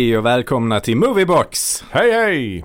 Hej 0.00 0.18
och 0.18 0.26
välkomna 0.26 0.80
till 0.80 0.96
Moviebox! 0.96 1.84
Hej 1.90 2.12
hej! 2.12 2.64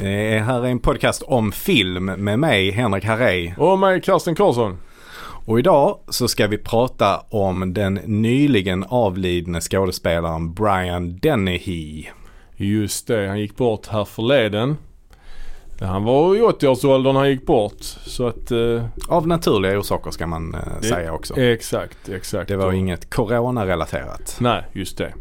Det 0.00 0.38
här 0.38 0.64
är 0.64 0.68
en 0.68 0.78
podcast 0.78 1.22
om 1.22 1.52
film 1.52 2.04
med 2.04 2.38
mig, 2.38 2.70
Henrik 2.70 3.04
Harrey. 3.04 3.52
Och 3.56 3.78
mig 3.78 4.00
Karsten 4.00 4.34
Karlsson. 4.34 4.78
Och 5.46 5.58
idag 5.58 5.98
så 6.08 6.28
ska 6.28 6.46
vi 6.46 6.58
prata 6.58 7.18
om 7.30 7.74
den 7.74 7.94
nyligen 7.94 8.84
avlidne 8.88 9.60
skådespelaren 9.60 10.54
Brian 10.54 11.18
Dennehy. 11.18 12.04
Just 12.56 13.06
det, 13.06 13.28
han 13.28 13.40
gick 13.40 13.56
bort 13.56 13.86
här 13.86 14.04
förleden. 14.04 14.76
Han 15.80 16.04
var 16.04 16.36
i 16.36 16.40
80-årsåldern 16.40 17.14
när 17.14 17.20
han 17.20 17.30
gick 17.30 17.46
bort. 17.46 17.82
Så 18.06 18.26
att... 18.26 18.50
Eh, 18.50 18.84
Av 19.08 19.26
naturliga 19.26 19.78
orsaker 19.78 20.10
ska 20.10 20.26
man 20.26 20.54
eh, 20.54 20.80
säga 20.80 21.12
också. 21.12 21.40
exakt, 21.40 22.08
exakt. 22.08 22.48
Det 22.48 22.56
var 22.56 22.72
inget 22.72 23.10
corona-relaterat. 23.10 24.36
Nej, 24.40 24.64
just 24.72 24.98
det. 24.98 25.12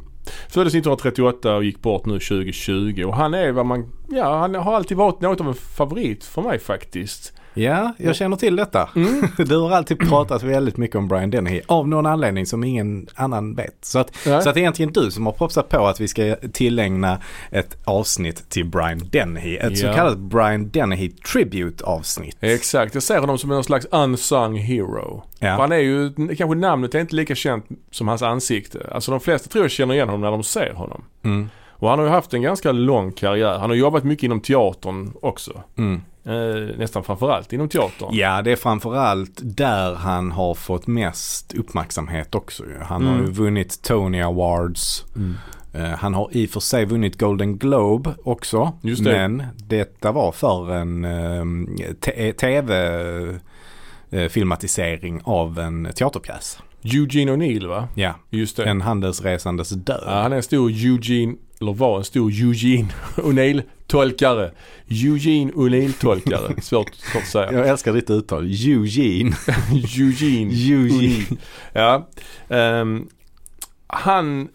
Föddes 0.50 0.74
1938 0.74 1.56
och 1.56 1.64
gick 1.64 1.82
bort 1.82 2.06
nu 2.06 2.14
2020 2.14 3.04
och 3.08 3.16
han 3.16 3.34
är 3.34 3.52
vad 3.52 3.66
man, 3.66 3.92
ja 4.10 4.38
han 4.38 4.56
har 4.56 4.76
alltid 4.76 4.98
varit 4.98 5.22
något 5.22 5.42
av 5.42 5.48
en 5.48 5.54
favorit 5.54 6.24
för 6.24 6.42
mig 6.42 6.60
faktiskt. 6.60 7.34
Ja, 7.54 7.94
jag 7.98 8.16
känner 8.16 8.38
till 8.38 8.56
detta. 8.56 8.90
Mm. 8.96 9.28
Du 9.38 9.58
har 9.58 9.72
alltid 9.72 10.00
pratat 10.10 10.44
väldigt 10.44 10.78
mycket 10.78 10.96
om 10.96 11.08
Brian 11.08 11.30
Dennehy 11.30 11.62
av 11.68 11.88
någon 11.88 12.06
anledning 12.06 12.46
som 12.46 12.64
ingen 12.64 13.08
annan 13.16 13.56
vet. 13.56 13.76
Så 13.82 14.00
att, 14.00 14.16
så 14.16 14.32
att 14.34 14.44
det 14.44 14.50
är 14.50 14.58
egentligen 14.58 14.92
du 14.94 15.12
som 15.12 15.26
har 15.26 15.34
propsat 15.34 15.70
på 15.70 15.88
att 15.88 16.00
vi 16.00 16.08
ska 16.08 16.36
tillägna 16.54 17.18
ett 17.52 17.78
avsnitt 17.86 18.50
till 18.50 18.66
Brian 18.66 19.02
Dennehy. 19.12 19.58
Ett 19.58 19.78
så 19.78 19.86
Ja. 19.86 19.94
kallat 19.94 20.18
Brian 20.18 20.70
Dennehy 20.70 21.10
Tribute 21.10 21.84
avsnitt. 21.84 22.38
Exakt, 22.40 22.94
jag 22.94 23.04
ser 23.04 23.20
honom 23.20 23.38
som 23.38 23.50
någon 23.50 23.64
slags 23.64 23.86
unsung 23.92 24.56
hero. 24.58 25.24
Ja. 25.40 25.50
Han 25.50 25.72
är 25.72 25.78
ju, 25.78 26.14
kanske 26.38 26.56
namnet 26.58 26.96
är 26.96 27.00
inte 27.00 27.16
lika 27.16 27.36
känt 27.36 27.66
som 27.92 28.08
hans 28.08 28.22
ansikte. 28.22 28.80
Alltså 28.92 29.12
de 29.12 29.20
flesta 29.20 29.50
tror 29.50 29.64
jag 29.64 29.72
känner 29.72 29.94
igen 29.96 30.08
honom 30.10 30.22
när 30.22 30.32
de 30.32 30.44
ser 30.44 30.74
honom. 30.74 31.04
Mm. 31.24 31.50
Och 31.70 31.90
han 31.90 32.00
har 32.00 32.06
ju 32.06 32.12
haft 32.12 32.34
en 32.34 32.42
ganska 32.42 32.72
lång 32.72 33.12
karriär. 33.12 33.58
Han 33.60 33.70
har 33.70 33.78
jobbat 33.78 34.04
mycket 34.04 34.24
inom 34.24 34.40
teatern 34.40 35.12
också. 35.22 35.64
Mm. 35.78 36.02
Eh, 36.26 36.78
nästan 36.78 37.04
framförallt 37.04 37.54
inom 37.54 37.70
teatern. 37.70 38.10
Ja, 38.12 38.42
det 38.42 38.52
är 38.52 38.56
framförallt 38.56 39.40
där 39.44 39.96
han 39.96 40.32
har 40.32 40.54
fått 40.54 40.88
mest 40.88 41.54
uppmärksamhet 41.54 42.36
också. 42.36 42.64
Han 42.82 43.06
har 43.06 43.14
Mm. 43.14 43.26
ju 43.26 43.32
vunnit 43.32 43.82
Tony 43.82 44.22
Awards. 44.22 45.06
Mm. 45.16 45.36
Eh, 45.74 45.98
Han 45.98 46.14
har 46.14 46.30
i 46.32 46.46
och 46.46 46.50
för 46.50 46.60
sig 46.60 46.86
vunnit 46.86 47.20
Golden 47.20 47.58
Globe 47.58 48.14
också. 48.24 48.74
Just 48.82 49.04
det. 49.04 49.12
Men 49.12 49.44
detta 49.68 50.12
var 50.12 50.32
för 50.32 50.72
en 50.76 51.06
um, 51.06 51.78
tv-filmatisering 54.12 55.22
av 55.24 55.60
en 55.60 55.88
teaterpjäs. 55.96 56.58
Eugene 56.84 57.32
O'Neill 57.32 57.68
va? 57.68 57.88
Ja, 57.96 58.14
Just 58.30 58.58
det. 58.58 58.64
en 58.66 58.82
handelsresandes 58.82 59.70
död. 59.70 60.04
Ja, 60.06 60.22
han 60.22 60.32
är 60.32 60.36
en 60.38 60.44
stor 60.44 60.70
Eugene, 60.72 61.36
eller 61.62 61.74
var 61.74 61.98
en 61.98 62.04
stor 62.04 62.32
Eugene 62.32 62.88
O'Neill-tolkare. 63.94 64.52
Eugene 64.88 65.52
O'Neill-tolkare. 65.52 66.62
Svårt, 66.62 66.94
svårt 66.96 67.22
att 67.22 67.28
säga. 67.28 67.52
Jag 67.54 67.68
älskar 67.68 67.94
ditt 67.94 68.10
uttal. 68.10 68.44
Eugene. 68.46 69.36
Eugene. 69.98 70.54
Eugene. 70.74 71.26
Ja. 71.74 72.10
Ehm, 72.50 73.08
han 73.88 74.50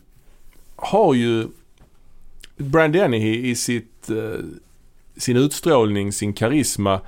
har 0.76 1.14
ju 1.14 1.46
Brand 2.56 2.92
Dennehy 2.92 3.50
i 3.50 3.54
sitt, 3.54 4.10
eh, 4.10 4.44
sin 5.16 5.36
utstrålning, 5.36 6.12
sin 6.12 6.32
karisma. 6.32 7.00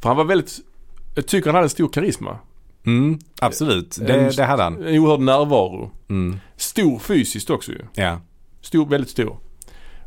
För 0.00 0.08
han 0.08 0.16
var 0.16 0.24
väldigt, 0.24 0.58
jag 1.14 1.26
tycker 1.26 1.46
han 1.50 1.54
hade 1.56 1.68
stor 1.68 1.88
karisma. 1.88 2.38
Mm, 2.86 3.18
absolut, 3.40 3.98
En- 3.98 4.06
det, 4.06 4.36
det 4.36 4.44
hade 4.44 4.62
han. 4.62 4.82
En 4.86 4.98
oerhörd 4.98 5.20
närvaro. 5.20 5.90
Mm, 6.08 6.40
Stor 6.56 6.98
fysiskt 6.98 7.50
också 7.50 7.72
ju. 7.72 7.78
ja. 7.94 8.20
Stor, 8.62 8.86
väldigt 8.86 9.10
stor. 9.10 9.36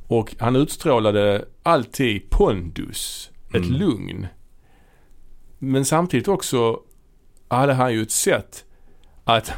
Och 0.07 0.35
han 0.39 0.55
utstrålade 0.55 1.45
alltid 1.63 2.29
pondus, 2.29 3.31
ett 3.49 3.55
Mm. 3.55 3.71
lugn. 3.71 4.27
Men 5.59 5.85
samtidigt 5.85 6.27
också 6.27 6.79
hade 7.47 7.73
han 7.73 7.93
ju 7.93 8.01
ett 8.01 8.11
sätt 8.11 8.65
att 9.23 9.51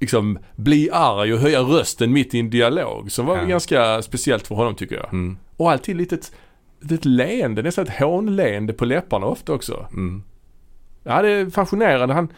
liksom 0.00 0.38
bli 0.56 0.90
arg 0.92 1.32
och 1.34 1.38
höja 1.40 1.60
rösten 1.60 2.12
mitt 2.12 2.34
i 2.34 2.38
en 2.40 2.50
dialog 2.50 3.12
som 3.12 3.26
var 3.26 3.36
Ja. 3.36 3.44
ganska 3.44 4.02
speciellt 4.02 4.46
för 4.46 4.54
honom 4.54 4.74
tycker 4.74 4.94
jag. 4.96 5.12
Mm, 5.12 5.38
Och 5.56 5.70
alltid 5.70 5.96
lite 5.96 6.14
ett, 6.14 6.32
ett 6.90 7.04
leende, 7.04 7.62
nästan 7.62 7.86
ett 7.86 7.98
hånleende 7.98 8.72
på 8.72 8.84
läpparna 8.84 9.26
ofta 9.26 9.52
också. 9.52 9.86
mm. 9.92 10.22
Ja, 11.04 11.22
det 11.22 11.28
är 11.30 11.50
fascinerande. 11.50 12.14
Han, 12.14 12.28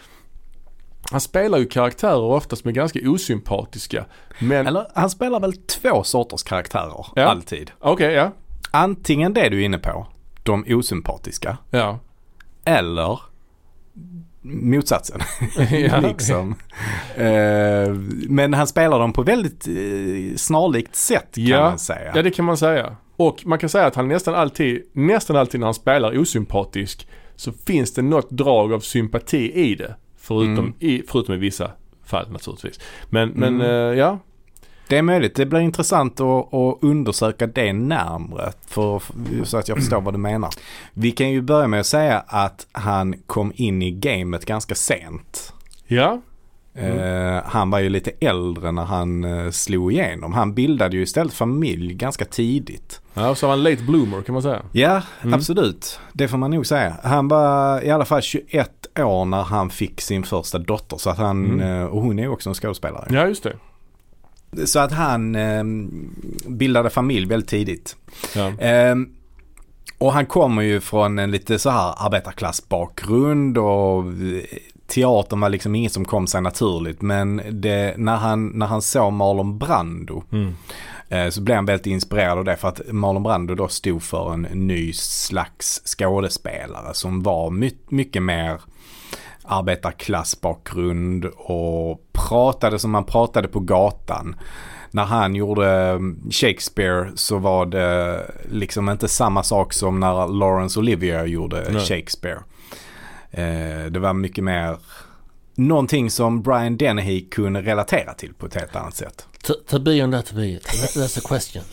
han 1.10 1.20
spelar 1.20 1.58
ju 1.58 1.66
karaktärer 1.66 2.20
oftast 2.22 2.62
som 2.62 2.68
är 2.68 2.72
ganska 2.72 2.98
osympatiska. 3.10 4.04
Men, 4.38 4.66
Eller 4.66 4.86
han 4.94 5.10
spelar 5.10 5.40
väl 5.40 5.52
två 5.56 6.02
sorters 6.04 6.42
karaktärer 6.42 7.06
Ja. 7.16 7.22
alltid. 7.24 7.70
okej, 7.80 8.12
ja. 8.12 8.30
Antingen 8.70 9.34
det 9.34 9.48
du 9.48 9.60
är 9.60 9.64
inne 9.64 9.78
på, 9.78 10.06
de 10.42 10.64
osympatiska. 10.68 11.56
Ja. 11.70 11.98
Eller 12.64 13.20
motsatsen. 14.42 15.20
Liksom. 16.02 16.54
Eh, 17.16 17.92
men 18.28 18.54
han 18.54 18.66
spelar 18.66 18.98
dem 18.98 19.12
på 19.12 19.22
väldigt 19.22 19.66
eh, 19.68 20.36
snarlikt 20.36 20.96
sätt 20.96 21.34
kan 21.34 21.44
Ja. 21.44 21.60
man 21.60 21.78
säga. 21.78 22.12
Ja 22.14 22.22
det 22.22 22.30
kan 22.30 22.44
man 22.44 22.56
säga. 22.56 22.96
Och 23.16 23.42
man 23.46 23.58
kan 23.58 23.68
säga 23.68 23.86
att 23.86 23.94
han 23.94 24.08
nästan 24.08 24.34
alltid, 24.34 24.82
nästan 24.92 25.36
alltid 25.36 25.60
när 25.60 25.66
han 25.66 25.74
spelar 25.74 26.18
osympatisk 26.18 27.08
så 27.36 27.52
finns 27.52 27.94
det 27.94 28.02
något 28.02 28.30
drag 28.30 28.72
av 28.72 28.80
sympati 28.80 29.52
i 29.52 29.74
det. 29.74 29.96
Förutom, 30.24 30.58
Mm. 30.58 30.74
i, 30.78 31.02
förutom 31.08 31.34
i 31.34 31.38
vissa 31.38 31.70
fall 32.04 32.30
naturligtvis. 32.30 32.80
Men, 33.10 33.28
men 33.28 33.54
Mm. 33.54 33.66
eh, 33.66 33.98
ja. 33.98 34.18
Det 34.88 34.96
är 34.98 35.02
möjligt. 35.02 35.34
Det 35.34 35.46
blir 35.46 35.60
intressant 35.60 36.20
att, 36.20 36.54
att 36.54 36.78
undersöka 36.82 37.46
det 37.46 37.72
närmre 37.72 38.52
för, 38.66 39.02
så 39.44 39.56
att 39.58 39.68
jag 39.68 39.78
förstår 39.78 40.00
vad 40.00 40.14
du 40.14 40.18
menar. 40.18 40.50
Vi 40.92 41.10
kan 41.10 41.30
ju 41.30 41.40
börja 41.42 41.68
med 41.68 41.80
att 41.80 41.86
säga 41.86 42.18
att 42.26 42.66
han 42.72 43.14
kom 43.26 43.52
in 43.54 43.82
i 43.82 43.90
gamet 43.90 44.44
ganska 44.46 44.74
sent. 44.74 45.52
Ja. 45.86 46.20
Mm. 46.76 46.98
Eh, 47.36 47.42
han 47.46 47.70
var 47.70 47.78
ju 47.78 47.88
lite 47.88 48.10
äldre 48.20 48.72
när 48.72 48.84
han 48.84 49.24
eh, 49.24 49.50
slog 49.50 49.92
igenom. 49.92 50.32
Han 50.32 50.54
bildade 50.54 50.96
ju 50.96 51.02
istället 51.02 51.32
familj 51.34 51.94
ganska 51.94 52.24
tidigt. 52.24 53.00
Ja, 53.14 53.34
så 53.34 53.46
var 53.46 53.54
han 53.54 53.62
late 53.62 53.82
bloomer 53.82 54.22
kan 54.22 54.32
man 54.32 54.42
säga. 54.42 54.62
Ja, 54.72 55.02
Mm. 55.22 55.34
absolut. 55.34 56.00
Det 56.12 56.28
får 56.28 56.38
man 56.38 56.50
nog 56.50 56.66
säga. 56.66 56.96
Han 57.02 57.28
var 57.28 57.84
i 57.84 57.90
alla 57.90 58.04
fall 58.04 58.22
21 58.22 58.86
år 58.98 59.24
när 59.24 59.42
han 59.42 59.70
fick 59.70 60.00
sin 60.00 60.22
första 60.22 60.58
dotter. 60.58 60.96
Så 60.96 61.10
att 61.10 61.18
han, 61.18 61.44
Mm. 61.44 61.80
eh, 61.80 61.86
och 61.86 62.02
hon 62.02 62.18
är 62.18 62.22
ju 62.22 62.28
också 62.28 62.48
en 62.50 62.54
skådespelare. 62.54 63.06
Ja, 63.10 63.26
just 63.28 63.42
det. 63.42 63.56
Så 64.66 64.78
att 64.78 64.92
han 64.92 65.34
eh, 65.34 65.64
bildade 66.48 66.90
familj 66.90 67.26
väldigt 67.26 67.48
tidigt. 67.50 67.96
Ja. 68.34 68.52
Ehm, 68.60 69.08
och 69.98 70.12
han 70.12 70.26
kommer 70.26 70.62
ju 70.62 70.80
från 70.80 71.18
en 71.18 71.30
lite 71.30 71.58
så 71.58 71.70
här 71.70 71.94
arbetarklassbakgrund 72.06 73.58
och 73.58 74.04
teatern 74.94 75.40
var 75.40 75.48
liksom 75.48 75.74
inget 75.74 75.92
som 75.92 76.04
kom 76.04 76.26
sig 76.26 76.40
naturligt. 76.40 77.02
Men 77.02 77.42
det, 77.50 77.94
när, 77.96 78.16
han, 78.16 78.46
när 78.46 78.66
han 78.66 78.82
såg 78.82 79.12
Marlon 79.12 79.58
Brando 79.58 80.22
Mm. 80.32 80.54
eh, 81.08 81.28
så 81.30 81.40
blev 81.40 81.56
han 81.56 81.66
väldigt 81.66 81.86
inspirerad 81.86 82.38
av 82.38 82.44
det. 82.44 82.56
För 82.56 82.68
att 82.68 82.80
Marlon 82.92 83.22
Brando 83.22 83.54
då 83.54 83.68
stod 83.68 84.02
för 84.02 84.32
en 84.34 84.42
ny 84.42 84.92
slags 84.92 85.82
skådespelare 85.84 86.94
som 86.94 87.22
var 87.22 87.50
my- 87.50 87.76
mycket 87.88 88.22
mer 88.22 88.60
arbetarklassbakgrund 89.46 91.24
och 91.36 92.00
pratade 92.12 92.78
som 92.78 92.90
man 92.90 93.04
pratade 93.04 93.48
på 93.48 93.60
gatan. 93.60 94.36
När 94.90 95.04
han 95.04 95.34
gjorde 95.34 95.70
mm, 95.72 96.20
Shakespeare 96.30 97.10
så 97.14 97.38
var 97.38 97.66
det 97.66 98.20
liksom 98.50 98.88
inte 98.88 99.08
samma 99.08 99.42
sak 99.42 99.72
som 99.72 100.00
när 100.00 100.28
Laurence 100.28 100.78
Olivier 100.80 101.24
gjorde 101.26 101.66
Nej. 101.70 101.80
Shakespeare. 101.84 102.38
Eh, 103.36 103.84
det 103.90 103.98
var 103.98 104.12
mycket 104.12 104.44
mer 104.44 104.76
någonting 105.54 106.10
som 106.10 106.42
Brian 106.42 106.76
Dennehy 106.76 107.28
kunde 107.28 107.62
relatera 107.62 108.14
till 108.14 108.34
på 108.34 108.46
ett 108.46 108.54
helt 108.54 108.76
annat 108.76 108.96
sätt. 108.96 109.26
To, 109.66 109.78
be 109.78 110.02
or 110.02 110.06
not 110.06 110.26
to 110.26 110.34
be, 110.34 110.58
that, 110.58 110.96
that's 110.96 111.14
the 111.14 111.20
question. 111.20 111.64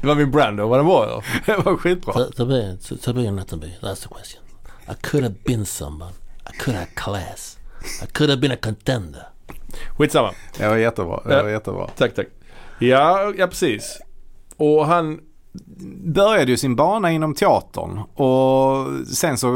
Det 0.00 0.06
var 0.06 0.14
min 0.14 0.30
Brando, 0.30 0.66
vad 0.66 0.78
det 0.78 0.82
var 0.82 1.06
ja. 1.06 1.22
Det 1.46 1.56
var 1.64 1.76
skitbra. 1.76 2.12
To, 2.12 2.46
be, 2.46 2.76
to, 2.88 2.96
to 2.96 3.12
be 3.12 3.20
or 3.20 3.30
not 3.30 3.48
to 3.48 3.56
be, 3.56 3.66
that's 3.66 4.02
the 4.02 4.08
question. 4.08 4.42
I 4.88 4.94
could 5.02 5.22
have 5.22 5.34
been 5.44 5.66
someone. 5.66 6.12
I 6.46 6.58
could 6.58 6.76
have 6.76 6.88
class. 6.94 7.58
I 8.02 8.06
could 8.06 8.30
have 8.30 8.40
been 8.40 8.52
a 8.52 8.58
contender. 8.62 9.22
Skitsamma. 9.98 10.34
Det 10.58 10.68
var 10.68 10.76
jättebra. 10.76 11.20
Det 11.24 11.42
var 11.42 11.50
jättebra. 11.50 11.90
Tack, 11.96 12.14
tack. 12.14 12.26
Ja, 12.78 13.32
ja 13.38 13.46
precis. 13.46 13.98
Och 14.56 14.86
han, 14.86 15.20
började 16.04 16.50
ju 16.50 16.56
sin 16.56 16.76
bana 16.76 17.12
inom 17.12 17.34
teatern 17.34 17.98
och 18.14 19.06
sen 19.08 19.38
så, 19.38 19.46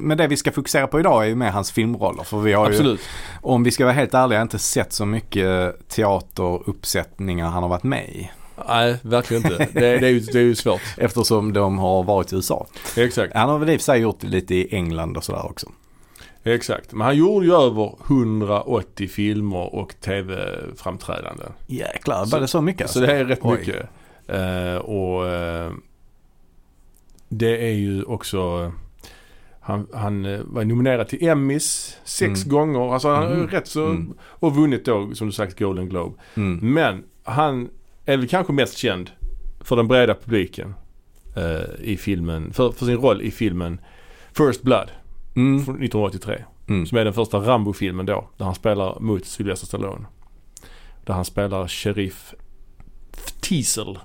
men 0.00 0.18
det 0.18 0.26
vi 0.26 0.36
ska 0.36 0.52
fokusera 0.52 0.86
på 0.86 1.00
idag 1.00 1.22
är 1.24 1.28
ju 1.28 1.34
mer 1.34 1.50
hans 1.50 1.70
filmroller. 1.70 2.24
För 2.24 2.40
vi 2.40 2.52
har 2.52 2.66
ju, 2.66 2.74
absolut. 2.74 3.00
om 3.40 3.62
vi 3.62 3.70
ska 3.70 3.84
vara 3.84 3.94
helt 3.94 4.14
ärliga, 4.14 4.42
inte 4.42 4.58
sett 4.58 4.92
så 4.92 5.06
mycket 5.06 5.88
teateruppsättningar 5.88 7.48
han 7.48 7.62
har 7.62 7.70
varit 7.70 7.82
med 7.82 8.08
i. 8.08 8.30
Nej, 8.68 8.96
verkligen 9.02 9.42
inte. 9.42 9.68
Det, 9.72 9.98
det, 9.98 10.06
är, 10.06 10.10
ju, 10.10 10.20
det 10.20 10.38
är 10.38 10.42
ju 10.42 10.54
svårt. 10.54 10.80
Eftersom 10.96 11.52
de 11.52 11.78
har 11.78 12.02
varit 12.02 12.32
i 12.32 12.36
USA. 12.36 12.66
Exakt. 12.96 13.34
Han 13.34 13.48
har 13.48 13.58
väl 13.58 13.70
i 13.70 13.76
och 13.76 13.80
för 13.80 13.84
sig 13.84 14.00
gjort 14.00 14.22
lite 14.22 14.54
i 14.54 14.74
England 14.74 15.16
och 15.16 15.24
sådär 15.24 15.46
också. 15.46 15.66
Exakt. 16.44 16.92
Men 16.92 17.06
han 17.06 17.16
gjorde 17.16 17.46
ju 17.46 17.54
över 17.54 17.94
180 18.06 19.08
filmer 19.08 19.74
och 19.74 19.94
tv-framträdanden. 20.00 21.52
Jäklar, 21.66 22.26
var 22.26 22.40
det 22.40 22.48
så 22.48 22.60
mycket? 22.60 22.82
alltså? 22.82 22.98
Så 22.98 23.06
det 23.06 23.12
är 23.12 23.24
rätt 23.24 23.38
Oj. 23.42 23.58
mycket. 23.58 23.86
Eh, 24.30 24.76
och 24.76 25.26
eh, 25.28 25.72
det 27.28 27.66
är 27.68 27.72
ju 27.74 28.02
också 28.02 28.72
han, 29.60 29.86
han 29.94 30.24
eh, 30.24 30.40
var 30.44 30.64
nominerad 30.64 31.08
till 31.08 31.28
Emmys 31.28 31.96
sex 32.04 32.44
Mm. 32.44 32.48
gånger. 32.56 32.92
Alltså 32.94 33.08
han 33.08 33.22
har 33.22 33.30
Mm. 33.34 33.48
rätt 33.48 33.66
så... 33.66 33.86
Mm. 33.86 34.14
Och 34.22 34.54
vunnit 34.56 34.84
då 34.84 35.14
som 35.14 35.26
du 35.26 35.32
sagt 35.32 35.58
Golden 35.58 35.88
Globe. 35.88 36.14
Mm. 36.34 36.74
Men 36.74 37.04
han 37.24 37.68
är 38.04 38.16
väl 38.16 38.28
kanske 38.28 38.52
mest 38.52 38.76
känd 38.78 39.10
för 39.60 39.76
den 39.76 39.88
breda 39.88 40.14
publiken 40.14 40.74
eh, 41.36 41.80
i 41.80 41.96
filmen. 41.96 42.52
För, 42.52 42.70
för 42.72 42.86
sin 42.86 42.96
roll 42.96 43.22
i 43.22 43.30
filmen 43.30 43.80
First 44.32 44.62
Blood 44.62 44.90
Mm. 45.36 45.64
från 45.64 45.74
1983. 45.74 46.44
Mm. 46.68 46.86
Som 46.86 46.98
är 46.98 47.04
den 47.04 47.14
första 47.14 47.38
Rambo-filmen 47.38 48.06
då. 48.06 48.28
Där 48.36 48.44
han 48.44 48.54
spelar 48.54 49.00
mot 49.00 49.24
Sylvester 49.26 49.66
Stallone. 49.66 50.06
Där 51.04 51.14
han 51.14 51.24
spelar 51.24 51.68
Sheriff 51.68 52.34
Teasel. 53.40 53.98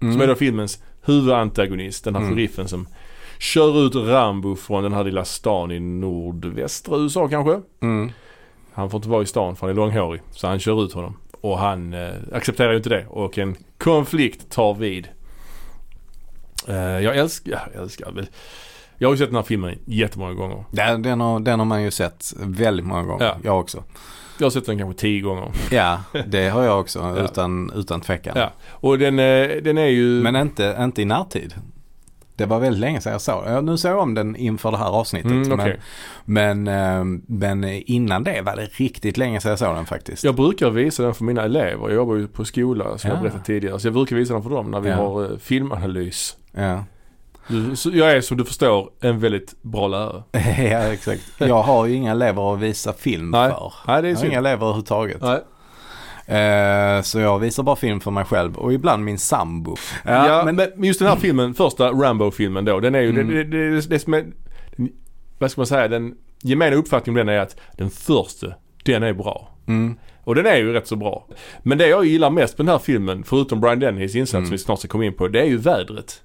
Mm. 0.00 0.12
Som 0.12 0.22
är 0.22 0.26
då 0.26 0.34
filmens 0.34 0.82
huvudantagonist. 1.02 2.04
Den 2.04 2.14
här 2.14 2.22
Mm. 2.22 2.34
sheriffen 2.34 2.68
som 2.68 2.88
kör 3.38 3.86
ut 3.86 3.94
Rambo 3.94 4.56
från 4.56 4.82
den 4.82 4.92
här 4.92 5.04
lilla 5.04 5.24
stan 5.24 5.70
i 5.70 5.80
nordvästra 5.80 6.96
USA 6.98 7.28
kanske. 7.28 7.60
Mm. 7.82 8.12
Han 8.72 8.90
får 8.90 8.98
inte 8.98 9.08
vara 9.08 9.22
i 9.22 9.26
stan 9.26 9.56
för 9.56 9.66
han 9.66 9.70
är 9.70 9.74
långhårig. 9.76 10.20
Så 10.30 10.46
han 10.46 10.58
kör 10.58 10.84
ut 10.84 10.92
honom. 10.92 11.16
Och 11.40 11.58
han 11.58 11.94
eh, 11.94 12.10
accepterar 12.32 12.70
ju 12.70 12.76
inte 12.76 12.88
det. 12.88 13.06
Och 13.06 13.38
en 13.38 13.56
konflikt 13.78 14.50
tar 14.50 14.74
vid. 14.74 15.08
Eh, 16.68 16.76
jag 16.76 17.16
älskar, 17.16 17.52
ja, 17.52 17.58
jag 17.74 17.82
älskar 17.82 18.12
väl. 18.12 18.28
Jag 18.98 19.08
har 19.08 19.14
ju 19.14 19.18
sett 19.18 19.28
den 19.28 19.36
här 19.36 19.42
filmen 19.42 19.78
jättemånga 19.84 20.34
gånger. 20.34 20.64
Den, 20.70 21.02
den, 21.02 21.20
har, 21.20 21.40
den 21.40 21.58
har 21.58 21.66
man 21.66 21.82
ju 21.82 21.90
sett 21.90 22.32
väldigt 22.40 22.86
många 22.86 23.02
gånger. 23.02 23.24
Ja. 23.24 23.36
Jag 23.44 23.60
också. 23.60 23.84
Jag 24.40 24.46
har 24.46 24.50
sett 24.50 24.66
den 24.66 24.78
kanske 24.78 25.00
tio 25.00 25.20
gånger. 25.20 25.50
Ja, 25.70 26.00
det 26.26 26.48
har 26.48 26.62
jag 26.62 26.80
också 26.80 26.98
Ja. 27.16 27.24
utan, 27.24 27.72
utan 27.76 28.00
tvekan. 28.00 28.32
Ja. 28.36 28.52
Och 28.70 28.98
den, 28.98 29.18
eh, 29.18 29.48
den 29.62 29.78
är 29.78 29.86
ju... 29.86 30.22
Men 30.22 30.36
inte, 30.36 30.76
inte 30.80 31.02
i 31.02 31.04
närtid. 31.04 31.54
Det 32.36 32.46
var 32.46 32.60
väldigt 32.60 32.80
länge 32.80 33.00
sedan 33.00 33.12
jag 33.12 33.20
såg 33.20 33.44
den. 33.44 33.64
Nu 33.66 33.76
såg 33.78 33.90
jag 33.90 33.98
om 33.98 34.14
den 34.14 34.36
inför 34.36 34.70
det 34.70 34.76
här 34.76 34.88
avsnittet. 34.90 35.30
Mm, 35.30 35.52
okej. 35.52 35.80
men, 36.24 36.64
men, 36.64 36.98
eh, 36.98 37.20
men 37.26 37.64
innan 37.64 38.24
det 38.24 38.42
var 38.42 38.56
det 38.56 38.64
riktigt 38.66 39.16
länge 39.16 39.40
sedan 39.40 39.50
jag 39.50 39.58
såg 39.58 39.74
den 39.76 39.86
faktiskt. 39.86 40.24
Jag 40.24 40.34
brukar 40.34 40.70
visa 40.70 41.02
den 41.02 41.14
för 41.14 41.24
mina 41.24 41.42
elever. 41.42 41.82
Jag 41.88 41.92
jobbar 41.94 42.14
ju 42.16 42.28
på 42.28 42.44
skola 42.44 42.98
som 42.98 43.08
Ja. 43.10 43.14
jag 43.16 43.22
berättade 43.22 43.44
tidigare. 43.44 43.80
Så 43.80 43.86
jag 43.86 43.94
brukar 43.94 44.16
visa 44.16 44.34
den 44.34 44.42
för 44.42 44.50
dem 44.50 44.70
när 44.70 44.80
vi 44.80 44.88
Ja. 44.88 44.96
har 44.96 45.24
eh, 45.24 45.38
filmanalys. 45.38 46.36
Ja. 46.52 46.84
Du, 47.50 47.74
jag 47.98 48.12
är 48.12 48.20
som 48.20 48.36
du 48.36 48.44
förstår 48.44 48.90
en 49.00 49.20
väldigt 49.20 49.62
bra 49.62 49.88
lärare. 49.88 50.22
ja, 50.72 50.92
exakt. 50.92 51.22
Jag 51.38 51.62
har 51.62 51.86
ju 51.86 51.94
inga 51.94 52.10
elever 52.10 52.54
att 52.54 52.60
visa 52.60 52.92
film 52.92 53.30
Nej. 53.30 53.50
för. 53.50 53.72
Nej 53.86 54.02
det 54.02 54.08
är 54.08 54.12
Jag 54.12 54.18
har 54.18 54.26
inga 54.26 54.38
elever 54.38 54.62
överhuvudtaget. 54.66 55.22
Nej. 55.22 55.40
Eh, 56.26 57.02
så 57.02 57.18
jag 57.20 57.38
visar 57.38 57.62
bara 57.62 57.76
film 57.76 58.00
för 58.00 58.10
mig 58.10 58.24
själv 58.24 58.56
och 58.56 58.72
ibland 58.72 59.04
min 59.04 59.18
sambo. 59.18 59.76
Ja, 60.04 60.42
men, 60.44 60.56
men 60.56 60.84
just 60.84 60.98
den 61.00 61.08
här 61.08 61.16
filmen, 61.16 61.54
första 61.54 61.88
Rambo-filmen 61.90 62.64
då. 62.64 62.80
Den 62.80 62.94
är 62.94 63.00
ju, 63.00 63.10
Mm. 63.10 63.28
det, 63.28 63.44
det, 63.44 63.70
det, 63.70 63.80
det 63.90 63.98
som 63.98 64.14
är, 64.14 64.26
vad 65.38 65.50
ska 65.50 65.60
man 65.60 65.66
säga, 65.66 65.88
den 65.88 66.14
gemena 66.42 66.76
uppfattningen 66.76 67.20
om 67.20 67.26
den 67.26 67.36
är 67.36 67.40
att 67.40 67.56
den 67.76 67.90
första, 67.90 68.46
den 68.84 69.02
är 69.02 69.12
bra. 69.12 69.48
Mm. 69.66 69.96
Och 70.24 70.34
den 70.34 70.46
är 70.46 70.56
ju 70.56 70.72
rätt 70.72 70.86
så 70.86 70.96
bra. 70.96 71.26
Men 71.62 71.78
det 71.78 71.86
jag 71.88 72.04
gillar 72.04 72.30
mest 72.30 72.58
med 72.58 72.66
den 72.66 72.72
här 72.72 72.78
filmen, 72.78 73.22
förutom 73.24 73.60
Brian 73.60 73.78
Dennys 73.80 74.14
insats 74.14 74.34
Mm. 74.34 74.44
som 74.46 74.52
vi 74.52 74.58
snart 74.58 74.78
ska 74.78 74.88
komma 74.88 75.04
in 75.04 75.14
på, 75.14 75.28
det 75.28 75.40
är 75.40 75.46
ju 75.46 75.56
vädret. 75.56 76.22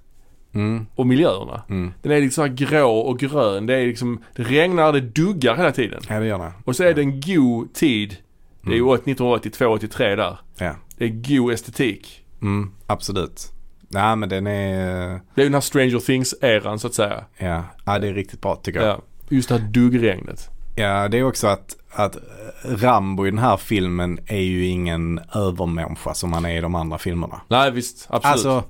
Mm. 0.55 0.85
Och 0.95 1.07
miljöerna. 1.07 1.63
Mm. 1.69 1.93
Den 2.01 2.11
är 2.11 2.21
liksom 2.21 2.43
så 2.43 2.47
här 2.47 2.55
grå 2.55 2.91
och 2.97 3.19
grön. 3.19 3.65
Det 3.65 3.75
är 3.75 3.87
liksom, 3.87 4.23
det 4.35 4.43
regnar, 4.43 4.93
det 4.93 5.01
duggar 5.01 5.55
hela 5.55 5.71
tiden. 5.71 6.01
Ja, 6.09 6.19
det 6.19 6.25
gör 6.25 6.37
det. 6.39 6.51
Och 6.65 6.75
så 6.75 6.83
är 6.83 6.93
det 6.93 7.01
en 7.01 7.21
god 7.21 7.73
tid. 7.73 8.17
Det 8.61 8.71
är 8.71 8.75
ju 8.75 8.81
Mm. 8.81 8.93
1982, 8.93 9.65
83 9.65 10.15
där. 10.15 10.37
Ja. 10.57 10.75
Det 10.97 11.05
är 11.05 11.09
god 11.39 11.53
estetik. 11.53 12.21
Mm, 12.41 12.71
absolut. 12.87 13.51
Nej 13.89 14.15
men 14.15 14.29
den 14.29 14.47
är, 14.47 15.09
Det 15.09 15.41
är 15.41 15.43
ju 15.43 15.43
den 15.43 15.53
här 15.53 15.61
Stranger 15.61 15.99
Things-eran 15.99 16.77
så 16.77 16.87
att 16.87 16.93
säga. 16.93 17.23
ja, 17.37 17.63
ja 17.85 17.99
det 17.99 18.07
är 18.07 18.13
riktigt 18.13 18.41
bra 18.41 18.55
tycker 18.55 18.79
jag. 18.79 18.89
Ja. 18.89 19.01
Just 19.29 19.49
det 19.49 19.57
här 19.57 19.67
duggregnet. 19.67 20.49
Ja, 20.75 21.07
det 21.07 21.17
är 21.17 21.23
också 21.23 21.47
att, 21.47 21.75
att 21.91 22.17
Rambo 22.63 23.27
i 23.27 23.29
den 23.29 23.39
här 23.39 23.57
filmen 23.57 24.19
är 24.25 24.39
ju 24.41 24.65
ingen 24.65 25.19
övermänniska 25.35 26.13
som 26.13 26.33
han 26.33 26.45
är 26.45 26.57
i 26.57 26.61
de 26.61 26.75
andra 26.75 26.97
filmerna. 26.97 27.41
Nej 27.47 27.71
visst, 27.71 28.07
absolut. 28.09 28.33
Alltså, 28.33 28.63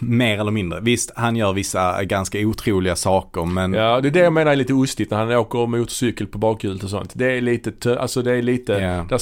mer 0.00 0.38
eller 0.40 0.50
mindre. 0.50 0.80
Visst, 0.80 1.12
han 1.16 1.36
gör 1.36 1.52
vissa 1.52 2.04
ganska 2.04 2.38
otroliga 2.38 2.96
saker 2.96 3.44
men 3.44 3.72
Ja, 3.72 4.00
det 4.00 4.08
är 4.08 4.12
det 4.12 4.18
jag 4.20 4.32
menar 4.32 4.52
är 4.52 4.56
lite 4.56 4.74
ostigt 4.74 5.10
när 5.10 5.18
han 5.18 5.32
åker 5.32 5.66
motorcykel 5.66 6.26
på 6.26 6.38
bakhjulet 6.38 6.84
och 6.84 6.90
sånt. 6.90 7.12
Det 7.14 7.32
är 7.36 7.40
lite, 7.40 7.70
tö- 7.72 7.98
alltså 7.98 8.22
det 8.22 8.32
är 8.32 8.42
lite, 8.42 8.72
Ja. 8.72 9.06
där 9.08 9.20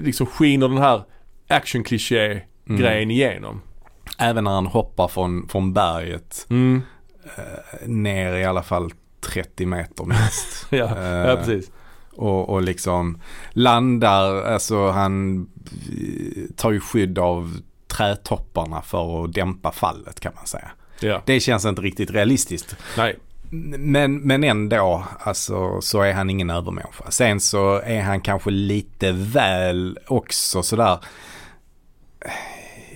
liksom 0.00 0.26
skiner 0.26 0.68
den 0.68 0.78
här 0.78 1.02
action 1.48 1.84
kliché 1.84 2.40
Mm. 2.68 2.80
grejen 2.80 3.10
igenom. 3.10 3.60
även 4.18 4.44
när 4.44 4.50
han 4.50 4.66
hoppar 4.66 5.08
från, 5.08 5.48
från 5.48 5.72
berget 5.72 6.46
Mm. 6.50 6.82
eh, 7.36 7.88
ner 7.88 8.34
i 8.34 8.44
alla 8.44 8.62
fall 8.62 8.90
30 9.20 9.66
meter 9.66 10.04
minst. 10.04 10.66
Ja, 10.70 10.84
Eh, 10.96 11.28
ja, 11.30 11.36
precis. 11.36 11.70
och, 12.16 12.48
och 12.48 12.62
liksom 12.62 13.18
landar, 13.50 14.42
alltså 14.44 14.88
han 14.90 15.40
eh, 15.40 16.42
tar 16.56 16.70
ju 16.70 16.80
skydd 16.80 17.18
av 17.18 17.56
trädtopparna 17.96 18.82
för 18.82 19.24
att 19.24 19.32
dämpa 19.32 19.72
fallet 19.72 20.20
kan 20.20 20.32
man 20.36 20.46
säga. 20.46 20.70
Ja. 21.00 21.22
Det 21.26 21.40
känns 21.40 21.64
inte 21.64 21.82
riktigt 21.82 22.10
realistiskt. 22.10 22.76
Nej. 22.96 23.16
Men, 23.78 24.20
men 24.20 24.44
ändå, 24.44 25.04
alltså 25.18 25.80
så 25.80 26.02
är 26.02 26.12
han 26.12 26.30
ingen 26.30 26.50
övermänniska. 26.50 27.10
Sen 27.10 27.40
så 27.40 27.80
är 27.84 28.02
han 28.02 28.20
kanske 28.20 28.50
lite 28.50 29.12
väl 29.12 29.98
också 30.06 30.62
sådär 30.62 30.98
eh, 32.20 32.30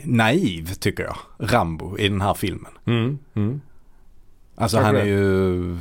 naiv 0.05 0.75
tycker 0.75 1.03
jag. 1.03 1.17
Rambo 1.39 1.99
i 1.99 2.09
den 2.09 2.21
här 2.21 2.35
filmen. 2.35 2.73
Mm. 2.87 3.19
Mm. 3.35 3.61
Alltså 4.57 4.79
han 4.79 4.97
är 4.97 5.05
det. 5.05 5.09
ju... 5.09 5.79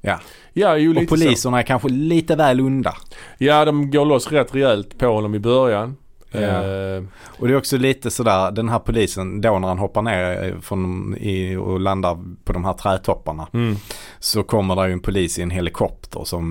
Ja, 0.00 0.20
Ja, 0.52 0.76
ju 0.76 0.96
och 0.96 1.08
poliserna 1.08 1.58
är 1.58 1.62
kanske 1.62 1.88
lite 1.88 2.36
väl 2.36 2.60
onda. 2.60 2.92
så. 2.92 3.16
Ja, 3.38 3.64
de 3.64 3.90
går 3.90 4.04
loss 4.04 4.32
rätt 4.32 4.54
rejält 4.54 4.98
på 4.98 5.06
honom 5.06 5.34
i 5.34 5.38
början. 5.38 5.96
Eh, 6.32 7.02
Och 7.38 7.48
det 7.48 7.54
är 7.54 7.56
också 7.56 7.76
lite 7.76 8.10
sådär, 8.10 8.50
den 8.50 8.68
här 8.68 8.78
polisen 8.78 9.40
då 9.40 9.58
när 9.58 9.68
han 9.68 9.78
hoppar 9.78 10.02
ner 10.02 10.56
från, 10.62 11.14
i, 11.16 11.56
och 11.56 11.80
landar 11.80 12.18
på 12.44 12.52
de 12.52 12.64
här 12.64 12.72
trädtopparna. 12.72 13.48
mm. 13.52 13.76
Så 14.18 14.42
kommer 14.42 14.76
det 14.76 14.86
ju 14.86 14.92
en 14.92 15.00
polis 15.00 15.38
i 15.38 15.42
en 15.42 15.50
helikopter 15.50 16.24
som 16.24 16.48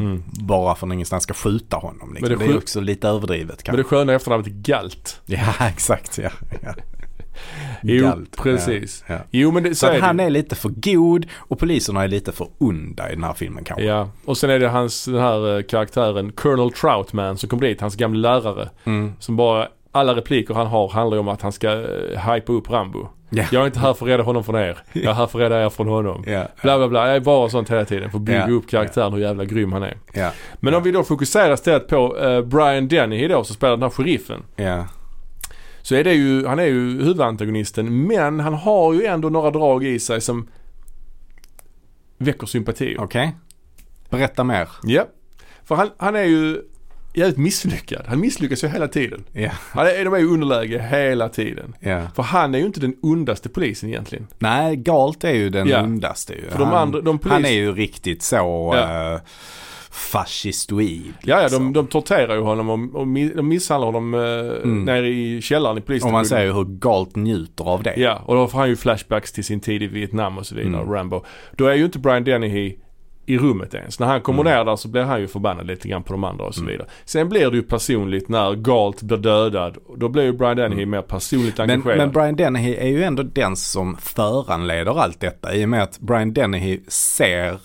Mm. 0.00 0.22
bara 0.26 0.74
från 0.74 0.92
ingenstans 0.92 1.22
ska 1.22 1.34
skjuta 1.34 1.76
honom. 1.76 2.14
Liksom. 2.14 2.28
Men 2.30 2.38
det, 2.38 2.46
det 2.46 2.52
är 2.52 2.56
också 2.58 2.80
lite 2.80 3.08
överdrivet 3.08 3.48
Men 3.56 3.56
kanske. 3.64 3.76
det 3.76 3.84
sköna 3.84 4.12
efternamnet 4.12 4.46
Galt. 4.52 5.20
Ja, 5.26 5.54
exakt. 5.68 6.18
Ja. 6.18 6.30
Jo, 7.82 8.04
Galt. 8.06 8.36
precis. 8.36 9.04
Ja, 9.06 9.14
ja. 9.14 9.20
Jo, 9.30 9.50
men 9.50 9.62
det, 9.62 9.68
Så 9.74 9.86
så, 9.86 9.92
är 9.92 10.00
han 10.00 10.16
det. 10.16 10.22
är 10.24 10.30
lite 10.30 10.54
för 10.56 10.68
god 10.68 11.26
och 11.36 11.58
poliserna 11.58 12.04
är 12.04 12.08
lite 12.08 12.32
för 12.32 12.48
onda 12.58 13.10
i 13.10 13.14
den 13.14 13.24
här 13.24 13.32
filmen 13.32 13.64
kanske. 13.64 13.84
Ja, 13.84 14.08
och 14.24 14.36
sen 14.38 14.50
är 14.50 14.58
det 14.58 14.68
hans, 14.68 15.04
den 15.04 15.20
här 15.20 15.56
eh, 15.56 15.62
karaktären 15.62 16.32
Colonel 16.32 16.72
Troutman 16.72 17.38
som 17.38 17.48
kom 17.48 17.60
dit, 17.60 17.80
hans 17.80 17.96
gamla 17.96 18.32
lärare. 18.40 18.68
Mm. 18.84 19.12
Som 19.18 19.36
bara, 19.36 19.68
alla 19.92 20.14
repliker 20.14 20.54
han 20.54 20.66
har 20.66 20.88
handlar 20.88 21.16
ju 21.16 21.20
om 21.20 21.28
att 21.28 21.42
han 21.42 21.52
ska 21.52 21.70
uh, 21.74 21.84
hypa 22.32 22.52
upp 22.52 22.70
Rambo. 22.70 23.08
Ja. 23.30 23.44
Jag 23.52 23.62
är 23.62 23.66
inte 23.66 23.78
här 23.78 23.94
för 23.94 24.06
att 24.06 24.10
rädda 24.10 24.22
honom 24.22 24.44
från 24.44 24.56
er. 24.56 24.78
Jag 24.92 25.04
är 25.04 25.12
här 25.14 25.26
för 25.26 25.38
att 25.38 25.42
rädda 25.44 25.64
er 25.64 25.68
från 25.70 25.88
honom. 25.88 26.24
Ja, 26.26 26.44
Bla 26.62 26.78
bla 26.78 26.88
bla. 26.88 27.06
Jag 27.06 27.16
är 27.16 27.20
bara 27.20 27.48
sånt 27.48 27.70
hela 27.70 27.84
tiden 27.84 28.10
för 28.10 28.18
att 28.18 28.22
bygga 28.24 28.48
Ja. 28.48 28.54
upp 28.54 28.68
karaktären 28.70 29.12
hur 29.12 29.20
jävla 29.20 29.44
grym 29.44 29.72
han 29.72 29.82
är. 29.82 29.96
Men 30.60 30.74
om 30.74 30.82
vi 30.82 30.90
då 30.92 31.02
fokuserar 31.02 31.52
istället 31.54 31.88
på 31.88 32.18
eh, 32.18 32.40
Brian 32.42 32.88
Dennehy 32.88 33.28
då 33.28 33.44
som 33.44 33.54
spelar 33.54 33.72
den 33.72 33.82
här 33.82 33.90
sheriffen. 33.90 34.42
Så 35.86 35.94
är 35.94 36.04
det 36.04 36.14
ju, 36.14 36.46
han 36.46 36.58
är 36.58 36.64
ju 36.64 36.80
huvudantagonisten 36.90 38.06
men 38.06 38.40
han 38.40 38.54
har 38.54 38.94
ju 38.94 39.04
ändå 39.04 39.28
några 39.28 39.50
drag 39.50 39.84
i 39.84 39.98
sig 39.98 40.20
som 40.20 40.48
väcker 42.18 42.46
sympati. 42.46 42.96
Okej. 42.98 43.34
Berätta 44.10 44.44
mer. 44.44 44.68
Ja. 44.82 45.04
För 45.64 45.74
han, 45.74 45.90
han 45.98 46.16
är 46.16 46.22
ju 46.24 46.62
jävligt 47.14 47.38
misslyckad. 47.38 48.02
Han 48.06 48.20
misslyckas 48.20 48.64
ju 48.64 48.68
hela 48.68 48.88
tiden. 48.88 49.24
Han 49.52 49.86
är, 49.86 50.04
de 50.04 50.14
är 50.14 50.18
i 50.18 50.24
underläge 50.24 50.78
hela 50.90 51.28
tiden. 51.28 51.74
ja. 51.80 52.02
För 52.16 52.22
han 52.22 52.54
är 52.54 52.58
ju 52.58 52.66
inte 52.66 52.80
den 52.80 52.96
ondaste 53.02 53.48
polisen 53.48 53.88
egentligen. 53.88 54.26
Nej, 54.38 54.76
Galt 54.76 55.24
är 55.24 55.32
ju 55.34 55.50
den 55.50 55.68
Ja. 55.68 55.82
ondaste 55.82 56.34
ju. 56.34 56.50
För 56.50 56.58
de 56.58 56.64
han, 56.68 56.74
andra- 56.76 57.00
de 57.00 57.18
polis- 57.18 57.32
han 57.32 57.44
är 57.44 57.50
ju 57.52 57.72
riktigt 57.72 58.22
så 58.22 58.36
Ja. 58.74 59.10
ja. 59.12 59.20
Fascistoid. 59.96 61.12
Ja, 61.22 61.36
ja 61.36 61.42
liksom. 61.42 61.64
de, 61.64 61.72
de 61.72 61.86
torterar 61.86 62.34
ju 62.34 62.40
honom 62.40 62.70
och, 62.70 63.00
och 63.00 63.06
de 63.36 63.48
misshandlar 63.48 63.86
honom 63.86 64.14
eh, 64.14 64.20
Mm. 64.62 64.84
nere 64.84 65.08
i 65.08 65.40
källaren 65.42 65.76
i 65.78 65.80
Och 65.80 65.86
polisstationen. 65.86 66.14
man 66.14 66.26
ser 66.26 66.44
ju 66.44 66.52
hur 66.52 66.64
Galt 66.64 67.16
njuter 67.16 67.64
av 67.64 67.82
det. 67.82 67.94
Ja, 67.96 68.22
och 68.26 68.34
då 68.34 68.46
får 68.48 68.58
han 68.58 68.68
ju 68.68 68.76
flashbacks 68.76 69.32
till 69.32 69.44
sin 69.44 69.60
tid 69.60 69.82
i 69.82 69.86
Vietnam 69.86 70.38
och 70.38 70.46
så 70.46 70.54
vidare, 70.54 70.82
Mm. 70.82 70.94
Rambo. 70.94 71.24
Då 71.56 71.66
är 71.66 71.74
ju 71.74 71.84
inte 71.84 71.98
Brian 71.98 72.24
Dennehy 72.24 72.76
i 73.28 73.38
rummet 73.38 73.74
ens. 73.74 73.98
När 74.00 74.06
han 74.06 74.20
kommer 74.20 74.40
Mm. 74.40 74.52
ner 74.52 74.64
där 74.64 74.76
så 74.76 74.88
blir 74.88 75.02
han 75.02 75.20
ju 75.20 75.26
förbannad 75.28 75.66
lite 75.66 75.88
grann 75.88 76.02
på 76.02 76.12
de 76.12 76.24
andra 76.24 76.44
och 76.44 76.54
så 76.54 76.60
Mm. 76.60 76.72
vidare. 76.72 76.88
Sen 77.04 77.28
blir 77.28 77.50
det 77.50 77.56
ju 77.56 77.62
personligt 77.62 78.28
när 78.28 78.54
Galt 78.54 79.02
blir 79.02 79.18
dödad. 79.18 79.76
Då 79.96 80.08
blir 80.08 80.22
ju 80.22 80.32
Brian 80.32 80.56
Dennehy 80.56 80.86
mer 80.86 81.02
personligt 81.02 81.58
Men, 81.58 81.70
engagerad. 81.70 81.98
men 81.98 82.12
Brian 82.12 82.36
Dennehy 82.36 82.74
är 82.74 82.88
ju 82.88 83.02
ändå 83.04 83.22
den 83.22 83.56
som 83.56 83.96
föranleder 83.96 85.00
allt 85.00 85.20
detta 85.20 85.54
i 85.54 85.64
och 85.64 85.68
med 85.68 85.82
att 85.82 85.98
Brian 85.98 86.32
Dennehy 86.32 86.80
ser 86.88 87.58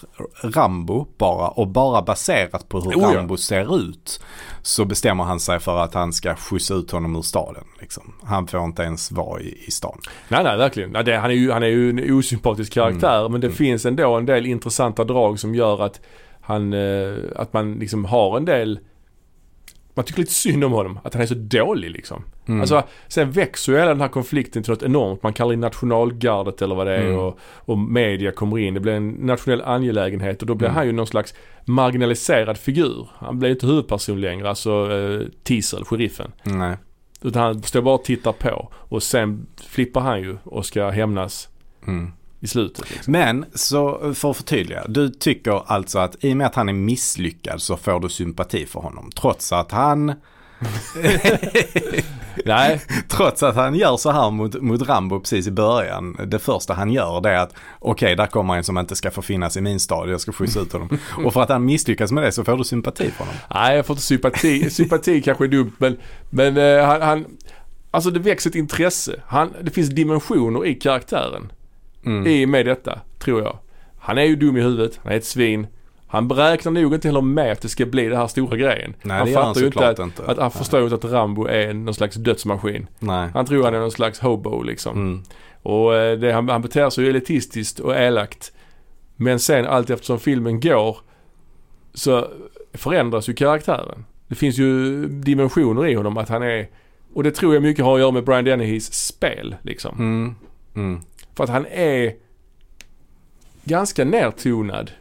Rambo 0.43 1.07
bara 1.17 1.47
och 1.47 1.67
bara 1.67 2.01
baserat 2.01 2.69
på 2.69 2.79
hur 2.79 2.91
Oh 2.91 3.01
ja. 3.13 3.17
Rambo 3.17 3.37
ser 3.37 3.75
ut 3.89 4.23
så 4.63 4.85
bestämmer 4.85 5.23
han 5.23 5.39
sig 5.39 5.59
för 5.59 5.77
att 5.77 5.93
han 5.93 6.13
ska 6.13 6.35
skjutsa 6.35 6.73
ut 6.73 6.91
honom 6.91 7.15
ur 7.15 7.21
staden. 7.21 7.63
Liksom. 7.79 8.13
Han 8.23 8.47
får 8.47 8.63
inte 8.65 8.83
ens 8.83 9.11
vara 9.11 9.41
i, 9.41 9.57
i 9.67 9.71
stan. 9.71 9.99
Nej, 10.27 10.43
nej, 10.43 10.57
verkligen. 10.57 10.89
Nej, 10.89 11.03
det, 11.03 11.17
han, 11.17 11.31
är 11.31 11.35
ju, 11.35 11.51
han 11.51 11.63
är 11.63 11.67
ju 11.67 11.89
en 11.89 12.13
osympatisk 12.13 12.73
karaktär 12.73 13.19
Mm. 13.19 13.31
men 13.31 13.41
det 13.41 13.51
finns 13.51 13.85
ändå 13.85 14.15
en 14.15 14.25
del 14.25 14.45
intressanta 14.45 15.03
drag 15.03 15.39
som 15.39 15.55
gör 15.55 15.81
att 15.85 16.01
han, 16.41 16.73
eh, 16.73 17.13
att 17.35 17.53
man 17.53 17.73
liksom 17.73 18.05
har 18.05 18.37
en 18.37 18.45
del 18.45 18.79
man 19.93 20.05
tycker 20.05 20.19
lite 20.19 20.33
synd 20.33 20.63
om 20.63 20.71
honom, 20.71 20.99
att 21.03 21.13
han 21.13 21.23
är 21.23 21.27
så 21.27 21.33
dålig 21.33 21.91
liksom. 21.91 22.23
Mm. 22.47 22.61
Alltså, 22.61 22.83
sen 23.07 23.31
växer 23.31 23.71
ju 23.71 23.77
hela 23.77 23.89
den 23.91 24.01
här 24.01 24.07
konflikten 24.07 24.63
till 24.63 24.71
något 24.73 24.83
enormt. 24.83 25.23
Man 25.23 25.33
kallar 25.33 25.53
in 25.53 25.59
nationalgardet 25.59 26.61
eller 26.61 26.75
vad 26.75 26.87
det 26.87 26.95
är 26.95 27.01
Mm. 27.05 27.19
och, 27.19 27.39
och 27.43 27.77
media 27.77 28.31
kommer 28.31 28.59
in. 28.59 28.73
Det 28.73 28.79
blir 28.79 28.93
en 28.93 29.09
nationell 29.09 29.61
angelägenhet 29.61 30.41
och 30.41 30.47
då 30.47 30.55
blir 30.55 30.67
Mm. 30.67 30.75
han 30.75 30.85
ju 30.85 30.91
någon 30.91 31.07
slags 31.07 31.33
marginaliserad 31.65 32.57
figur. 32.57 33.07
Han 33.13 33.39
blir 33.39 33.49
inte 33.49 33.67
huvudperson 33.67 34.21
längre, 34.21 34.49
alltså 34.49 34.91
eh, 34.91 35.27
Teasel, 35.43 35.85
sheriffen. 35.85 36.31
Nej. 36.43 36.77
Utan 37.21 37.41
han 37.41 37.63
står 37.63 37.81
bara 37.81 37.95
och 37.95 38.03
tittar 38.03 38.31
på 38.31 38.71
och 38.73 39.03
sen 39.03 39.47
flippar 39.67 40.01
han 40.01 40.21
ju 40.21 40.37
och 40.43 40.65
ska 40.65 40.89
hämnas 40.89 41.49
Mm. 41.87 42.11
I 42.41 42.47
slutet. 42.47 42.91
Liksom. 42.91 43.11
Men 43.11 43.45
så 43.53 44.13
för 44.13 44.31
att 44.31 44.37
förtydliga. 44.37 44.85
Du 44.87 45.09
tycker 45.09 45.71
alltså 45.71 45.99
att 45.99 46.23
i 46.23 46.33
och 46.33 46.37
med 46.37 46.47
att 46.47 46.55
han 46.55 46.69
är 46.69 46.73
misslyckad 46.73 47.61
så 47.61 47.77
får 47.77 47.99
du 47.99 48.09
sympati 48.09 48.65
för 48.65 48.79
honom. 48.79 49.09
Trots 49.15 49.53
att 49.53 49.71
han, 49.71 50.13
Nej, 52.45 52.81
trots 53.07 53.43
att 53.43 53.55
han 53.55 53.75
gör 53.75 53.97
så 53.97 54.11
här 54.11 54.31
mot, 54.31 54.61
mot 54.61 54.81
Rambo 54.81 55.19
precis 55.19 55.47
i 55.47 55.51
början. 55.51 56.17
Det 56.27 56.39
första 56.39 56.73
han 56.73 56.91
gör 56.91 57.21
det 57.21 57.29
är 57.29 57.37
att 57.37 57.53
okej, 57.79 58.15
där 58.15 58.27
kommer 58.27 58.55
en 58.55 58.63
som 58.63 58.77
inte 58.77 58.95
ska 58.95 59.11
få 59.11 59.21
finnas 59.21 59.57
i 59.57 59.61
min 59.61 59.79
stad. 59.79 60.09
Jag 60.09 60.21
ska 60.21 60.31
skjutsa 60.31 60.59
ut 60.59 60.73
honom. 60.73 60.89
Och 61.25 61.33
för 61.33 61.41
att 61.41 61.49
han 61.49 61.65
misslyckas 61.65 62.11
med 62.11 62.23
det 62.23 62.31
så 62.31 62.43
får 62.43 62.57
du 62.57 62.63
sympati 62.63 63.11
för 63.11 63.23
honom. 63.23 63.39
nej 63.55 63.75
jag 63.75 63.85
får 63.85 63.93
inte 63.93 64.03
sympati. 64.03 64.69
Sympati 64.69 65.21
kanske 65.21 65.43
är 65.43 65.47
dumt 65.47 65.71
men, 65.77 65.97
men 66.29 66.57
eh, 66.57 66.85
han, 66.85 67.01
han, 67.01 67.25
alltså 67.91 68.11
det 68.11 68.19
växer 68.19 68.49
ett 68.49 68.55
intresse. 68.55 69.21
Han, 69.25 69.53
det 69.61 69.71
finns 69.71 69.89
dimensioner 69.89 70.65
i 70.65 70.75
karaktären. 70.75 71.51
Mm. 72.05 72.27
i 72.27 72.45
med 72.45 72.65
detta, 72.65 72.99
tror 73.19 73.41
jag. 73.41 73.57
Han 73.99 74.17
är 74.17 74.23
ju 74.23 74.35
dum 74.35 74.57
i 74.57 74.61
huvudet, 74.61 74.99
han 75.03 75.11
är 75.11 75.17
ett 75.17 75.25
svin. 75.25 75.67
Han 76.07 76.27
beräknar 76.27 76.71
nog 76.71 76.93
inte 76.93 77.07
heller 77.07 77.21
med 77.21 77.51
att 77.51 77.61
det 77.61 77.69
ska 77.69 77.85
bli 77.85 78.07
det 78.07 78.17
här 78.17 78.27
stora 78.27 78.57
grejen. 78.57 78.93
Nej, 79.01 79.17
han 79.17 79.31
gör 79.31 79.43
han 79.43 79.47
fattar 79.47 79.61
ju 79.61 79.67
inte 79.67 79.89
att, 79.89 79.99
inte. 79.99 80.25
att 80.25 80.37
han 80.37 80.51
förstår 80.51 80.83
inte 80.83 80.95
att 80.95 81.05
Rambo 81.05 81.45
är 81.45 81.73
någon 81.73 81.93
slags 81.93 82.15
dödsmaskin. 82.15 82.87
Nej. 82.99 83.29
Han 83.33 83.45
tror 83.45 83.63
han 83.63 83.75
är 83.75 83.79
någon 83.79 83.91
slags 83.91 84.19
hobo 84.19 84.63
liksom. 84.63 84.95
Mm. 84.95 85.23
Och 85.61 85.95
eh, 85.95 86.19
det, 86.19 86.31
han, 86.31 86.49
han 86.49 86.61
beter 86.61 86.89
sig 86.89 87.03
ju 87.03 87.09
elitistiskt 87.09 87.79
och 87.79 87.95
elakt. 87.95 88.51
Men 89.15 89.39
sen 89.39 89.65
allt 89.67 89.89
eftersom 89.89 90.19
filmen 90.19 90.59
går 90.59 90.97
så 91.93 92.27
förändras 92.73 93.29
ju 93.29 93.33
karaktären. 93.33 94.05
Det 94.27 94.35
finns 94.35 94.57
ju 94.57 95.05
dimensioner 95.07 95.87
i 95.87 95.93
honom 95.93 96.17
att 96.17 96.29
han 96.29 96.43
är 96.43 96.67
och 97.13 97.23
det 97.23 97.31
tror 97.31 97.53
jag 97.53 97.63
mycket 97.63 97.85
har 97.85 97.93
att 97.95 97.99
göra 97.99 98.11
med 98.11 98.23
Brian 98.23 98.45
Dennehys 98.45 98.93
spel 98.93 99.55
liksom. 99.61 99.95
Mm. 99.99 100.35
Mm. 100.75 101.01
För 101.35 101.43
att 101.43 101.49
han 101.49 101.65
är 101.65 102.13
ganska 103.63 104.05
nertonad 104.05 104.91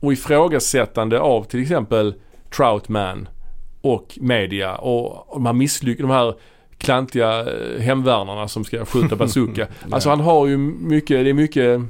och 0.00 0.12
ifrågasättande 0.12 1.20
av 1.20 1.44
till 1.44 1.62
exempel 1.62 2.14
Troutman 2.56 3.28
och 3.80 4.18
media 4.20 4.76
och 4.76 5.26
de 5.34 5.46
här 5.46 5.52
misslyck 5.52 5.98
de 5.98 6.10
här 6.10 6.34
klantiga 6.78 7.40
eh, 7.40 7.80
hemvärnarna 7.80 8.48
som 8.48 8.64
ska 8.64 8.84
skjuta 8.84 9.16
bazooka. 9.16 9.68
Alltså 9.90 10.10
han 10.10 10.20
har 10.20 10.46
ju 10.46 10.56
mycket, 10.56 11.24
det 11.24 11.30
är 11.30 11.34
mycket 11.34 11.80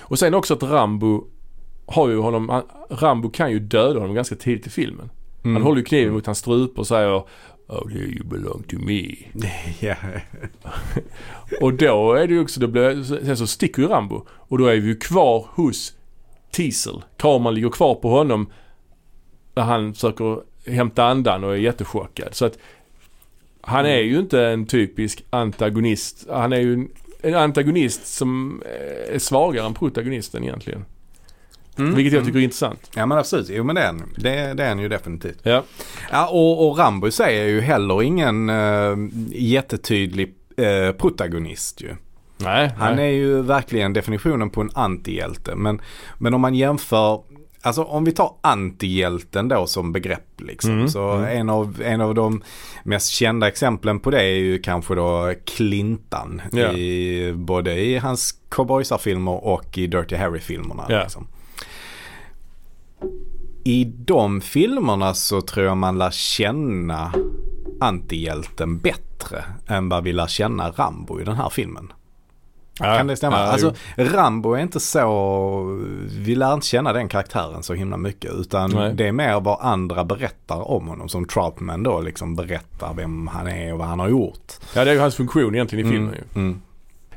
och 0.00 0.18
sen 0.18 0.34
också 0.34 0.54
att 0.54 0.62
Rambo 0.62 1.24
har 1.86 2.08
ju 2.08 2.18
honom, 2.18 2.48
han, 2.48 2.62
Rambo 2.90 3.30
kan 3.30 3.50
ju 3.50 3.58
döda 3.58 4.00
honom 4.00 4.14
ganska 4.14 4.36
tidigt 4.36 4.66
i 4.66 4.70
filmen. 4.70 5.10
Mm. 5.44 5.56
Han 5.56 5.62
håller 5.62 5.78
ju 5.78 5.84
kniven 5.84 6.14
mot 6.14 6.26
hans 6.26 6.38
strupe 6.38 6.80
och 6.80 6.86
säger 6.86 7.22
Oh 7.66 7.92
yeah, 7.92 8.08
you 8.08 8.24
belong 8.24 8.62
to 8.62 8.76
me. 8.78 9.16
Ja. 9.80 9.96
Och 11.60 11.74
då 11.74 12.12
är 12.12 12.26
det 12.26 12.34
ju 12.34 12.40
också, 12.40 12.60
då 12.60 12.66
blir, 12.66 13.02
sen 13.02 13.36
så 13.36 13.46
sticker 13.46 13.82
ju 13.82 13.88
Rambo. 13.88 14.26
Och 14.28 14.58
då 14.58 14.66
är 14.66 14.76
vi 14.76 14.86
ju 14.86 14.96
kvar 14.96 15.48
hos 15.50 15.92
Teasel. 16.50 17.02
Kameran 17.16 17.54
ligger 17.54 17.70
kvar 17.70 17.94
på 17.94 18.08
honom. 18.08 18.50
Där 19.54 19.62
han 19.62 19.94
försöker 19.94 20.40
hämta 20.66 21.04
andan 21.04 21.44
och 21.44 21.52
är 21.52 21.56
jättechockad. 21.56 22.34
Så 22.34 22.44
att 22.44 22.58
han 23.60 23.86
är 23.86 24.00
ju 24.00 24.18
inte 24.18 24.40
en 24.40 24.66
typisk 24.66 25.24
antagonist. 25.30 26.26
Han 26.30 26.52
är 26.52 26.60
ju 26.60 26.74
en, 26.74 26.88
en 27.22 27.34
antagonist 27.34 28.06
som 28.06 28.62
är 29.12 29.18
svagare 29.18 29.66
än 29.66 29.74
protagonisten 29.74 30.44
egentligen. 30.44 30.84
Mm. 31.78 31.94
Vilket 31.94 32.12
jag 32.12 32.24
tycker 32.24 32.38
är 32.38 32.42
intressant. 32.42 32.90
Ja 32.94 33.06
men 33.06 33.18
absolut, 33.18 33.48
jo 33.50 33.64
men 33.64 33.74
det 33.74 33.82
är 33.82 33.86
han. 33.86 34.02
Det, 34.16 34.54
det 34.54 34.64
är 34.64 34.68
han 34.68 34.78
ju 34.78 34.88
definitivt. 34.88 35.38
Ja. 35.42 35.62
Ja 36.10 36.26
och, 36.28 36.68
och 36.68 36.78
Rambo 36.78 37.10
säger 37.10 37.44
ju 37.46 37.60
heller 37.60 38.02
ingen 38.02 38.50
uh, 38.50 39.08
jättetydlig 39.32 40.34
eh, 40.56 40.92
protagonist 40.92 41.80
ju. 41.80 41.94
Nej, 42.36 42.70
Han 42.78 42.96
nej. 42.96 43.04
är 43.04 43.12
ju 43.12 43.42
verkligen 43.42 43.92
definitionen 43.92 44.50
på 44.50 44.60
en 44.60 44.70
antihjälte. 44.74 45.54
Men, 45.56 45.80
men 46.18 46.34
om 46.34 46.40
man 46.40 46.54
jämför, 46.54 47.20
alltså 47.62 47.84
om 47.84 48.04
vi 48.04 48.12
tar 48.12 48.32
antihjälten 48.40 49.48
då 49.48 49.66
som 49.66 49.92
begrepp 49.92 50.40
liksom. 50.40 50.72
Mm, 50.72 50.88
Så 50.88 51.10
mm. 51.10 51.38
En, 51.38 51.50
av, 51.50 51.82
en 51.84 52.00
av 52.00 52.14
de 52.14 52.42
mest 52.84 53.08
kända 53.10 53.48
exemplen 53.48 54.00
på 54.00 54.10
det 54.10 54.20
är 54.20 54.36
ju 54.36 54.58
kanske 54.58 54.94
då 54.94 55.34
Clintan. 55.44 56.42
Ja. 56.52 56.72
I, 56.72 57.32
både 57.36 57.80
i 57.80 57.98
hans 57.98 58.34
cowboysarfilmer 58.48 59.44
och 59.44 59.78
i 59.78 59.86
Dirty 59.86 60.16
Harry-filmerna. 60.16 60.86
Ja. 60.88 61.02
Liksom. 61.02 61.26
I 63.64 63.84
de 63.84 64.40
filmerna 64.40 65.14
så 65.14 65.40
tror 65.40 65.66
jag 65.66 65.76
man 65.76 65.98
lär 65.98 66.10
känna 66.10 67.12
antihjälten 67.80 68.78
bättre 68.78 69.44
än 69.66 69.88
vad 69.88 70.04
vi 70.04 70.12
lär 70.12 70.26
känna 70.26 70.70
Rambo 70.70 71.20
i 71.20 71.24
den 71.24 71.36
här 71.36 71.48
filmen. 71.50 71.92
Ja, 72.78 72.96
Kan 72.96 73.06
det 73.06 73.16
stämma? 73.16 73.36
ja, 73.36 73.42
alltså. 73.42 73.74
Rambo 73.96 74.52
är 74.52 74.58
inte 74.58 74.80
så, 74.80 75.80
vi 76.18 76.34
lär 76.34 76.54
inte 76.54 76.66
känna 76.66 76.92
den 76.92 77.08
karaktären 77.08 77.62
så 77.62 77.74
himla 77.74 77.96
mycket. 77.96 78.32
Utan 78.34 78.70
Nej. 78.70 78.94
det 78.94 79.08
är 79.08 79.12
mer 79.12 79.40
vad 79.40 79.58
andra 79.60 80.04
berättar 80.04 80.70
om 80.70 80.88
honom. 80.88 81.08
Som 81.08 81.24
Troutman 81.24 81.82
då 81.82 82.00
liksom 82.00 82.36
berättar 82.36 82.94
vem 82.94 83.26
han 83.26 83.46
är 83.46 83.72
och 83.72 83.78
vad 83.78 83.88
han 83.88 84.00
har 84.00 84.08
gjort. 84.08 84.52
ja, 84.74 84.84
det 84.84 84.90
är 84.90 84.94
ju 84.94 85.00
hans 85.00 85.14
funktion 85.14 85.54
egentligen 85.54 85.86
i 85.86 85.90
filmen 85.90 86.14
ju. 86.14 86.40
Mm. 86.40 86.60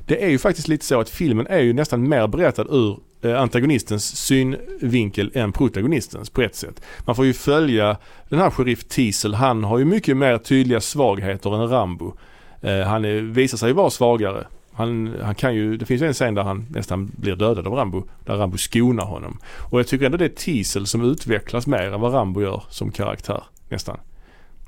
Det 0.05 0.23
är 0.23 0.29
ju 0.29 0.39
faktiskt 0.39 0.67
lite 0.67 0.85
så 0.85 0.99
att 0.99 1.09
filmen 1.09 1.47
är 1.47 1.59
ju 1.59 1.73
nästan 1.73 2.09
mer 2.09 2.27
berättad 2.27 2.65
ur 2.69 2.99
Eh, 3.21 3.41
antagonistens 3.41 4.15
synvinkel 4.15 5.31
än 5.33 5.51
protagonistens 5.51 6.29
på 6.29 6.41
ett 6.41 6.55
sätt. 6.55 6.81
Man 7.05 7.15
får 7.15 7.25
ju 7.25 7.33
följa 7.33 7.97
den 8.29 8.39
här 8.39 8.49
sheriff 8.49 8.83
Teasel. 8.83 9.33
Han 9.33 9.63
har 9.63 9.77
ju 9.77 9.85
mycket 9.85 10.17
mer 10.17 10.37
tydliga 10.37 10.81
svagheter 10.81 11.63
än 11.63 11.69
Rambo. 11.69 12.13
Eh, 12.61 12.79
han 12.79 13.05
är, 13.05 13.21
visar 13.21 13.57
sig 13.57 13.73
vara 13.73 13.89
svagare. 13.89 14.47
Han, 14.73 15.15
han 15.23 15.35
kan 15.35 15.55
ju, 15.55 15.77
det 15.77 15.85
finns 15.85 16.01
ju 16.01 16.07
en 16.07 16.13
scen 16.13 16.33
där 16.33 16.43
han 16.43 16.65
nästan 16.69 17.11
blir 17.15 17.35
dödad 17.35 17.67
av 17.67 17.73
Rambo. 17.73 18.03
Där 18.25 18.35
Rambo 18.35 18.57
skonar 18.57 19.05
honom. 19.05 19.39
Och 19.71 19.79
jag 19.79 19.87
tycker 19.87 20.05
ändå 20.05 20.17
det 20.17 20.25
är 20.25 20.29
Teasel 20.29 20.87
som 20.87 21.01
utvecklas 21.01 21.67
mer 21.67 21.93
än 21.93 22.01
vad 22.01 22.13
Rambo 22.13 22.41
gör 22.41 22.63
som 22.69 22.91
karaktär. 22.91 23.43
Nästan. 23.69 23.97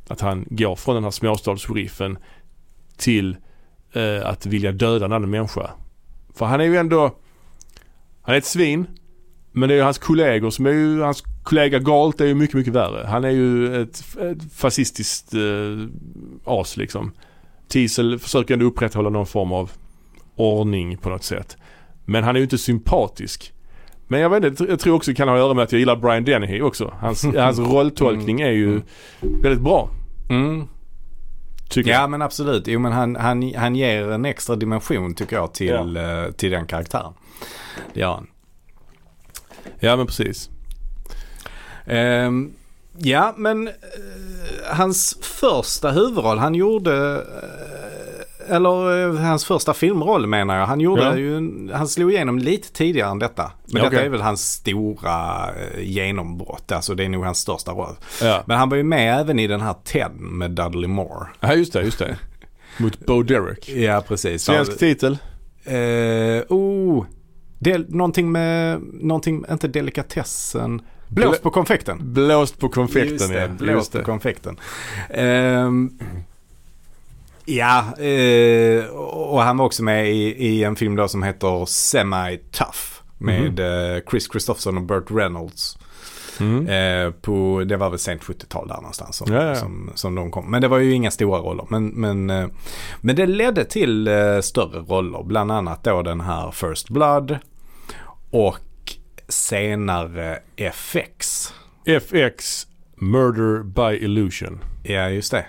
Att 0.07 0.21
han 0.21 0.45
går 0.49 0.75
från 0.75 0.95
den 0.95 1.03
här 1.03 1.11
småstadssheriffen 1.11 2.17
till 2.97 3.37
eh, 3.93 4.25
att 4.25 4.45
vilja 4.45 4.71
döda 4.71 5.05
en 5.05 5.13
annan 5.13 5.29
människa. 5.29 5.69
För 6.35 6.45
han 6.45 6.61
är 6.61 6.65
ju 6.65 6.77
ändå, 6.77 7.15
han 8.29 8.35
är 8.35 8.37
ett 8.37 8.45
svin. 8.45 8.87
Men 9.51 9.69
det 9.69 9.75
är 9.75 9.77
ju 9.77 9.83
hans 9.83 9.97
kollegor 9.97 10.49
som 10.49 10.65
är 10.65 10.71
ju, 10.71 11.01
hans 11.01 11.23
kollega 11.43 11.79
Galt 11.79 12.21
är 12.21 12.25
ju 12.25 12.33
mycket, 12.33 12.55
mycket 12.55 12.73
värre. 12.73 13.07
Han 13.07 13.23
är 13.23 13.29
ju 13.29 13.81
ett, 13.81 14.17
ett 14.17 14.53
fascistiskt 14.53 15.33
eh, 15.33 15.41
as 16.45 16.77
liksom. 16.77 17.11
Teasel 17.67 18.19
försöker 18.19 18.53
ändå 18.53 18.65
upprätthålla 18.65 19.09
någon 19.09 19.25
form 19.25 19.51
av 19.51 19.71
ordning 20.35 20.97
på 20.97 21.09
något 21.09 21.23
sätt. 21.23 21.57
Men 22.05 22.23
han 22.23 22.35
är 22.35 22.39
ju 22.39 22.43
inte 22.43 22.57
sympatisk. 22.57 23.53
Men 24.07 24.19
jag 24.19 24.29
vet 24.29 24.43
inte, 24.43 24.63
jag 24.63 24.79
tror 24.79 24.95
också 24.95 25.11
det 25.11 25.15
kan 25.15 25.27
ha 25.27 25.35
att 25.35 25.41
göra 25.41 25.53
med 25.53 25.63
att 25.63 25.71
jag 25.71 25.79
gillar 25.79 25.95
Brian 25.95 26.23
Dennehy 26.23 26.61
också. 26.61 26.93
Hans, 26.99 27.23
hans 27.37 27.59
rolltolkning 27.59 28.41
är 28.41 28.51
ju 28.51 28.81
väldigt 29.21 29.61
bra. 29.61 29.89
Mm. 30.29 30.67
Tycker 31.69 31.91
jag. 31.91 32.01
Ja 32.01 32.07
men 32.07 32.21
absolut. 32.21 32.67
Jo 32.67 32.79
men 32.79 32.91
han, 32.91 33.15
han, 33.15 33.53
han 33.55 33.75
ger 33.75 34.11
en 34.11 34.25
extra 34.25 34.55
dimension 34.55 35.13
tycker 35.13 35.35
jag 35.35 35.53
till, 35.53 35.97
eh, 35.97 36.31
till 36.37 36.51
den 36.51 36.65
karaktären. 36.65 37.13
Det 37.93 37.99
gör 37.99 38.11
han. 38.13 38.27
Ja 39.79 39.95
men 39.95 40.05
precis. 40.07 40.49
Ehm, 41.85 42.53
ja, 42.97 43.33
men 43.37 43.67
eh, 43.67 43.73
hans 44.65 45.17
första 45.21 45.91
huvudroll, 45.91 46.37
han 46.37 46.55
gjorde 46.55 47.23
eller 48.49 49.03
eh, 49.07 49.15
hans 49.21 49.45
första 49.45 49.73
filmroll 49.73 50.27
menar 50.27 50.57
jag. 50.59 50.65
Han 50.65 50.79
gjorde 50.79 51.01
Ja. 51.03 51.17
ju, 51.17 51.69
han 51.73 51.87
slog 51.87 52.11
igenom 52.11 52.39
lite 52.39 52.73
tidigare 52.73 53.11
än 53.11 53.19
detta. 53.19 53.51
Men 53.73 53.83
Ja, 53.83 53.89
detta 53.89 54.03
är 54.03 54.09
väl 54.09 54.21
hans 54.21 54.51
stora 54.51 55.49
genombrott. 55.79 56.71
Alltså 56.71 56.95
det 56.95 57.05
är 57.05 57.09
nog 57.09 57.23
hans 57.25 57.39
största 57.39 57.71
roll. 57.71 57.95
Ja. 58.21 58.43
Men 58.45 58.57
han 58.57 58.69
var 58.69 58.77
ju 58.77 58.83
med 58.83 59.19
även 59.19 59.39
i 59.39 59.47
den 59.47 59.61
här 59.61 59.75
Ted 59.83 60.11
med 60.15 60.51
Dudley 60.51 60.87
Moore. 60.87 61.27
ja, 61.39 61.53
just 61.53 61.73
det, 61.73 61.81
just 61.83 61.99
det. 61.99 62.17
Mot 62.77 62.99
Bo 63.05 63.23
Derek. 63.23 63.69
Ja, 63.69 64.03
precis. 64.07 64.43
Svensk 64.43 64.79
titel. 64.79 65.17
Eh, 65.63 66.43
oh, 66.49 67.05
del, 67.59 67.85
någonting 67.89 68.31
med, 68.31 68.81
någonting, 68.93 69.45
inte 69.51 69.67
delikatessen. 69.67 70.81
Blåst 71.07 71.41
Blå- 71.41 71.43
på 71.43 71.51
konfekten. 71.51 72.13
Blåst 72.13 72.59
på 72.59 72.69
konfekten 72.69 73.11
Just 73.11 73.29
det, 73.29 73.41
ja. 73.41 73.47
blåst 73.47 73.71
Just 73.75 73.91
på 73.91 74.03
konfekten. 74.03 74.59
Ehm, 75.09 75.99
ja, 77.45 77.97
eh, 77.97 78.85
och 79.05 79.41
han 79.41 79.57
var 79.57 79.65
också 79.65 79.83
med 79.83 80.11
i, 80.11 80.47
i 80.47 80.63
en 80.63 80.75
film 80.75 80.95
då 80.95 81.07
som 81.07 81.23
heter 81.23 81.65
Semi-Tough. 81.65 83.01
Med 83.17 83.59
eh, 83.59 84.01
Chris 84.11 84.27
Christopherson 84.31 84.77
och 84.77 84.83
Burt 84.83 85.11
Reynolds. 85.11 85.77
Mm. 86.39 86.67
Eh, 86.67 87.11
på, 87.11 87.63
det 87.67 87.77
var 87.77 87.89
väl 87.89 87.99
sent 87.99 88.21
70-tal 88.21 88.67
där 88.67 88.75
någonstans 88.75 89.15
som, 89.15 89.33
Ja, 89.33 89.43
ja. 89.43 89.55
Som, 89.55 89.91
som 89.95 90.15
de 90.15 90.31
kom. 90.31 90.51
Men 90.51 90.61
det 90.61 90.67
var 90.67 90.77
ju 90.77 90.93
inga 90.93 91.11
stora 91.11 91.39
roller. 91.39 91.65
Men, 91.69 91.87
men, 91.87 92.25
men 93.01 93.15
det 93.15 93.25
ledde 93.25 93.65
till 93.65 94.09
större 94.41 94.79
roller. 94.79 95.23
Bland 95.23 95.51
annat 95.51 95.83
då 95.83 96.01
den 96.01 96.21
här 96.21 96.51
First 96.51 96.89
Blood. 96.89 97.37
Och 98.29 98.59
senare 99.27 100.39
FX. 100.55 101.53
FX 101.85 102.67
Murder 102.95 103.63
by 103.63 103.97
Illusion. 104.05 104.59
Ja, 104.83 105.09
just 105.09 105.31
det. 105.31 105.45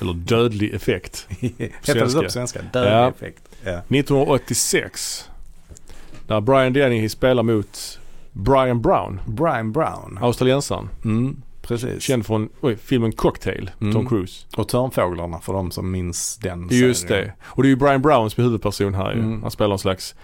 Eller 0.00 0.12
Dödlig 0.14 0.74
effekt. 0.74 1.26
Heter 1.40 1.94
det 1.94 2.10
så 2.10 2.22
på 2.22 2.28
svenska? 2.30 2.60
Dödlig 2.72 2.92
Ja. 2.92 3.08
effekt. 3.08 3.42
Ja. 3.64 3.70
1986. 3.72 5.28
Där 6.26 6.40
Brian 6.40 6.72
Dennehy 6.72 7.08
spelar 7.08 7.42
mot 7.42 7.98
Brian 8.32 8.82
Brown. 8.82 9.20
Brian 9.26 9.72
Brown. 9.72 10.18
Australiensaren. 10.22 10.88
Mm, 11.04 11.42
precis. 11.62 12.02
Känd 12.02 12.26
från 12.26 12.48
oj, 12.60 12.76
filmen 12.76 13.12
Cocktail. 13.12 13.70
Mm. 13.80 13.92
Tom 13.92 14.08
Cruise. 14.08 14.46
Och 14.56 14.68
Törnfåglarna 14.68 15.38
för 15.40 15.52
de 15.52 15.70
som 15.70 15.90
minns 15.90 16.36
den 16.36 16.68
Just 16.70 17.08
serien. 17.08 17.26
det. 17.26 17.32
Och 17.44 17.62
det 17.62 17.66
är 17.66 17.70
ju 17.70 17.76
Brian 17.76 18.02
Brown 18.02 18.30
som 18.30 18.40
är 18.40 18.44
huvudperson 18.46 18.94
här 18.94 19.12
ju. 19.12 19.18
Mm. 19.20 19.42
Han 19.42 19.50
spelar 19.50 19.72
en 19.72 19.78
slags 19.78 20.14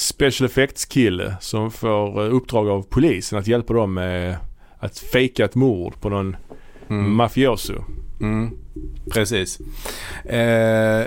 special 0.00 0.46
effects 0.46 0.84
kille 0.84 1.34
som 1.40 1.70
får 1.70 2.24
eh, 2.26 2.34
uppdrag 2.34 2.68
av 2.68 2.82
polisen 2.82 3.38
att 3.38 3.46
hjälpa 3.46 3.72
dem 3.74 3.94
med 3.94 4.36
att 4.78 4.98
fejka 4.98 5.44
ett 5.44 5.54
mord 5.54 6.00
på 6.00 6.08
någon 6.08 6.36
Mm. 6.88 7.16
mafioso. 7.16 7.72
Mm, 8.20 8.50
precis. 9.12 9.58
Eh, 10.24 11.04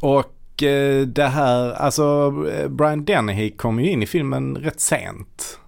och 0.00 0.62
eh, 0.62 1.06
det 1.06 1.24
här, 1.26 1.72
alltså 1.72 2.34
eh, 2.52 2.68
Brian 2.68 3.04
Dennehy 3.04 3.50
kom 3.50 3.80
ju 3.80 3.90
in 3.90 4.02
i 4.02 4.06
filmen 4.06 4.56
rätt 4.56 4.80
sent. 4.80 5.58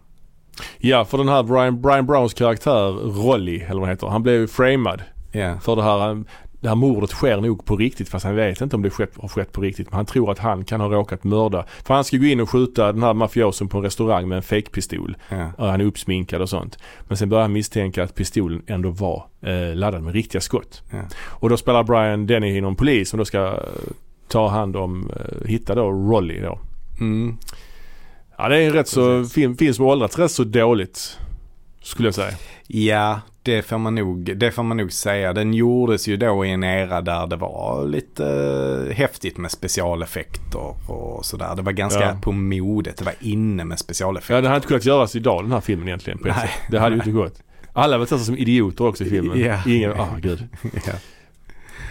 Ja, 0.79 1.05
för 1.05 1.19
den 1.19 1.29
här 1.29 1.43
Brian, 1.43 1.81
Brian 1.81 2.07
Browns 2.07 2.35
karaktär, 2.35 2.91
Rolly, 3.23 3.57
eller 3.61 3.75
vad 3.75 3.83
han 3.83 3.89
heter, 3.89 4.07
han 4.07 4.23
blev 4.23 4.35
ju 4.35 4.47
framad 4.49 5.03
Ja. 5.33 5.59
för 5.61 5.77
det 5.77 5.83
här. 5.83 6.25
Det 6.61 6.69
här 6.69 6.75
mordet 6.75 7.11
sker 7.11 7.41
nog 7.41 7.65
på 7.65 7.77
riktigt 7.77 8.09
fast 8.09 8.25
han 8.25 8.35
vet 8.35 8.61
inte 8.61 8.77
om 8.77 8.83
det 8.83 8.91
skett, 8.91 9.13
har 9.17 9.29
skett 9.29 9.53
på 9.53 9.61
riktigt. 9.61 9.91
Men 9.91 9.97
han 9.97 10.07
tror 10.07 10.31
att 10.31 10.39
han 10.39 10.65
kan 10.65 10.81
ha 10.81 10.89
råkat 10.89 11.25
mörda. 11.25 11.65
För 11.85 11.95
han 11.95 12.05
ska 12.05 12.17
gå 12.17 12.25
in 12.25 12.41
och 12.41 12.51
skjuta 12.51 12.93
den 12.93 13.03
här 13.03 13.15
mafiosen 13.15 13.69
på 13.69 13.79
en 13.79 13.85
restaurang 13.85 14.29
med 14.29 14.37
en 14.37 14.43
fejkpistol. 14.43 15.17
Ja. 15.29 15.53
Han 15.59 15.81
är 15.81 15.85
uppsminkad 15.85 16.43
och 16.43 16.49
sånt. 16.49 16.79
Men 17.01 17.17
sen 17.17 17.29
börjar 17.29 17.43
han 17.43 17.53
misstänka 17.53 18.03
att 18.03 18.15
pistolen 18.15 18.63
ändå 18.67 18.91
var 18.91 19.27
eh, 19.41 19.75
laddad 19.75 20.03
med 20.03 20.15
riktiga 20.15 20.41
skott. 20.41 20.83
Ja. 20.91 21.03
Och 21.21 21.49
då 21.49 21.57
spelar 21.57 21.85
Brian 21.85 22.27
Denny 22.27 22.61
någon 22.61 22.77
polis 22.77 23.11
som 23.11 23.19
då 23.19 23.25
ska 23.25 23.47
eh, 23.47 23.53
ta 24.29 24.49
hand 24.49 24.77
om, 24.77 25.11
eh, 25.11 25.49
hitta 25.49 25.75
då 25.75 25.91
Rolly 25.91 26.41
då. 26.41 26.59
Mm. 27.01 27.39
Ja 28.39 28.49
det 28.49 28.57
är 28.57 28.67
en 28.67 28.73
rätt 28.73 28.89
så, 28.89 29.25
film, 29.25 29.57
film 29.57 29.75
som 29.75 29.85
åldrats 29.85 30.19
rätt 30.19 30.31
så 30.31 30.45
dåligt. 30.45 31.19
Skulle 31.83 32.09
jag 32.09 32.15
säga. 32.15 32.33
ja, 32.67 33.21
det 33.49 33.63
får, 33.63 33.79
man 33.79 33.95
nog, 33.95 34.37
det 34.37 34.51
får 34.51 34.63
man 34.63 34.77
nog 34.77 34.93
säga. 34.93 35.33
Den 35.33 35.55
gjordes 35.55 36.09
ju 36.09 36.17
då 36.17 36.45
i 36.45 36.51
en 36.51 36.65
era 36.65 37.01
där 37.01 37.27
det 37.27 37.37
var 37.37 37.87
lite 37.87 38.27
eh, 38.91 38.95
häftigt 38.97 39.37
med 39.39 39.51
specialeffekter 39.51 40.91
och 40.91 41.25
sådär. 41.27 41.57
Det 41.57 41.63
var 41.63 41.73
ganska 41.73 42.01
Ja. 42.01 42.19
på 42.23 42.33
modet. 42.33 42.97
Det 42.97 43.05
var 43.05 43.15
inne 43.21 43.65
med 43.65 43.79
specialeffekter. 43.79 44.35
Ja, 44.35 44.41
det 44.41 44.49
hade 44.49 44.57
inte 44.57 44.69
kunnat 44.69 44.85
göras 44.85 45.17
idag 45.17 45.45
den 45.45 45.53
här 45.53 45.61
filmen 45.61 45.89
egentligen. 45.89 46.19
På 46.19 46.29
Nej. 46.29 46.51
Det 46.71 46.79
hade 46.79 46.95
ju 46.95 47.01
inte 47.01 47.11
gått. 47.11 47.43
Alla 47.73 47.99
var 47.99 48.05
testat 48.05 48.27
som 48.27 48.37
idioter 48.37 48.87
också 48.87 49.05
i 49.05 49.11
filmen. 49.11 49.41
Ja. 49.41 49.59
Ingen, 49.67 49.93
ah 49.93 50.17
gud. 50.19 50.49
Ja. 50.87 50.93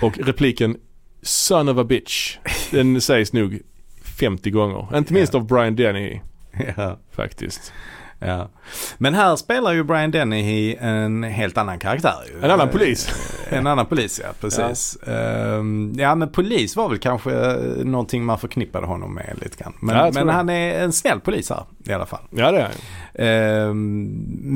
Och 0.02 0.18
repliken 0.18 0.78
Son 1.22 1.70
of 1.70 1.78
a 1.78 1.84
bitch. 1.84 2.38
Den 2.72 3.02
sägs 3.02 3.34
nog 3.34 3.60
50 4.20 4.50
gånger. 4.52 4.98
Inte 4.98 5.14
minst 5.14 5.34
Ja. 5.34 5.40
av 5.40 5.48
Brian 5.48 5.76
Denny 5.76 6.20
Ja. 6.78 7.00
faktiskt. 7.12 7.74
Ja. 8.20 8.48
Men 8.98 9.14
här 9.14 9.36
spelar 9.36 9.74
ju 9.74 9.84
Brian 9.84 10.12
Dennehy 10.12 10.76
en 10.80 11.24
helt 11.24 11.58
annan 11.58 11.80
karaktär 11.80 12.16
ju. 12.34 12.46
En 12.46 12.52
annan 12.52 12.70
polis. 12.70 13.08
Eh, 13.52 13.58
En 13.58 13.68
annan 13.68 13.86
polis 13.86 14.22
ja, 14.24 14.30
precis. 14.42 14.98
Ja. 15.06 15.14
ja 15.98 16.16
men 16.16 16.30
polis 16.32 16.76
var 16.76 16.90
väl 16.90 16.98
kanske 16.98 17.30
någonting 17.84 18.26
man 18.26 18.40
förknippade 18.40 18.88
honom 18.88 19.14
med 19.14 19.38
lite 19.42 19.64
grann. 19.64 19.74
Men, 19.82 19.96
Ja, 19.96 20.12
men 20.14 20.30
han 20.30 20.50
är 20.50 20.80
en 20.84 20.94
snäll 20.94 21.20
polis 21.20 21.50
här 21.50 21.64
i 21.86 21.94
alla 21.94 22.06
fall. 22.06 22.22
Ja 22.30 22.52
det 22.52 22.58
är 22.58 22.64
han. 22.64 22.72
Ehm, 23.28 24.06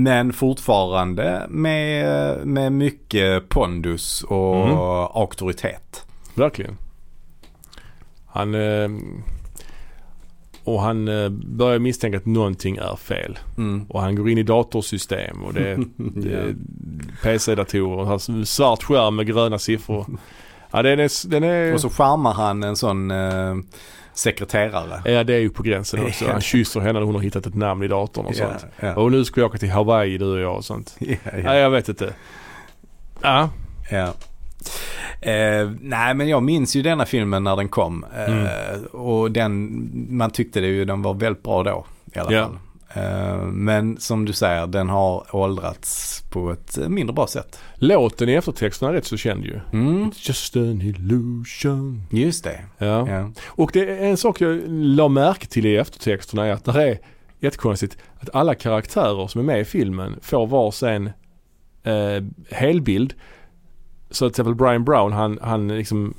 men 0.03 0.33
fortfarande 0.33 1.45
med, 1.49 2.37
med 2.47 2.71
mycket 2.71 3.49
pondus 3.49 4.23
och 4.23 4.67
Mhm. 4.67 4.77
auktoritet. 5.13 6.05
Verkligen. 6.35 6.77
Han... 8.27 8.55
Eh, 8.55 8.89
och 10.63 10.81
han 10.81 11.07
eh, 11.07 11.29
börjar 11.29 11.79
misstänka 11.79 12.17
att 12.17 12.25
någonting 12.25 12.77
är 12.77 12.95
fel. 12.95 13.39
Mm. 13.57 13.85
Och 13.89 14.01
han 14.01 14.15
går 14.15 14.29
in 14.29 14.37
i 14.37 14.43
datorsystem 14.43 15.43
och 15.43 15.53
det 15.53 15.69
är, 15.71 15.85
det 15.97 16.33
är 16.33 16.55
PC-datorer 17.23 18.03
har 18.05 18.45
svart 18.45 18.83
skärm 18.83 19.15
med 19.15 19.27
gröna 19.27 19.59
siffror. 19.59 20.05
Ja 20.71 20.81
den 20.81 20.99
är... 20.99 21.29
Den 21.29 21.43
är 21.43 21.73
Och 21.73 21.81
så 21.81 21.89
charmar 21.89 22.33
han 22.33 22.63
en 22.63 22.75
sån 22.75 23.11
eh, 23.11 23.55
sekreterare. 24.13 25.11
Ja 25.11 25.23
det 25.23 25.33
är 25.33 25.39
ju 25.39 25.49
på 25.49 25.63
gränsen 25.63 26.05
också. 26.05 26.25
Han 26.31 26.41
kysser 26.41 26.79
henne 26.79 26.99
när 26.99 27.05
hon 27.05 27.15
har 27.15 27.21
hittat 27.21 27.45
ett 27.45 27.55
namn 27.55 27.83
i 27.83 27.87
datorn 27.87 28.25
och 28.25 28.35
sånt. 28.35 28.65
Ja, 28.79 28.87
ja. 28.87 28.95
Och 28.95 29.11
nu 29.11 29.25
ska 29.25 29.41
vi 29.41 29.45
åka 29.45 29.57
till 29.57 29.71
Hawaii 29.71 30.17
du 30.17 30.25
och 30.25 30.39
jag 30.39 30.55
och 30.55 30.65
sånt. 30.65 30.95
Ja, 30.99 31.15
Nej 31.33 31.43
ja. 31.45 31.55
jag 31.55 31.69
vet 31.69 31.89
inte. 31.89 32.13
Ja. 33.21 33.49
Eh, 35.21 35.71
nej 35.81 36.13
men 36.13 36.27
jag 36.27 36.43
minns 36.43 36.75
ju 36.75 36.81
denna 36.81 37.05
filmen 37.05 37.43
när 37.43 37.55
den 37.55 37.69
kom. 37.69 38.05
Eh, 38.17 38.33
Mm. 38.33 38.47
Och 38.91 39.31
den, 39.31 39.89
man 40.17 40.31
tyckte 40.31 40.59
det 40.61 40.67
ju, 40.67 40.85
den 40.85 41.01
var 41.01 41.13
väldigt 41.13 41.43
bra 41.43 41.63
då 41.63 41.85
i 42.15 42.19
alla 42.19 42.31
Ja. 42.33 42.45
fall. 42.45 42.57
Eh, 42.93 43.37
men 43.45 43.97
som 43.97 44.25
du 44.25 44.33
säger, 44.33 44.67
den 44.67 44.89
har 44.89 45.35
åldrats 45.35 46.21
på 46.31 46.51
ett 46.51 46.77
mindre 46.87 47.13
bra 47.13 47.27
sätt. 47.27 47.59
Låten 47.75 48.29
i 48.29 48.33
eftertexterna 48.33 48.89
är 48.91 48.95
rätt 48.95 49.05
så 49.05 49.17
känd 49.17 49.45
ju. 49.45 49.59
Mm, 49.73 50.09
It's 50.11 50.27
just 50.27 50.55
an 50.55 50.81
illusion. 50.81 52.03
just 52.09 52.43
det. 52.43 52.59
Ja. 52.77 53.09
Ja. 53.09 53.29
Och 53.47 53.69
det 53.73 53.79
är 53.89 54.09
en 54.09 54.17
sak 54.17 54.41
jag 54.41 54.61
la 54.67 55.07
märke 55.07 55.47
till 55.47 55.65
i 55.65 55.75
eftertexterna 55.77 56.45
är 56.45 56.51
att 56.51 56.65
det 56.65 56.89
är 56.89 56.99
jättekonstigt 57.39 57.97
att 58.19 58.29
alla 58.33 58.55
karaktärer 58.55 59.27
som 59.27 59.41
är 59.41 59.45
med 59.45 59.59
i 59.61 59.65
filmen 59.65 60.15
får 60.21 60.47
varsin 60.47 61.09
eh, 61.83 62.23
helbild. 62.51 63.13
Så 64.11 64.25
till 64.25 64.31
exempel 64.31 64.55
Brian 64.55 64.83
Brown 64.83 65.13
han, 65.13 65.39
han 65.41 65.67
liksom 65.67 66.13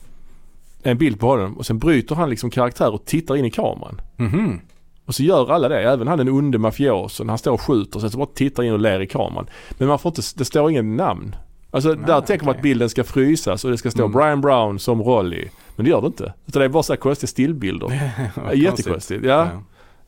en 0.83 0.99
bild 0.99 1.21
på 1.21 1.27
honom 1.27 1.59
och 1.59 1.67
sen 1.67 1.79
bryter 1.79 2.15
han 2.15 2.31
liksom 2.31 2.51
karaktär 2.51 2.95
och 2.95 3.05
tittar 3.05 3.37
in 3.37 3.45
i 3.45 3.51
kameran. 3.51 4.01
Mhm. 4.17 4.61
Och 5.07 5.15
så 5.15 5.23
gör 5.23 5.51
alla 5.51 5.69
det, 5.69 5.83
även 5.83 6.09
han 6.09 6.19
den 6.19 6.29
onde 6.29 6.59
mafiosen. 6.59 7.29
Han 7.29 7.39
står 7.39 7.53
och 7.53 7.61
skjuter 7.61 8.01
sen 8.01 8.11
så 8.11 8.19
bara 8.19 8.27
tittar 8.35 8.63
in 8.63 8.73
och 8.73 8.79
ler 8.81 9.01
i 9.01 9.07
kameran. 9.07 9.47
Men 9.71 9.89
man 9.89 9.99
får 9.99 10.11
inte, 10.11 10.23
det 10.37 10.45
står 10.45 10.71
ingen 10.71 10.97
namn. 10.97 11.37
Alltså 11.71 11.89
Nej, 11.89 12.05
där 12.07 12.21
tänker 12.21 12.45
man 12.45 12.51
okej. 12.51 12.59
att 12.59 12.63
bilden 12.63 12.91
ska 12.91 13.05
frysas 13.05 13.65
och 13.65 13.71
det 13.71 13.79
ska 13.79 13.91
stå 13.91 14.05
Mm. 14.05 14.13
Brian 14.13 14.41
Brown 14.41 14.79
som 14.79 15.03
Rolly. 15.03 15.49
Men 15.77 15.85
det 15.85 15.91
gör 15.91 16.01
det 16.01 16.07
inte. 16.07 16.33
Utan 16.47 16.61
det 16.61 16.65
är 16.65 16.69
bara 16.69 16.83
så 16.83 16.93
här 16.93 17.01
konstiga 17.01 17.29
stillbilder. 17.29 18.13
Jättekonstigt. 18.55 19.25
Ja. 19.25 19.49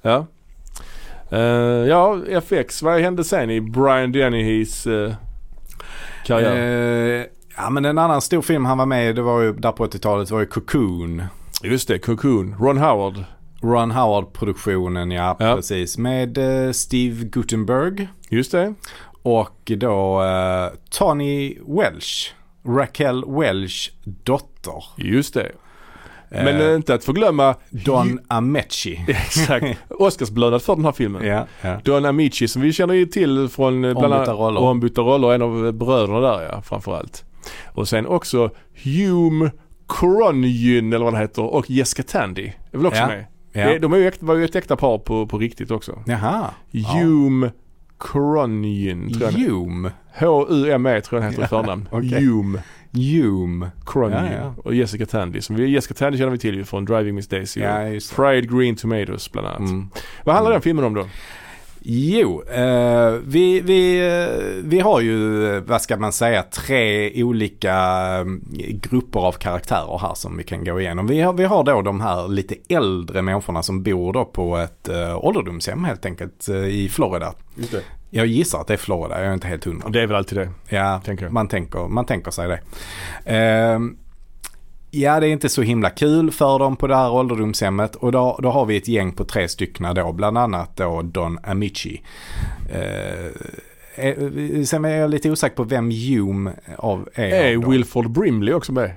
Ja. 0.02 0.26
Ja. 1.30 1.38
Eh, 1.38 1.88
ja, 1.88 2.18
FX. 2.28 2.82
Vad 2.82 3.00
hände 3.00 3.24
sen 3.24 3.50
i 3.50 3.60
Brian 3.60 4.12
Dennehys 4.12 4.86
uh, 4.86 5.14
karriär? 6.26 7.20
Eh, 7.20 7.24
ja 7.56 7.70
men 7.70 7.84
en 7.84 7.98
annan 7.98 8.20
stor 8.20 8.42
film 8.42 8.64
han 8.64 8.78
var 8.78 8.86
med 8.86 9.10
i, 9.10 9.12
det 9.12 9.22
var 9.22 9.40
ju 9.40 9.52
där 9.52 9.72
på 9.72 9.86
80-talet, 9.86 10.30
var 10.30 10.40
ju 10.40 10.46
Cocoon. 10.46 11.22
Just 11.62 11.88
det, 11.88 11.98
Cocoon. 11.98 12.54
Ron 12.60 12.78
Howard. 12.78 13.24
Ron 13.62 13.90
Howard-produktionen, 13.90 15.10
ja, 15.10 15.36
Ja. 15.38 15.54
precis. 15.56 15.98
Med 15.98 16.38
eh, 16.66 16.72
Steve 16.72 17.24
Guttenberg 17.24 18.08
Just 18.28 18.52
det. 18.52 18.74
och 19.22 19.60
då 19.78 20.22
eh, 20.22 20.78
Tony 20.90 21.58
Welsh. 21.66 22.30
Raquel 22.66 23.24
Welch 23.26 23.90
dotter. 24.04 24.84
Just 24.96 25.34
det. 25.34 25.52
Men 26.28 26.60
Eh, 26.60 26.74
inte 26.74 26.94
att 26.94 27.04
förglömma 27.04 27.54
Don 27.70 28.20
Ameche. 28.28 29.04
Exakt. 29.08 29.66
Oscarsbelönad 29.90 30.62
för 30.62 30.76
den 30.76 30.84
här 30.84 30.92
filmen. 30.92 31.26
ja, 31.26 31.46
ja. 31.60 31.80
Don 31.84 32.04
Amici 32.04 32.48
som 32.48 32.62
vi 32.62 32.72
känner 32.72 32.94
ju 32.94 33.06
till 33.06 33.48
från 33.48 33.84
eh, 33.84 33.92
bland 33.92 33.96
Ombytta 34.14 34.16
annat 34.32 34.38
roller. 34.40 34.60
Ombytta 34.60 35.00
roller. 35.02 35.34
En 35.34 35.42
av 35.42 35.72
bröderna 35.72 36.20
där 36.20 36.42
ja, 36.52 36.62
framförallt. 36.62 37.24
Och 37.66 37.88
sen 37.88 38.06
också 38.06 38.50
Hume 38.84 39.50
Cronyn 39.88 40.92
eller 40.92 41.04
vad 41.04 41.14
han 41.14 41.22
heter 41.22 41.42
och 41.42 41.70
Jessica 41.70 42.02
Tandy 42.02 42.52
är 42.72 42.76
väl 42.76 42.86
också 42.86 43.00
Ja. 43.00 43.06
med. 43.06 43.24
Ja. 43.52 43.78
De 43.78 43.92
är 43.92 43.96
ju 43.96 44.10
var 44.20 44.34
ju 44.34 44.44
ett 44.44 44.56
äkta 44.56 44.76
par 44.76 44.98
på, 44.98 45.26
på 45.26 45.38
riktigt 45.38 45.70
också. 45.70 46.02
Jaha. 46.06 46.50
Hume 46.72 47.50
tror 48.02 48.38
jag. 49.20 49.32
Hume. 49.32 49.90
H-U-M-E 50.18 51.00
tror 51.00 51.18
jag 51.18 51.22
han 51.24 51.30
heter 51.32 51.44
i 51.44 51.48
förnamn. 51.48 51.88
Okej. 51.92 52.24
Hume 52.26 52.62
Hume. 52.92 53.70
Cronyn 53.86 54.12
Ja, 54.24 54.32
ja. 54.32 54.54
och 54.64 54.74
Jessica 54.74 55.06
Tandy. 55.06 55.40
Som 55.40 55.56
vi, 55.56 55.68
Jessica 55.70 55.94
Tandy 55.94 56.18
känner 56.18 56.30
vi 56.30 56.38
till 56.38 56.54
ju 56.54 56.64
från 56.64 56.84
Driving 56.84 57.14
Miss 57.14 57.28
Daisy 57.28 57.60
och 57.60 57.66
Ja. 57.66 58.00
Fried 58.00 58.58
Green 58.58 58.76
Tomatoes 58.76 59.32
bland 59.32 59.48
annat. 59.48 59.60
Mm. 59.70 59.88
Vad 60.24 60.34
handlar 60.34 60.52
den 60.52 60.62
filmen 60.62 60.84
om 60.84 60.94
då? 60.94 61.06
Jo, 61.86 62.42
eh, 62.42 63.12
vi, 63.24 63.60
vi, 63.60 64.06
eh, 64.06 64.64
vi 64.64 64.80
har 64.80 65.00
ju, 65.00 65.48
eh, 65.56 65.62
vad 65.62 65.82
ska 65.82 65.96
man 65.96 66.12
säga, 66.12 66.42
tre 66.42 67.22
olika 67.24 67.74
eh, 68.18 68.24
grupper 68.70 69.20
av 69.20 69.32
karaktärer 69.32 69.98
här 69.98 70.14
som 70.14 70.36
vi 70.36 70.44
kan 70.44 70.64
gå 70.64 70.80
igenom. 70.80 71.06
Vi 71.06 71.20
har, 71.20 71.32
vi 71.32 71.44
har 71.44 71.64
då 71.64 71.82
de 71.82 72.00
här 72.00 72.28
lite 72.28 72.54
äldre 72.68 73.22
människorna 73.22 73.62
som 73.62 73.82
bor 73.82 74.12
då 74.12 74.24
på 74.24 74.56
ett 74.56 74.88
eh, 74.88 75.24
ålderdomshem 75.24 75.84
helt 75.84 76.06
enkelt 76.06 76.48
eh, 76.48 76.56
i 76.56 76.88
Florida. 76.88 77.34
Det. 77.54 77.82
Jag 78.10 78.26
gissar 78.26 78.60
att 78.60 78.66
det 78.66 78.72
är 78.74 78.78
Florida, 78.78 79.18
jag 79.18 79.28
är 79.28 79.34
inte 79.34 79.46
helt 79.46 79.64
hundra. 79.64 79.88
Det 79.88 80.00
är 80.02 80.06
väl 80.06 80.16
alltid 80.16 80.38
det. 80.38 80.50
Ja, 80.68 81.00
Tänker. 81.04 81.28
Man, 81.28 81.48
tänker, 81.48 81.88
man 81.88 82.06
tänker 82.06 82.30
sig 82.30 82.48
det. 82.48 82.60
Ehm, 83.24 83.96
ja, 84.94 85.20
det 85.20 85.28
är 85.28 85.30
inte 85.30 85.48
så 85.48 85.62
himla 85.62 85.90
kul 85.90 86.30
för 86.30 86.58
dem 86.58 86.76
på 86.76 86.86
det 86.86 86.96
här 86.96 87.12
ålderdomshemmet 87.12 87.94
och 87.94 88.12
då, 88.12 88.38
då 88.42 88.50
har 88.50 88.66
vi 88.66 88.76
ett 88.76 88.88
gäng 88.88 89.12
på 89.12 89.24
tre 89.24 89.48
stycken 89.48 89.94
då, 89.94 90.12
bland 90.12 90.38
annat 90.38 90.76
då 90.76 91.02
Don 91.02 91.38
Amici. 91.44 92.02
Uh, 92.74 93.30
sen 94.64 94.84
är 94.84 94.96
jag 94.96 95.10
lite 95.10 95.30
osäker 95.30 95.56
på 95.56 95.64
vem 95.64 95.90
Hume 95.90 96.52
av 96.78 97.08
är. 97.14 97.28
Är. 97.28 97.70
Wilford 97.70 98.10
Brimley 98.10 98.54
också 98.54 98.72
med? 98.72 98.90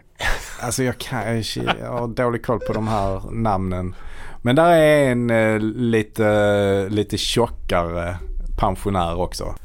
Alltså 0.61 0.83
jag, 0.83 0.97
kan, 0.97 1.43
jag 1.81 1.91
har 1.91 2.07
dålig 2.07 2.45
koll 2.45 2.59
på 2.59 2.73
de 2.73 2.87
här 2.87 3.21
namnen. 3.31 3.95
Men 4.41 4.55
där 4.55 4.71
är 4.71 5.11
en 5.11 5.29
eh, 5.29 5.59
lite, 5.59 6.89
lite 6.89 7.17
tjockare 7.17 8.17
pensionär 8.57 9.19
också. 9.19 9.55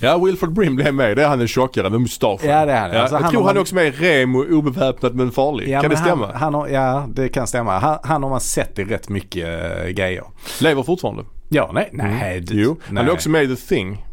Ja, 0.00 0.18
Wilford 0.18 0.52
Brimley 0.52 0.86
är 0.88 0.92
med. 0.92 1.16
Det 1.16 1.24
är 1.24 1.28
han 1.28 1.38
den 1.38 1.48
tjockare 1.48 1.90
med 1.90 2.00
mustaschen. 2.00 2.50
Ja, 2.50 2.66
det 2.66 2.72
är 2.72 2.80
han. 2.80 2.90
Ja, 2.90 3.00
Alltså, 3.00 3.16
jag 3.16 3.22
han 3.22 3.30
tror 3.30 3.40
har 3.40 3.46
han 3.48 3.54
man- 3.54 3.56
är 3.56 3.60
också 3.60 3.74
med 3.74 3.86
i 3.86 3.90
Remo 3.90 4.44
obeväpnad 4.44 5.14
men 5.14 5.30
farlig. 5.32 5.68
Ja, 5.68 5.80
kan 5.80 5.90
det 5.90 5.96
men 5.96 6.04
stämma? 6.04 6.26
Han, 6.26 6.36
han 6.36 6.54
har, 6.54 6.68
ja, 6.68 7.06
det 7.14 7.28
kan 7.28 7.46
stämma. 7.46 7.78
Han, 7.78 7.98
han 8.02 8.22
har 8.22 8.30
man 8.30 8.40
sett 8.40 8.78
i 8.78 8.84
rätt 8.84 9.08
mycket 9.08 9.46
uh, 9.84 9.88
grejer. 9.88 10.24
Lever 10.60 10.82
fortfarande. 10.82 11.24
Ja, 11.48 11.70
nej, 11.74 11.88
nej. 11.92 12.40
det- 12.40 12.52
Mm. 12.52 12.64
Jo, 12.64 12.76
nej. 12.88 12.96
han 12.96 13.08
är 13.08 13.12
också 13.12 13.30
med 13.30 13.44
i 13.44 13.56
The 13.56 13.62
Thing. 13.74 14.06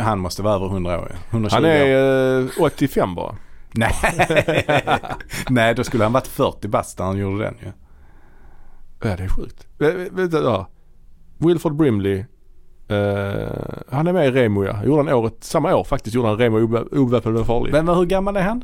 Han 0.00 0.18
måste 0.18 0.42
vara 0.42 0.54
över 0.54 0.66
100 0.66 1.00
år. 1.00 1.08
ja. 1.10 1.16
120 1.30 1.54
Han 1.54 1.64
är 1.64 2.40
eh, 2.40 2.46
85 2.60 3.14
bara. 3.14 3.36
Nej. 3.74 3.92
nej, 5.48 5.74
då 5.74 5.84
skulle 5.84 6.04
han 6.04 6.12
varit 6.12 6.26
40 6.26 6.68
bast 6.68 6.98
när 6.98 7.06
han 7.06 7.18
gjorde 7.18 7.44
den 7.44 7.54
ju. 7.62 7.72
Ja, 9.10 9.16
det 9.16 9.22
är 9.24 9.28
sjukt. 9.28 9.66
Vä- 9.78 10.08
Vänta, 10.12 10.38
ja. 10.42 10.68
Wilford 11.38 11.76
Brimley. 11.76 12.24
Eh, 12.88 13.52
han 13.90 14.06
är 14.06 14.12
med 14.12 14.26
i 14.28 14.30
Remo 14.30 14.64
ja. 14.64 14.84
Gjorde 14.84 15.02
han 15.02 15.08
året, 15.14 15.34
samma 15.40 15.74
år 15.76 15.84
faktiskt 15.84 16.14
gjorde 16.16 16.28
han 16.28 16.38
Remo 16.38 16.58
obe- 16.58 16.96
obeväpnad 16.98 17.34
men 17.34 17.44
farlig. 17.44 17.72
Men 17.72 17.88
hur 17.88 18.04
gammal 18.04 18.36
är 18.36 18.42
han? 18.42 18.62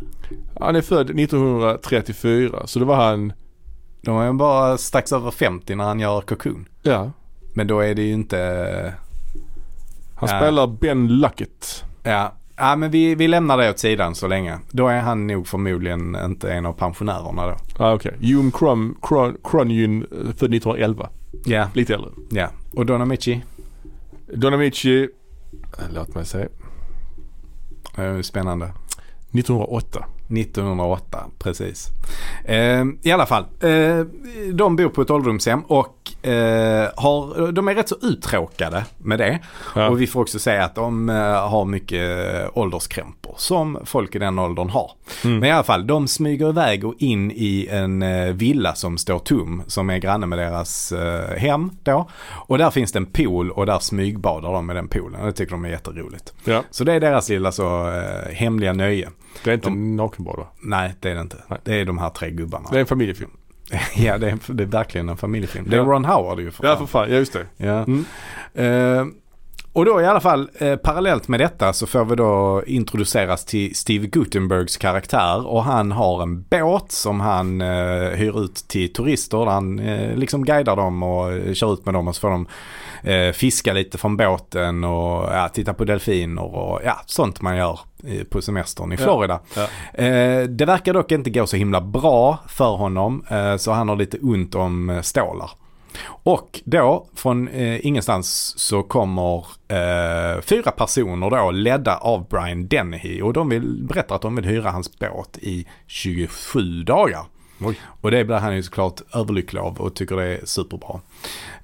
Han 0.60 0.76
är 0.76 0.80
född 0.82 1.10
1934 1.10 2.62
så 2.66 2.78
det 2.78 2.84
var 2.84 2.96
han, 2.96 3.32
De 4.02 4.18
är 4.18 4.32
bara 4.32 4.78
strax 4.78 5.12
över 5.12 5.30
50 5.30 5.74
när 5.74 5.84
han 5.84 6.00
gör 6.00 6.20
Cocoon. 6.20 6.68
ja. 6.82 7.10
Men 7.54 7.66
då 7.66 7.80
är 7.80 7.94
det 7.94 8.02
ju 8.02 8.12
inte... 8.12 8.94
Han 10.14 10.28
Ja. 10.32 10.38
spelar 10.40 10.66
Ben 10.66 11.08
Luckett. 11.08 11.84
Ja, 12.02 12.32
ja 12.56 12.76
men 12.76 12.90
vi, 12.90 13.14
vi 13.14 13.28
lämnar 13.28 13.58
det 13.58 13.70
åt 13.70 13.78
sidan 13.78 14.14
så 14.14 14.26
länge. 14.26 14.58
Då 14.70 14.88
är 14.88 15.00
han 15.00 15.26
nog 15.26 15.46
förmodligen 15.46 16.16
inte 16.24 16.52
en 16.52 16.66
av 16.66 16.72
pensionärerna 16.72 17.46
då. 17.46 17.56
Ah, 17.84 17.94
okej. 17.94 18.14
Hume 18.20 18.50
Cron, 18.54 18.94
Cron, 19.02 19.36
Cronyn, 19.44 20.02
eh, 20.02 20.06
född 20.18 20.54
1911. 20.54 21.08
Ja, 21.44 21.68
Lite 21.74 21.94
äldre. 21.94 22.10
ja. 22.30 22.48
Och 22.74 22.86
Don 22.86 23.02
Amici? 23.02 23.42
Don 24.32 24.54
Amici, 24.54 25.02
eh, 25.78 25.84
låt 25.94 26.14
mig 26.14 26.26
se, 26.26 26.48
eh, 27.96 28.20
Spännande. 28.20 28.72
1908. 29.30 30.04
1908, 30.28 31.26
precis. 31.38 31.88
Eh, 32.44 32.84
I 33.02 33.12
alla 33.12 33.26
fall, 33.26 33.42
eh, 33.60 34.00
de 34.52 34.76
bor 34.76 34.88
på 34.88 35.02
ett 35.02 35.10
ålderdomshem 35.10 35.60
och 35.60 35.97
eh, 36.22 36.32
har, 36.96 37.52
de 37.52 37.68
är 37.68 37.74
rätt 37.74 37.88
så 37.88 37.96
uttråkade 38.02 38.84
med 38.98 39.18
det. 39.18 39.38
Ja. 39.74 39.88
Och 39.88 40.00
vi 40.00 40.06
får 40.06 40.20
också 40.20 40.38
säga 40.38 40.64
att 40.64 40.74
de 40.74 41.08
eh, 41.08 41.48
har 41.48 41.64
mycket 41.64 42.34
eh, 42.34 42.58
ålderskrämpor 42.58 43.34
som 43.36 43.78
folk 43.84 44.14
i 44.14 44.18
den 44.18 44.38
åldern 44.38 44.68
har. 44.68 44.90
Mm. 45.24 45.38
Men 45.38 45.48
i 45.48 45.52
alla 45.52 45.62
fall, 45.62 45.86
de 45.86 46.08
smyger 46.08 46.48
iväg 46.48 46.84
och 46.84 46.94
in 46.98 47.30
i 47.30 47.68
en 47.70 48.02
eh, 48.02 48.32
villa 48.32 48.74
som 48.74 48.98
står 48.98 49.18
tom 49.18 49.62
som 49.66 49.90
är 49.90 49.98
granne 49.98 50.26
med 50.26 50.38
deras 50.38 50.92
eh, 50.92 51.36
hem 51.36 51.70
då. 51.82 52.08
Och 52.30 52.58
där 52.58 52.70
finns 52.70 52.92
det 52.92 52.98
en 52.98 53.06
pool 53.06 53.50
och 53.50 53.66
där 53.66 53.78
smygbadar 53.78 54.52
de 54.52 54.66
med 54.66 54.76
den 54.76 54.88
poolen. 54.88 55.26
Det 55.26 55.32
tycker 55.32 55.52
de 55.52 55.64
är 55.64 55.68
jätteroligt. 55.68 56.32
Ja. 56.44 56.62
Så 56.70 56.84
det 56.84 56.92
är 56.92 57.00
deras 57.00 57.28
lilla 57.28 57.52
så 57.52 57.88
eh, 57.88 58.34
hemliga 58.34 58.72
nöje. 58.72 59.08
Det 59.44 59.50
är 59.50 59.54
inte 59.54 59.70
nakenbad 59.70 60.36
va? 60.36 60.46
Nej, 60.60 60.94
det 61.00 61.10
är 61.10 61.14
det 61.14 61.20
inte. 61.20 61.36
Nej. 61.48 61.58
Det 61.64 61.74
är 61.74 61.84
de 61.84 61.98
här 61.98 62.10
tre 62.10 62.30
gubbarna. 62.30 62.68
Det 62.70 62.76
är 62.76 62.80
en 62.80 62.86
familjefilm. 62.86 63.30
ja, 63.96 64.18
det 64.18 64.30
är, 64.30 64.52
det 64.52 64.62
är 64.62 64.66
verkligen 64.66 65.08
en 65.08 65.16
familjefilm. 65.16 65.66
Det 65.68 65.76
är 65.76 65.80
Ja. 65.80 65.84
Ron 65.84 66.04
Howard 66.04 66.40
ju 66.40 66.50
för 66.50 66.64
Ja 66.64 66.76
fan. 66.76 66.86
för 66.86 66.98
fan, 66.98 67.10
ja 67.10 67.16
just 67.16 67.32
det. 67.32 67.46
Ja. 67.56 67.84
Mm. 67.84 68.04
Eh, 68.54 69.06
och 69.72 69.84
då 69.84 70.00
i 70.00 70.06
alla 70.06 70.20
fall 70.20 70.50
eh, 70.58 70.76
parallellt 70.76 71.28
med 71.28 71.40
detta 71.40 71.72
så 71.72 71.86
får 71.86 72.04
vi 72.04 72.16
då 72.16 72.62
introduceras 72.66 73.44
till 73.44 73.74
Steve 73.74 74.06
Gutenbergs 74.06 74.76
karaktär 74.76 75.46
och 75.46 75.64
han 75.64 75.92
har 75.92 76.22
en 76.22 76.42
båt 76.42 76.92
som 76.92 77.20
han 77.20 77.60
eh, 77.60 78.10
hyr 78.10 78.44
ut 78.44 78.54
till 78.54 78.92
turister. 78.92 79.46
Han 79.46 79.78
eh, 79.78 80.16
liksom 80.16 80.44
guidar 80.44 80.76
dem 80.76 81.02
och 81.02 81.32
eh, 81.32 81.52
kör 81.52 81.72
ut 81.72 81.84
med 81.84 81.94
dem 81.94 82.08
och 82.08 82.14
så 82.14 82.20
får 82.20 82.30
de 82.30 82.46
eh, 83.02 83.32
fiska 83.32 83.72
lite 83.72 83.98
från 83.98 84.16
båten 84.16 84.84
och 84.84 85.32
ja, 85.32 85.48
titta 85.52 85.74
på 85.74 85.84
delfiner 85.84 86.42
och 86.56 86.80
ja, 86.84 87.00
sånt 87.06 87.40
man 87.40 87.56
gör 87.56 87.80
eh, 88.06 88.24
på 88.24 88.42
semestern 88.42 88.92
i 88.92 88.96
Ja. 88.98 89.04
Florida. 89.04 89.40
Ja. 89.56 89.62
Eh, 90.04 90.42
det 90.42 90.64
verkar 90.64 90.94
dock 90.94 91.12
inte 91.12 91.30
gå 91.30 91.46
så 91.46 91.56
himla 91.56 91.80
bra 91.80 92.38
för 92.48 92.76
honom 92.76 93.24
eh, 93.30 93.56
så 93.56 93.72
han 93.72 93.88
har 93.88 93.96
lite 93.96 94.18
ont 94.18 94.54
om 94.54 94.90
eh, 94.90 95.00
stålar. 95.00 95.50
Och 96.06 96.60
då 96.64 97.06
från 97.14 97.48
eh, 97.48 97.86
ingenstans 97.86 98.54
så 98.58 98.82
kommer 98.82 99.46
eh, 99.68 100.40
fyra 100.40 100.70
personer 100.70 101.30
då 101.30 101.50
ledda 101.50 101.96
av 101.96 102.28
Brian 102.28 102.68
Dennehy 102.68 103.22
och 103.22 103.32
de 103.32 103.48
vill, 103.48 103.86
berättar 103.88 104.14
att 104.16 104.22
de 104.22 104.36
vill 104.36 104.44
hyra 104.44 104.70
hans 104.70 104.98
båt 104.98 105.38
i 105.38 105.66
27 105.86 106.82
dagar. 106.82 107.24
Oj. 107.60 107.80
Och 108.00 108.10
det 108.10 108.24
blir 108.24 108.36
han 108.36 108.56
ju 108.56 108.62
såklart 108.62 109.00
överlycklig 109.14 109.60
av 109.60 109.80
och 109.80 109.94
tycker 109.94 110.16
det 110.16 110.24
är 110.24 110.40
superbra. 110.44 111.00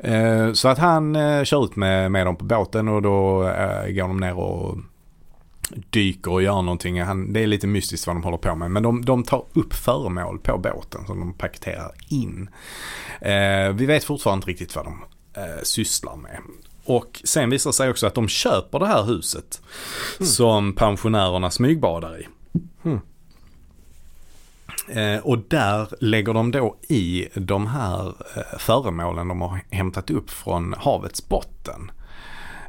Eh, 0.04 0.52
så 0.52 0.68
att 0.68 0.78
han 0.78 1.16
eh, 1.16 1.44
kör 1.44 1.64
ut 1.64 1.76
med, 1.76 2.12
med 2.12 2.26
dem 2.26 2.36
på 2.36 2.44
båten 2.44 2.88
och 2.88 3.02
då 3.02 3.48
eh, 3.48 3.88
går 3.88 4.08
de 4.08 4.16
ner 4.16 4.38
och 4.38 4.78
dyker 5.90 6.32
och 6.32 6.42
gör 6.42 6.62
någonting. 6.62 7.02
Han, 7.02 7.32
det 7.32 7.40
är 7.40 7.46
lite 7.46 7.66
mystiskt 7.66 8.06
vad 8.06 8.16
de 8.16 8.22
håller 8.22 8.38
på 8.38 8.54
med. 8.54 8.70
Men 8.70 8.82
de, 8.82 9.04
de 9.04 9.22
tar 9.22 9.44
upp 9.52 9.74
föremål 9.74 10.38
på 10.38 10.58
båten 10.58 11.06
som 11.06 11.20
de 11.20 11.32
paketerar 11.32 11.92
in. 12.08 12.48
Eh, 13.20 13.72
vi 13.74 13.86
vet 13.86 14.04
fortfarande 14.04 14.38
inte 14.38 14.50
riktigt 14.50 14.76
vad 14.76 14.84
de 14.84 15.04
eh, 15.36 15.62
sysslar 15.62 16.16
med. 16.16 16.38
Och 16.84 17.20
sen 17.24 17.50
visar 17.50 17.70
det 17.70 17.74
sig 17.74 17.90
också 17.90 18.06
att 18.06 18.14
de 18.14 18.28
köper 18.28 18.78
det 18.78 18.86
här 18.86 19.02
huset 19.04 19.62
som 20.20 20.72
pensionärerna 20.72 21.50
smygbadar 21.50 22.20
i. 22.20 22.26
Eh, 24.88 25.18
och 25.18 25.38
där 25.38 25.88
lägger 26.00 26.34
de 26.34 26.50
då 26.50 26.76
i 26.88 27.28
de 27.34 27.66
här 27.66 28.06
eh, 28.36 28.58
föremålen 28.58 29.28
de 29.28 29.40
har 29.40 29.60
hämtat 29.70 30.10
upp 30.10 30.30
från 30.30 30.74
havets 30.78 31.28
botten. 31.28 31.90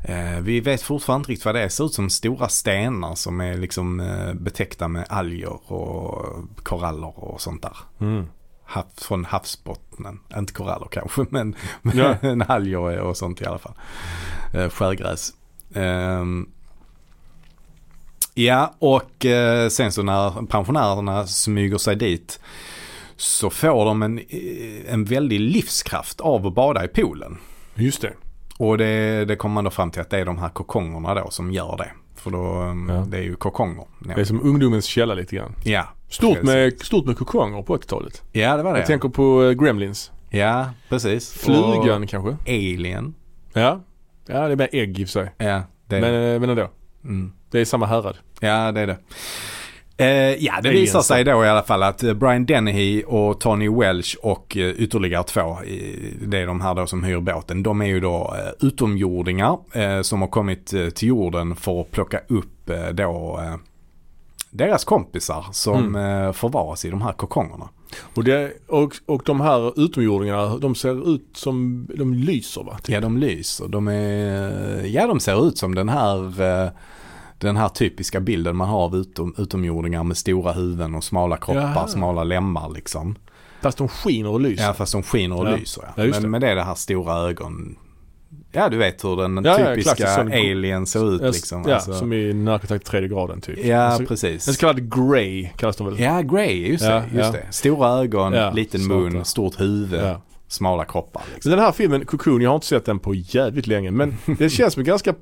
Eh, 0.04 0.40
vi 0.42 0.60
vet 0.60 0.82
fortfarande 0.82 1.22
inte 1.22 1.32
riktigt 1.32 1.46
vad 1.46 1.56
det 1.56 1.60
är. 1.60 1.64
Det 1.64 1.70
ser 1.70 1.86
ut 1.86 1.94
som 1.94 2.10
stora 2.10 2.48
stenar 2.48 3.16
som 3.16 3.42
är 3.42 3.58
liksom 3.58 4.02
betäckta 4.34 4.88
med 4.88 5.06
alger 5.10 5.72
och 5.72 6.26
koraller 6.64 7.20
och 7.20 7.42
sånt 7.42 7.62
där. 7.62 7.78
Mm. 8.00 8.26
Hav, 8.68 8.84
från 8.98 9.26
havsbottnen. 9.26 10.20
Inte 10.38 10.54
koraller 10.54 10.88
kanske 10.92 11.26
men, 11.30 11.56
men 11.82 11.98
Ja. 11.98 12.46
alger 12.48 13.00
och 13.00 13.18
sånt 13.18 13.42
i 13.42 13.46
alla 13.46 13.58
fall. 13.60 13.74
Skärgräs. 14.70 15.34
Ehm, 15.74 16.50
ja 18.36 18.74
och 18.80 19.26
eh, 19.26 19.68
sen 19.70 19.92
så 19.92 20.04
när 20.04 20.46
pensionärerna 20.46 21.28
smyger 21.28 21.78
sig 21.78 21.96
dit 21.96 22.40
så 23.18 23.50
får 23.50 23.86
de 23.86 24.04
en, 24.04 24.18
eh, 24.18 24.94
en 24.94 25.06
väldig 25.06 25.40
livskraft 25.40 26.22
av 26.22 26.48
att 26.48 26.54
bada 26.56 26.86
i 26.86 26.88
poolen. 26.88 27.38
Just 27.76 28.02
det. 28.02 28.14
Och 28.58 28.78
det, 28.78 29.26
det 29.26 29.36
kommer 29.36 29.54
man 29.54 29.64
då 29.64 29.70
fram 29.70 29.92
till 29.92 30.02
att 30.02 30.10
det 30.10 30.20
är 30.20 30.26
de 30.26 30.38
här 30.38 30.50
kokongerna 30.50 31.14
då 31.14 31.30
som 31.30 31.52
gör 31.52 31.78
det. 31.78 31.92
För 32.16 32.32
då, 32.32 32.62
um, 32.62 32.90
Ja. 32.90 33.06
det 33.08 33.18
är 33.18 33.22
ju 33.22 33.36
kokonger. 33.36 33.86
Det 34.00 34.22
är 34.22 34.26
som 34.26 34.42
ungdomens 34.42 34.86
källa 34.86 35.14
lite 35.14 35.36
grann. 35.36 35.56
Ja, 35.64 35.88
Stort 36.10 36.34
precis. 36.34 36.50
med, 36.50 36.80
stort 36.80 37.06
med 37.06 37.18
kokonger 37.18 37.62
på 37.62 37.78
80-talet. 37.78 38.24
Ja, 38.32 38.58
det 38.58 38.64
var 38.64 38.74
det. 38.74 38.80
Jag 38.80 38.88
tänker 38.88 39.10
på 39.10 39.44
eh, 39.44 39.52
Gremlins. 39.52 40.12
Ja, 40.30 40.70
precis. 40.90 41.34
Flugan 41.34 42.04
Och 42.04 42.10
kanske? 42.10 42.38
Alien. 42.48 43.14
Ja. 43.54 43.82
Ja, 44.28 44.48
det 44.48 44.52
är 44.52 44.56
mer 44.56 44.70
ägg 44.72 45.00
i 45.00 45.04
och 45.04 45.08
för 45.08 45.12
sig. 45.12 45.32
Ja, 45.38 45.62
det 45.88 45.98
är 45.98 46.02
Men, 46.02 46.14
det. 46.14 46.40
men 46.40 46.50
ändå. 46.50 46.70
Mm. 47.04 47.32
Det 47.52 47.60
är 47.60 47.66
samma 47.66 47.86
härad. 47.86 48.18
Ja, 48.40 48.72
det 48.72 48.82
är 48.82 48.88
det. 48.88 48.98
Eh, 49.98 50.44
ja, 50.44 50.54
det 50.64 50.70
Aliens 50.70 50.90
visar 50.90 51.02
sig 51.02 51.24
då. 51.24 51.46
i 51.46 51.50
alla 51.50 51.64
fall 51.64 51.84
att 51.84 52.04
eh, 52.04 52.14
Brian 52.14 52.46
Dennehy 52.46 53.04
och 53.04 53.40
Tony 53.40 53.70
Welch 53.70 54.18
och 54.22 54.58
eh, 54.58 54.70
ytterligare 54.70 55.24
två, 55.24 55.58
det 56.22 56.38
är 56.38 56.48
de 56.48 56.62
här 56.62 56.76
då 56.76 56.88
som 56.88 57.04
hyr 57.04 57.20
båten, 57.20 57.64
de 57.64 57.82
är 57.82 57.86
ju 57.86 58.00
då 58.00 58.36
eh, 58.38 58.68
utomjordingar 58.68 59.58
eh, 59.72 60.02
som 60.02 60.22
har 60.22 60.28
kommit 60.28 60.66
till 60.96 61.08
jorden 61.08 61.56
för 61.56 61.82
att 61.82 61.92
plocka 61.92 62.20
upp 62.28 62.72
då 62.94 63.40
deras 64.58 64.84
kompisar 64.84 65.46
som 65.52 65.96
eh, 65.96 66.32
förvaras 66.32 66.86
i 66.86 66.90
de 66.90 67.02
här 67.02 67.12
kokongerna. 67.12 67.70
Och, 68.16 68.24
det, 68.24 68.52
och, 68.68 68.94
och 69.06 69.22
de 69.26 69.42
här 69.42 69.80
utomjordingarna, 69.86 70.58
de 70.58 70.76
ser 70.76 71.16
ut 71.16 71.30
som, 71.34 71.88
de 71.96 72.14
lyser 72.14 72.64
va? 72.64 72.78
Ja, 72.88 73.02
de 73.02 73.18
lyser. 73.18 73.68
De 73.68 73.88
är, 73.88 74.86
ja, 74.86 75.08
de 75.08 75.20
ser 75.20 75.48
ut 75.48 75.58
som 75.58 75.76
den 75.76 75.90
här, 75.90 76.42
den 77.38 77.58
här 77.58 77.70
typiska 77.70 78.20
bilden 78.20 78.56
man 78.56 78.70
har 78.70 78.80
av 78.80 78.96
utom, 78.96 79.36
utomjordingar 79.38 80.04
med 80.04 80.18
stora 80.18 80.52
huvuden 80.54 80.96
och 80.96 81.04
smala 81.04 81.38
kroppar, 81.38 81.62
Jaha. 81.62 81.88
smala 81.88 82.24
lemmar 82.24 82.70
liksom. 82.70 83.16
Fast 83.62 83.78
de 83.78 83.88
skiner 83.88 84.30
och 84.30 84.42
lyser. 84.42 84.64
Ja, 84.64 84.74
fast 84.74 84.92
de 84.92 85.04
skiner 85.04 85.40
och 85.40 85.48
Ja. 85.48 85.56
lyser. 85.56 85.84
Ja. 85.84 86.04
Ja, 86.04 86.04
men, 86.12 86.22
det. 86.22 86.28
men 86.28 86.42
det 86.42 86.50
är 86.50 86.56
det 86.56 86.64
här 86.64 86.76
stora 86.76 87.14
ögon. 87.30 87.76
Ja, 88.52 88.70
du 88.70 88.78
vet 88.78 89.04
hur 89.04 89.16
den 89.16 89.42
Ja, 89.46 89.60
ja, 89.60 89.76
typiska 89.76 90.08
sån- 90.08 90.28
alien 90.32 90.86
ser 90.86 91.16
ut 91.16 91.22
Ja, 91.22 91.28
liksom. 91.28 91.64
ja 91.68 91.76
Alltså, 91.76 91.94
som 91.94 92.14
i 92.14 92.34
närkontakt 92.34 92.86
tredje 92.86 93.10
graden 93.10 93.42
typ. 93.42 93.66
ja, 93.66 93.78
Alltså, 93.82 94.06
precis. 94.06 94.48
En 94.48 94.54
så 94.54 94.60
kallad 94.60 94.96
grey 95.10 95.50
kallas 95.58 95.76
de 95.76 95.88
väl? 95.88 96.00
Ja, 96.00 96.22
Grey, 96.22 96.68
just, 96.72 96.84
Ja, 96.84 96.90
det, 96.96 97.04
just 97.04 97.16
ja. 97.16 97.32
det. 97.32 97.46
Stora 97.54 97.90
ögon, 97.90 98.34
Ja, 98.34 98.52
liten 98.52 98.80
svarta. 98.82 99.00
mun, 99.00 99.26
stort 99.26 99.60
huvud, 99.60 100.00
Ja. 100.04 100.22
smala 100.48 100.86
kroppar. 100.86 101.22
Liksom. 101.34 101.50
Den 101.52 101.60
här 101.60 101.72
filmen, 101.72 102.06
Cocoon, 102.06 102.42
jag 102.42 102.50
har 102.50 102.56
inte 102.56 102.68
sett 102.68 102.86
den 102.86 103.00
på 103.00 103.14
jävligt 103.16 103.68
länge 103.68 103.92
men 103.92 104.18
det 104.38 104.50
känns 104.50 104.74
som 104.74 104.80
en 104.82 104.86
ganska 104.86 105.14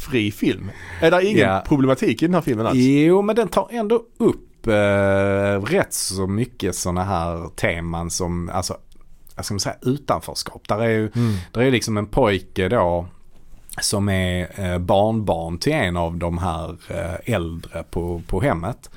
problemfri 0.00 0.30
film. 0.32 0.70
Är 1.00 1.10
det 1.10 1.26
ingen 1.26 1.48
Ja. 1.48 1.62
problematik 1.66 2.22
i 2.22 2.26
den 2.26 2.34
här 2.34 2.40
filmen 2.40 2.66
alls? 2.66 2.78
Jo, 2.78 3.22
men 3.22 3.36
den 3.36 3.48
tar 3.48 3.68
ändå 3.70 4.02
upp 4.18 4.66
eh, 4.66 5.62
rätt 5.64 5.92
så 5.94 6.26
mycket 6.26 6.74
sådana 6.74 7.04
här 7.04 7.48
teman 7.56 8.10
som, 8.10 8.48
alltså, 8.52 8.76
vad 9.36 9.44
ska 9.44 9.54
man 9.54 9.60
säga, 9.60 9.76
utanförskap. 9.82 10.68
Där 10.68 10.78
är 10.80 10.88
ju, 10.88 11.10
Mm. 11.14 11.34
där 11.52 11.60
är 11.60 11.70
liksom 11.70 11.96
en 11.96 12.06
pojke 12.06 12.68
då 12.68 13.06
som 13.80 14.08
är 14.08 14.48
eh, 14.60 14.78
barnbarn 14.78 15.58
till 15.58 15.72
en 15.72 15.96
av 15.96 16.16
de 16.16 16.38
här 16.38 16.76
eh, 16.88 17.34
äldre 17.34 17.84
på, 17.90 18.22
på 18.26 18.40
hemmet. 18.40 18.90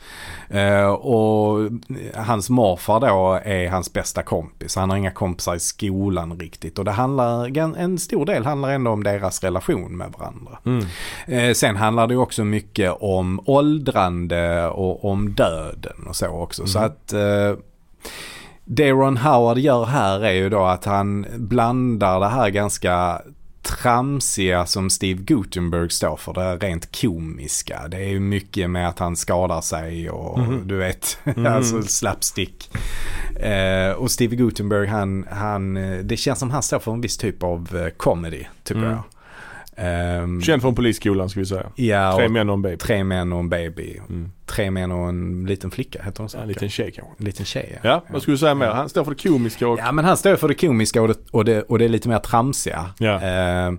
Eh, 0.49 0.87
och 0.87 1.69
hans 2.15 2.49
morfar 2.49 2.99
då 2.99 3.39
är 3.43 3.69
hans 3.69 3.93
bästa 3.93 4.23
kompis. 4.23 4.75
Han 4.75 4.89
har 4.89 4.97
inga 4.97 5.11
kompisar 5.11 5.55
i 5.55 5.59
skolan 5.59 6.39
riktigt. 6.39 6.79
Och 6.79 6.85
det 6.85 6.91
handlar, 6.91 7.57
en 7.57 7.99
stor 7.99 8.25
del 8.25 8.45
handlar 8.45 8.69
ändå 8.69 8.91
om 8.91 9.03
deras 9.03 9.43
relation 9.43 9.97
med 9.97 10.13
varandra. 10.17 10.57
Mm. 10.65 11.55
Sen 11.55 11.75
handlar 11.75 12.07
det 12.07 12.17
också 12.17 12.43
mycket 12.43 12.93
om 12.99 13.41
åldrande 13.45 14.67
och 14.67 15.05
om 15.05 15.33
döden 15.33 16.07
och 16.07 16.15
så 16.15 16.27
också. 16.27 16.67
Så 16.67 16.79
att 16.79 17.13
det 18.65 18.91
Ron 18.91 19.17
Howard 19.17 19.57
gör 19.57 19.85
här 19.85 20.25
är 20.25 20.33
ju 20.33 20.49
då 20.49 20.63
att 20.65 20.85
han 20.85 21.25
blandar 21.37 22.19
det 22.19 22.27
här 22.27 22.49
ganska 22.49 23.21
tramsiga 23.63 24.65
som 24.65 24.89
Steve 24.89 25.21
Gutenberg 25.23 25.89
står 25.89 26.15
för, 26.17 26.33
det 26.33 26.57
rent 26.57 27.01
komiska. 27.01 27.87
Det 27.87 27.97
är 27.97 28.09
ju 28.09 28.19
mycket 28.19 28.69
med 28.69 28.89
att 28.89 28.99
han 28.99 29.15
skadar 29.15 29.61
sig 29.61 30.09
och 30.09 30.39
du 30.65 30.75
vet, 30.77 31.17
alltså 31.47 31.81
slapstick. 31.81 32.69
Eh, 33.39 33.91
och 33.91 34.11
Steve 34.11 34.35
Gutenberg 34.35 34.87
han, 34.87 35.25
han, 35.31 35.77
eh, 35.77 35.97
det 35.99 36.17
känns 36.17 36.39
som 36.39 36.51
han 36.51 36.63
står 36.63 36.79
för 36.79 36.91
en 36.91 37.01
viss 37.01 37.17
typ 37.17 37.43
av 37.43 37.75
eh, 37.75 37.89
comedy 37.89 38.45
tycker 38.63 38.81
Mm. 38.81 38.91
jag. 38.91 39.03
Ehm, 39.77 40.41
Känd 40.41 40.61
från 40.61 40.75
polisskolan 40.75 41.29
ska 41.29 41.39
vi 41.39 41.45
säga. 41.45 41.65
Ja, 41.75 42.15
Tre 42.17 42.29
män 42.29 42.49
och 42.49 42.53
en 42.53 42.61
baby. 42.61 42.77
tre 42.77 43.03
män 43.03 43.33
och 43.33 43.39
en 43.39 43.49
baby. 43.49 43.99
Mm. 44.09 44.31
Tre 44.45 44.71
män 44.71 44.91
och 44.91 45.09
en 45.09 45.45
liten 45.45 45.71
flicka 45.71 46.03
heter 46.03 46.19
hon 46.19 46.29
så? 46.29 46.37
Ja, 46.37 46.41
en 46.41 46.47
liten 46.47 46.69
tjej 46.69 46.91
kanske. 46.91 47.13
En 47.19 47.25
liten 47.25 47.45
tjej 47.45 47.79
Ja, 47.83 48.03
vad 48.09 48.21
skulle 48.21 48.33
du 48.33 48.39
säga 48.39 48.55
mer? 48.55 48.67
Han 48.67 48.89
står 48.89 49.03
för 49.03 49.11
det 49.11 49.27
komiska 49.29 49.67
och... 49.67 49.79
Ja 49.79 49.91
men 49.91 50.05
han 50.05 50.17
står 50.17 50.35
för 50.35 50.47
det 50.47 50.53
komiska 50.53 51.01
och 51.01 51.07
det, 51.07 51.15
och 51.31 51.45
det, 51.45 51.61
och 51.61 51.79
det 51.79 51.85
är 51.85 51.89
lite 51.89 52.09
mer 52.09 52.19
tramsiga. 52.19 52.85
Ja. 52.99 53.21
Eh, 53.21 53.71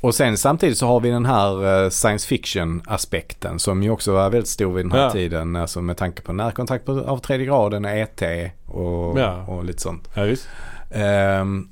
och 0.00 0.14
sen 0.14 0.36
samtidigt 0.38 0.78
så 0.78 0.86
har 0.86 1.00
vi 1.00 1.10
den 1.10 1.26
här 1.26 1.82
eh, 1.84 1.90
science 1.90 2.28
fiction 2.28 2.82
aspekten 2.86 3.58
som 3.58 3.82
ju 3.82 3.90
också 3.90 4.12
var 4.12 4.30
väldigt 4.30 4.48
stor 4.48 4.72
vid 4.74 4.84
den 4.84 4.92
här 4.92 5.02
Ja. 5.02 5.10
tiden. 5.10 5.56
Alltså 5.56 5.80
med 5.82 5.96
tanke 5.96 6.22
på 6.22 6.32
närkontakt 6.32 6.84
på, 6.84 7.00
av 7.00 7.18
tredje 7.18 7.46
graden, 7.46 7.84
ET 7.84 8.22
och, 8.66 9.18
Ja. 9.20 9.44
och 9.48 9.64
lite 9.64 9.82
sånt. 9.82 10.08
Ja, 10.14 10.22
visst. 10.22 10.48
Ehm, 10.90 11.68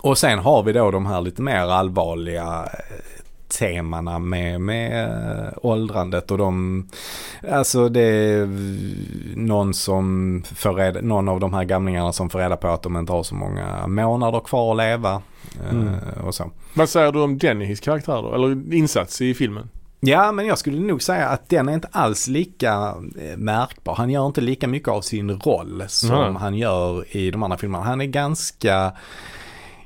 och 0.00 0.18
sen 0.18 0.38
har 0.38 0.62
vi 0.62 0.72
då 0.72 0.90
de 0.90 1.06
här 1.06 1.20
lite 1.20 1.42
mer 1.42 1.56
allvarliga 1.60 2.68
eh, 2.72 2.94
temana 3.58 4.18
med, 4.18 4.60
med 4.60 5.04
eh, 5.04 5.52
åldrandet 5.62 6.30
och 6.30 6.38
de, 6.38 6.86
alltså 7.52 7.88
det 7.88 8.00
är 8.00 8.48
någon 9.36 9.74
som 9.74 10.42
får 10.54 10.74
reda, 10.74 11.00
någon 11.00 11.28
av 11.28 11.40
de 11.40 11.54
här 11.54 11.64
gamlingarna 11.64 12.12
som 12.12 12.30
får 12.30 12.38
reda 12.38 12.56
på 12.56 12.68
att 12.68 12.82
de 12.82 12.96
inte 12.96 13.12
har 13.12 13.22
så 13.22 13.34
många 13.34 13.86
månader 13.86 14.40
kvar 14.40 14.70
att 14.72 14.76
leva 14.76 15.22
eh, 15.64 15.70
Mm. 15.70 15.94
och 16.26 16.34
så. 16.34 16.50
Vad 16.74 16.88
säger 16.88 17.12
du 17.12 17.20
om 17.20 17.38
Dennys 17.38 17.80
karaktär 17.80 18.22
då? 18.22 18.34
Eller 18.34 18.74
insats 18.74 19.20
i 19.20 19.34
filmen? 19.34 19.68
Ja, 20.00 20.32
men 20.32 20.46
jag 20.46 20.58
skulle 20.58 20.80
nog 20.80 21.02
säga 21.02 21.28
att 21.28 21.48
den 21.48 21.68
är 21.68 21.72
inte 21.74 21.88
alls 21.92 22.28
lika 22.28 22.94
märkbar. 23.36 23.94
Han 23.94 24.10
gör 24.10 24.26
inte 24.26 24.40
lika 24.40 24.68
mycket 24.68 24.88
av 24.88 25.00
sin 25.00 25.30
roll 25.30 25.84
som 25.88 26.08
Nej. 26.32 26.40
han 26.40 26.54
gör 26.54 27.16
i 27.16 27.30
de 27.30 27.42
andra 27.42 27.58
filmerna. 27.58 27.84
Han 27.84 28.00
är 28.00 28.04
ganska, 28.06 28.92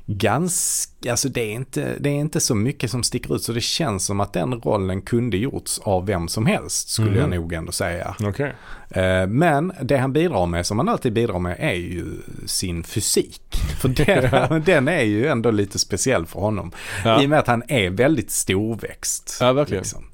ganska, 0.05 1.11
alltså 1.11 1.29
det 1.29 1.41
är, 1.41 1.51
inte, 1.51 1.95
det 1.99 2.09
är 2.09 2.13
inte 2.13 2.39
så 2.39 2.55
mycket 2.55 2.91
som 2.91 3.03
sticker 3.03 3.35
ut 3.35 3.43
så 3.43 3.51
det 3.53 3.61
känns 3.61 4.05
som 4.05 4.19
att 4.19 4.33
den 4.33 4.53
rollen 4.53 5.01
kunde 5.01 5.37
gjorts 5.37 5.79
av 5.83 6.05
vem 6.05 6.27
som 6.27 6.45
helst 6.45 6.89
skulle 6.89 7.09
Mhm. 7.11 7.19
jag 7.19 7.29
nog 7.29 7.53
ändå 7.53 7.71
säga. 7.71 8.15
Okej. 8.23 8.53
Eh, 8.89 9.27
Men 9.27 9.73
det 9.81 9.97
han 9.97 10.13
bidrar 10.13 10.45
med, 10.45 10.65
som 10.65 10.77
han 10.79 10.89
alltid 10.89 11.13
bidrar 11.13 11.39
med, 11.39 11.55
är 11.59 11.73
ju 11.73 12.05
sin 12.45 12.83
fysik. 12.83 13.41
För 13.81 13.89
den, 14.49 14.61
den 14.65 14.87
är 14.87 15.03
ju 15.03 15.27
ändå 15.27 15.51
lite 15.51 15.79
speciell 15.79 16.25
för 16.25 16.39
honom. 16.39 16.71
Ja. 17.05 17.21
I 17.21 17.25
och 17.25 17.29
med 17.29 17.39
att 17.39 17.47
han 17.47 17.63
är 17.67 17.89
väldigt 17.89 18.31
storväxt. 18.31 19.37
Ja, 19.39 19.53
verkligen. 19.53 19.81
liksom. 19.83 20.05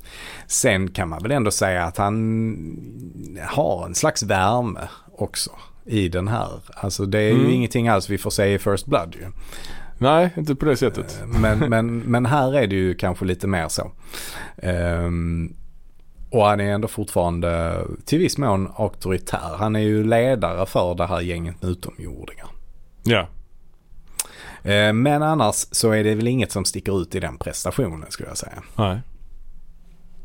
Sen 0.48 0.92
kan 0.92 1.10
man 1.10 1.24
väl 1.24 1.32
ändå 1.32 1.52
säga 1.52 1.84
att 1.84 1.98
han 1.98 2.16
har 3.48 3.86
en 3.86 3.96
slags 3.96 4.24
värme 4.24 4.80
också 5.18 5.52
i 5.86 6.10
den 6.10 6.28
här. 6.28 6.50
Alltså 6.74 7.06
det 7.06 7.20
är 7.20 7.32
Mm. 7.32 7.46
ju 7.46 7.52
ingenting 7.54 7.88
alls 7.88 8.10
vi 8.10 8.18
får 8.18 8.30
se 8.30 8.54
i 8.54 8.60
First 8.60 8.86
Blood 8.86 9.16
ju. 9.20 9.26
Nej, 10.00 10.30
inte 10.38 10.56
på 10.56 10.66
det 10.66 10.78
sättet. 10.78 11.24
Men, 11.26 11.60
men, 11.60 12.00
men 12.00 12.26
här 12.26 12.56
är 12.56 12.68
det 12.68 12.76
ju 12.76 12.96
kanske 12.96 13.26
lite 13.26 13.48
mer 13.48 13.68
så. 13.68 13.92
Ehm, 14.58 15.54
och 16.32 16.46
han 16.46 16.60
är 16.60 16.74
ändå 16.74 16.88
fortfarande 16.88 17.82
till 18.06 18.20
viss 18.20 18.38
mån 18.38 18.72
auktoritär. 18.76 19.56
Han 19.58 19.76
är 19.76 19.80
ju 19.80 20.04
ledare 20.04 20.66
för 20.66 20.96
det 20.96 21.06
här 21.06 21.22
gänget 21.22 21.62
med 21.62 21.72
utomjordingar. 21.72 22.48
Ja. 23.04 23.28
Eh, 24.64 24.94
men 24.94 25.24
annars 25.24 25.56
så 25.72 25.92
är 25.92 26.04
det 26.04 26.16
väl 26.16 26.28
inget 26.28 26.52
som 26.52 26.66
sticker 26.66 27.02
ut 27.02 27.16
i 27.16 27.20
den 27.20 27.38
prestationen 27.38 28.06
skulle 28.10 28.30
jag 28.30 28.38
säga. 28.38 28.64
Nej. 28.76 29.00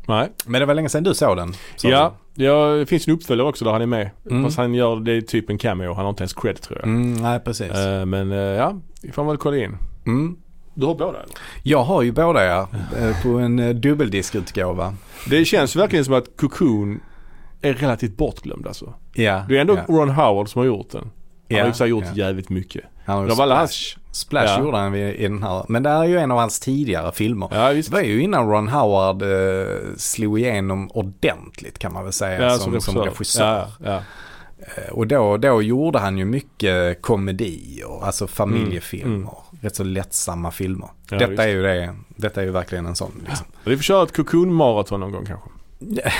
Nej. 0.07 0.31
Men 0.45 0.59
det 0.59 0.65
var 0.65 0.73
länge 0.73 0.89
sedan 0.89 1.03
du 1.03 1.13
såg 1.13 1.37
den. 1.37 1.53
sa 1.75 1.87
Ja, 1.89 2.15
ja, 2.33 2.65
det 2.65 2.85
finns 2.85 3.07
en 3.07 3.13
uppföljare 3.13 3.47
också 3.47 3.65
där 3.65 3.71
han 3.71 3.81
är 3.81 3.85
med. 3.85 4.09
Mm. 4.29 4.43
Fast 4.43 4.57
han 4.57 4.73
gör 4.73 4.95
det 4.95 5.21
typ 5.21 5.49
en 5.49 5.57
cameo. 5.57 5.93
Han 5.93 6.05
har 6.05 6.09
inte 6.09 6.23
ens 6.23 6.33
cred 6.33 6.61
tror 6.61 6.79
jag. 6.79 6.87
Mm, 6.87 7.13
nej, 7.13 7.39
precis. 7.39 7.71
Eh, 7.71 8.05
men 8.05 8.31
eh, 8.31 8.37
ja, 8.37 8.79
vi 9.05 9.11
får 9.11 9.23
väl 9.23 9.37
kolla 9.37 9.57
in. 9.57 9.77
Mm. 10.05 10.37
Du 10.73 10.85
har 10.85 10.95
båda 10.95 11.17
eller? 11.17 11.35
Jag 11.63 11.83
har 11.83 12.01
ju 12.01 12.11
båda 12.11 12.45
ja, 12.45 12.67
eh, 12.97 13.23
på 13.23 13.29
en 13.29 13.59
eh, 13.59 13.69
dubbeldiskutgåva. 13.69 14.95
Det 15.29 15.45
känns 15.45 15.75
verkligen 15.75 16.05
som 16.05 16.13
att 16.13 16.37
Cocoon 16.37 16.99
är 17.61 17.73
relativt 17.73 18.17
bortglömd 18.17 18.67
alltså. 18.67 18.93
Ja, 19.13 19.45
Det 19.49 19.57
är 19.57 19.61
ändå 19.61 19.75
ja, 19.75 19.83
Ron 19.93 20.09
Howard 20.09 20.49
som 20.49 20.59
har 20.59 20.65
gjort 20.65 20.91
den. 20.91 21.01
Han 21.01 21.11
ja, 21.57 21.59
har 21.59 21.67
ju 21.67 21.73
så 21.73 21.85
gjort 21.85 22.03
ja. 22.05 22.25
jävligt 22.25 22.49
mycket. 22.49 22.83
Han 23.05 23.29
har 23.29 23.41
alla 23.41 23.55
hans- 23.55 23.97
Splash. 24.11 24.45
Ja. 24.45 24.59
gjorde 24.59 24.77
han 24.77 24.95
i 24.95 25.23
den 25.27 25.43
här. 25.43 25.65
Men 25.67 25.83
det 25.83 25.89
är 25.89 26.03
ju 26.03 26.17
en 26.17 26.31
av 26.31 26.37
hans 26.37 26.59
tidigare 26.59 27.11
filmer. 27.11 27.49
Ja. 27.51 27.73
Det 27.73 27.89
var 27.89 28.01
ju 28.01 28.21
innan 28.21 28.49
Ron 28.49 28.67
Howard 28.67 29.21
eh, 29.21 29.67
slog 29.97 30.39
igenom 30.39 30.91
ordentligt 30.91 31.79
kan 31.79 31.93
man 31.93 32.03
väl 32.03 32.13
säga 32.13 32.49
som, 32.49 32.81
som 32.81 32.97
regissör. 32.97 33.45
Ja, 33.45 33.67
ja. 33.91 34.01
Eh, 34.75 34.93
Och 34.93 35.07
då, 35.07 35.37
då 35.37 35.61
gjorde 35.61 35.99
han 35.99 36.17
ju 36.17 36.25
mycket 36.25 37.01
komedier, 37.01 38.03
alltså 38.05 38.27
familjefilmer. 38.27 39.15
Mm, 39.15 39.27
Rätt 39.61 39.75
så 39.75 39.83
lättsamma 39.83 40.51
filmer. 40.51 40.89
Ja, 41.09 41.17
detta, 41.17 41.43
är 41.43 41.47
ju 41.47 41.61
det, 41.63 41.95
detta 42.15 42.41
är 42.41 42.45
ju 42.45 42.51
verkligen 42.51 42.85
en 42.85 42.95
sån. 42.95 43.11
Liksom. 43.27 43.47
Vi 43.63 43.75
får 43.75 43.83
köra 43.83 44.03
ett 44.03 44.15
Cocoon-maraton 44.17 44.99
någon 44.99 45.11
gång 45.11 45.25
kanske. 45.25 45.49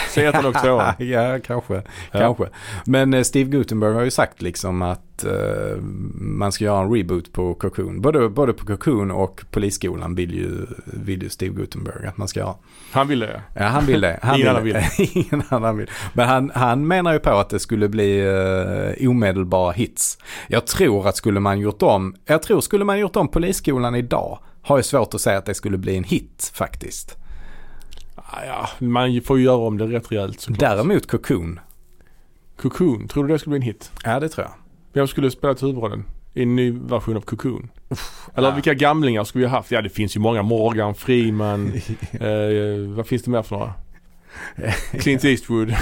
Se 0.10 0.26
ettan 0.26 0.46
och 0.46 0.54
tvåan. 0.54 0.94
ja, 0.98 1.40
kanske. 1.40 1.74
Ja. 1.74 1.82
kanske. 2.20 2.50
Men 2.86 3.14
eh, 3.14 3.24
Steve 3.24 3.50
Gutenberg 3.50 3.94
har 3.94 4.02
ju 4.02 4.12
sagt 4.12 4.42
liksom 4.42 4.82
att 4.82 5.24
eh, 5.24 5.78
man 6.16 6.52
ska 6.52 6.66
göra 6.66 6.82
en 6.82 6.94
reboot 6.94 7.34
på 7.34 7.54
Cocoon. 7.54 8.02
Både, 8.02 8.30
både 8.30 8.54
på 8.54 8.66
Cocoon 8.66 9.12
och 9.12 9.42
Polisskolan 9.52 10.16
vill 10.16 10.34
ju, 10.34 10.66
vill 10.86 11.24
ju 11.24 11.30
Steve 11.30 11.56
Gutenberg 11.56 12.08
att 12.08 12.18
man 12.18 12.28
ska 12.28 12.40
göra. 12.40 12.56
Han 12.92 13.08
ville 13.08 13.26
det 13.26 13.42
Ja, 13.54 13.64
han 13.64 13.86
vill 13.86 14.02
det. 14.02 14.20
Han 14.22 14.40
Ingen 14.40 14.50
annan 14.50 14.64
det. 14.64 14.86
Ingen 15.14 15.44
annan 15.50 15.78
vill. 15.78 15.90
Men 16.14 16.28
han, 16.28 16.52
han 16.56 16.88
menar 16.88 17.14
ju 17.14 17.20
på 17.20 17.30
att 17.30 17.50
det 17.50 17.60
skulle 17.60 17.90
bli 17.90 18.22
uh, 18.22 19.10
omedelbara 19.10 19.72
hits. 19.72 20.18
Jag 20.48 20.68
tror 20.68 21.08
att 21.08 21.18
skulle 21.18 21.40
man 21.40 21.60
gjort 21.60 21.82
om, 21.82 22.16
jag 22.26 22.42
tror 22.42 22.62
skulle 22.62 22.86
man 22.86 23.00
gjort 23.00 23.16
om 23.16 23.28
Polisskolan 23.28 23.96
idag 23.96 24.40
har 24.62 24.78
jag 24.78 24.86
svårt 24.86 25.14
att 25.14 25.22
säga 25.22 25.38
att 25.38 25.46
det 25.46 25.54
skulle 25.54 25.78
bli 25.78 25.98
en 25.98 26.04
hit 26.04 26.52
faktiskt. 26.54 27.18
Ja, 28.32 28.70
man 28.80 29.22
får 29.22 29.38
ju 29.38 29.44
göra 29.44 29.58
om 29.58 29.78
det 29.78 29.86
rätt 29.86 30.12
rejält 30.12 30.42
såklart. 30.42 30.60
Däremot 30.60 31.08
Cocoon. 31.08 31.60
Cocoon, 32.58 33.08
tror 33.08 33.24
du 33.24 33.34
det 33.34 33.40
skulle 33.40 33.52
bli 33.52 33.58
en 33.58 33.74
hit? 33.74 33.92
Ja, 34.04 34.20
det 34.20 34.30
tror 34.30 34.46
jag. 34.46 34.54
Vem 34.94 35.08
skulle 35.08 35.32
spela 35.32 35.54
till 35.54 35.68
huvudrollen 35.68 36.06
i 36.34 36.44
en 36.44 36.56
ny 36.56 36.72
version 36.72 37.18
av 37.18 37.22
Cocoon? 37.22 37.70
Eller 38.36 38.48
ja. 38.48 38.56
vilka 38.56 38.74
gamlingar 38.74 39.24
skulle 39.24 39.46
vi 39.46 39.50
ha 39.50 39.58
haft? 39.58 39.72
Ja 39.72 39.82
det 39.82 39.90
finns 39.90 40.16
ju 40.16 40.20
många. 40.20 40.42
Morgan 40.42 40.96
Freeman. 40.96 41.74
eh, 42.12 42.96
vad 42.96 43.08
finns 43.08 43.24
det 43.24 43.32
mer 43.32 43.42
för 43.42 43.56
några? 43.56 43.74
Clint 45.00 45.26
Eastwood. 45.26 45.76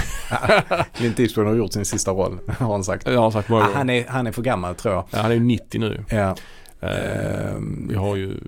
Clint 0.96 1.20
Eastwood 1.20 1.46
har 1.46 1.54
gjort 1.54 1.72
sin 1.72 1.84
sista 1.84 2.10
roll, 2.10 2.38
har 2.58 2.72
han 2.72 2.84
sagt. 2.84 3.06
Jag 3.06 3.20
har 3.20 3.30
sagt 3.30 3.48
många 3.48 3.64
Ah, 3.64 3.70
han, 3.74 3.90
är, 3.90 4.06
han 4.08 4.26
är 4.26 4.32
för 4.32 4.42
gammal 4.42 4.74
tror 4.74 4.94
jag. 4.94 5.04
Ja, 5.10 5.18
han 5.18 5.30
är 5.30 5.34
ju 5.34 5.40
90 5.40 5.80
nu. 5.80 6.04
Ja. 6.08 6.36
Eh, 6.80 7.54
vi 7.88 7.94
har 7.94 8.16
ju 8.16 8.38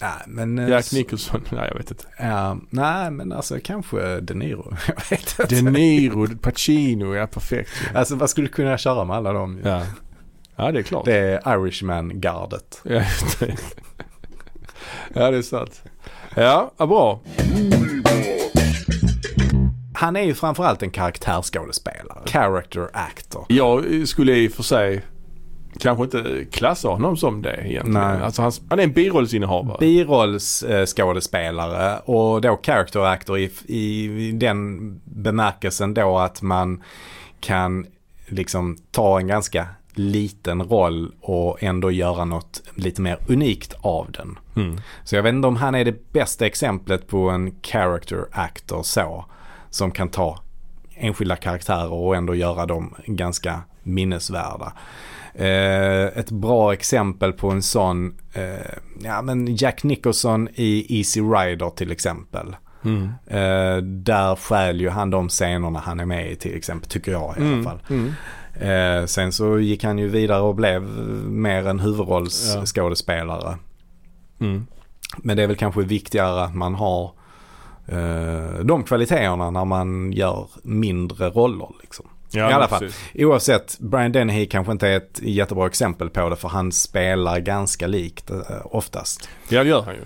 ja, 0.00 0.12
men, 0.26 0.58
eh, 0.58 0.68
Jack 0.68 0.92
Nicholson. 0.92 1.40
Nej 1.50 1.68
jag 1.68 1.76
vet 1.78 1.90
inte. 1.90 2.04
Ja, 2.18 2.58
nej, 2.70 3.10
men 3.10 3.32
alltså 3.32 3.58
kanske 3.64 4.20
De 4.20 4.34
Niro. 4.34 4.76
Jag 4.86 5.10
vet 5.10 5.38
inte. 5.40 5.54
De 5.54 5.62
Niro, 5.70 6.36
Pacino, 6.38 7.14
ja 7.14 7.26
perfekt. 7.26 7.70
ju. 7.82 7.98
Alltså 7.98 8.14
vad 8.14 8.30
skulle 8.30 8.46
du 8.46 8.52
kunna 8.52 8.78
köra 8.78 9.04
med 9.04 9.16
alla 9.16 9.32
dem? 9.32 9.60
Ja. 9.64 9.82
ja 10.56 10.72
det 10.72 10.78
är 10.78 10.82
klart. 10.82 11.04
Det 11.04 11.16
är 11.16 11.54
Irishman-gardet. 11.54 12.80
Ja, 12.84 13.02
det. 13.40 13.56
ja 15.14 15.30
det 15.30 15.36
är 15.36 15.42
sant. 15.42 15.82
Ja, 16.34 16.72
ja 16.76 16.86
bra. 16.86 17.20
Han 19.94 20.16
är 20.16 20.22
ju 20.22 20.34
framförallt 20.34 20.82
en 20.82 20.90
karaktärsskådespelare. 20.90 22.22
Character 22.26 22.88
actor. 22.92 23.46
Jag 23.48 24.08
skulle 24.08 24.36
i 24.36 24.48
och 24.48 24.52
för 24.52 24.62
sig 24.62 25.02
kanske 25.78 26.04
inte 26.04 26.44
klassa 26.52 26.88
honom 26.88 27.16
som 27.16 27.42
det 27.42 27.54
egentligen. 27.54 27.92
Nej. 27.92 28.22
Alltså 28.22 28.42
han, 28.42 28.52
han 28.68 28.78
är 28.78 28.84
en 28.84 28.92
birollsinnehavare. 28.92 29.76
Birollsskådespelare 29.80 31.98
och 31.98 32.40
då 32.40 32.60
character 32.62 33.00
actor 33.00 33.38
i, 33.38 33.50
i 33.66 34.32
den 34.32 34.90
bemärkelsen 35.04 35.94
då 35.94 36.18
att 36.18 36.42
man 36.42 36.82
kan 37.40 37.86
liksom 38.26 38.76
ta 38.90 39.20
en 39.20 39.26
ganska 39.26 39.66
liten 39.94 40.62
roll 40.62 41.12
och 41.20 41.62
ändå 41.62 41.90
göra 41.90 42.24
något 42.24 42.62
lite 42.74 43.00
mer 43.00 43.18
unikt 43.28 43.74
av 43.80 44.12
den. 44.12 44.38
mm. 44.56 44.80
Så 45.04 45.16
jag 45.16 45.22
vet 45.22 45.34
inte 45.34 45.48
om 45.48 45.56
han 45.56 45.74
är 45.74 45.84
det 45.84 46.12
bästa 46.12 46.46
exemplet 46.46 47.08
på 47.08 47.30
en 47.30 47.54
character 47.62 48.26
actor 48.32 48.82
så. 48.82 49.24
Som 49.70 49.90
kan 49.90 50.08
ta 50.08 50.38
enskilda 50.94 51.36
karaktärer 51.36 51.92
och 51.92 52.16
ändå 52.16 52.34
göra 52.34 52.66
dem 52.66 52.94
ganska 53.06 53.60
minnesvärda. 53.82 54.72
Eh, 55.34 56.04
ett 56.18 56.30
bra 56.30 56.72
exempel 56.72 57.32
på 57.32 57.50
en 57.50 57.62
sån, 57.62 58.14
eh, 58.32 58.74
ja 59.02 59.22
men 59.22 59.56
Jack 59.56 59.82
Nicholson 59.84 60.48
i 60.54 60.98
Easy 60.98 61.20
Rider 61.20 61.70
till 61.70 61.92
exempel. 61.92 62.56
Mm. 62.84 63.04
Eh, 63.26 63.76
där 63.82 64.36
stjäl 64.36 64.80
ju 64.80 64.88
han 64.88 65.10
de 65.10 65.28
scenerna 65.28 65.78
han 65.78 66.00
är 66.00 66.04
med 66.06 66.30
i 66.32 66.36
till 66.36 66.56
exempel, 66.56 66.90
tycker 66.90 67.12
jag 67.12 67.34
i 67.38 67.40
alla 67.40 67.46
Mm. 67.48 67.64
fall. 67.64 67.78
Mm. 67.90 68.12
Eh, 68.60 69.06
sen 69.06 69.32
så 69.32 69.58
gick 69.58 69.84
han 69.84 69.98
ju 69.98 70.08
vidare 70.08 70.40
och 70.40 70.54
blev 70.54 70.82
mer 71.28 71.68
en 71.68 71.80
huvudrollsskådespelare. 71.80 73.56
Mm. 74.40 74.66
Men 75.18 75.36
det 75.36 75.42
är 75.42 75.46
väl 75.46 75.56
kanske 75.56 75.80
viktigare 75.82 76.42
att 76.44 76.54
man 76.54 76.74
har 76.74 77.12
eh, 77.86 78.58
de 78.64 78.82
kvaliteterna 78.84 79.50
när 79.50 79.64
man 79.64 80.12
gör 80.12 80.46
mindre 80.62 81.28
roller. 81.30 81.68
Liksom. 81.82 82.06
Ja, 82.34 82.50
I 82.50 82.52
alla 82.52 82.68
fall. 82.68 82.80
precis. 82.80 83.00
Oavsett, 83.14 83.78
Brian 83.80 84.12
Dennehy 84.12 84.46
kanske 84.46 84.72
inte 84.72 84.88
är 84.88 84.96
ett 84.96 85.20
jättebra 85.22 85.66
exempel 85.66 86.10
på 86.10 86.28
det 86.28 86.36
för 86.36 86.48
han 86.48 86.72
spelar 86.72 87.38
ganska 87.38 87.86
likt 87.86 88.30
eh, 88.30 88.36
oftast. 88.64 89.28
Ja 89.48 89.62
det 89.62 89.68
gör 89.68 89.82
han 89.82 89.94
ju. 89.94 90.00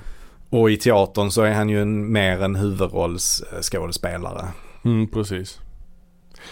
Och 0.51 0.71
i 0.71 0.77
teatern 0.77 1.31
så 1.31 1.43
är 1.43 1.53
han 1.53 1.69
ju 1.69 1.83
en, 1.83 2.13
mer 2.13 2.43
en 2.43 2.57
huvudrollsskådespelare. 2.57 4.45
Mm, 4.85 5.09
precis. 5.09 5.61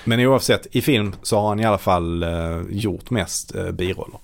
Men 0.04 0.20
oavsett, 0.20 0.66
i 0.70 0.80
film 0.80 1.12
så 1.22 1.38
har 1.40 1.48
han 1.48 1.60
i 1.60 1.64
alla 1.64 1.78
fall 1.78 2.22
eh, 2.22 2.60
gjort 2.70 3.10
mest 3.10 3.54
eh, 3.54 3.70
biroller. 3.70 4.18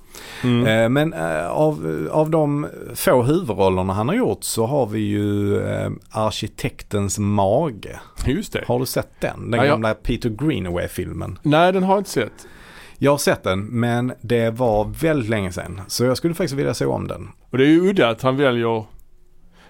Mm. 0.45 0.67
Eh, 0.67 0.89
men 0.89 1.13
eh, 1.13 1.47
av, 1.51 2.09
av 2.13 2.31
de 2.31 2.67
få 2.95 3.23
huvudrollerna 3.23 3.93
han 3.93 4.09
har 4.09 4.15
gjort 4.17 4.45
så 4.45 4.67
har 4.67 4.87
vi 4.87 5.01
ju 5.01 5.59
eh, 5.61 5.91
Arkitektens 6.11 7.19
mage. 7.19 8.01
Just 8.27 8.53
det. 8.53 8.65
Har 8.67 8.79
du 8.79 8.87
sett 8.87 9.21
den? 9.21 9.51
Den 9.51 9.61
Ja, 9.61 9.67
jag- 9.67 9.73
gamla 9.73 9.95
Peter 9.95 10.29
Greenaway-filmen. 10.29 11.39
Nej 11.43 11.73
den 11.73 11.83
har 11.83 11.95
jag 11.95 12.01
inte 12.01 12.11
sett. 12.11 12.47
Jag 12.99 13.11
har 13.11 13.19
sett 13.19 13.43
den 13.43 13.61
men 13.65 14.13
det 14.21 14.51
var 14.51 14.85
väldigt 15.01 15.31
länge 15.31 15.53
sedan. 15.53 15.81
Så 15.89 16.05
jag 16.05 16.17
skulle 16.17 16.35
faktiskt 16.35 16.55
vilja 16.59 16.75
se 16.75 16.85
om 16.87 17.09
den. 17.09 17.29
Och 17.51 17.59
det 17.59 17.65
är 17.65 17.69
ju 17.69 17.81
udda 17.91 18.09
att 18.09 18.23
han 18.23 18.37
väljer 18.37 18.85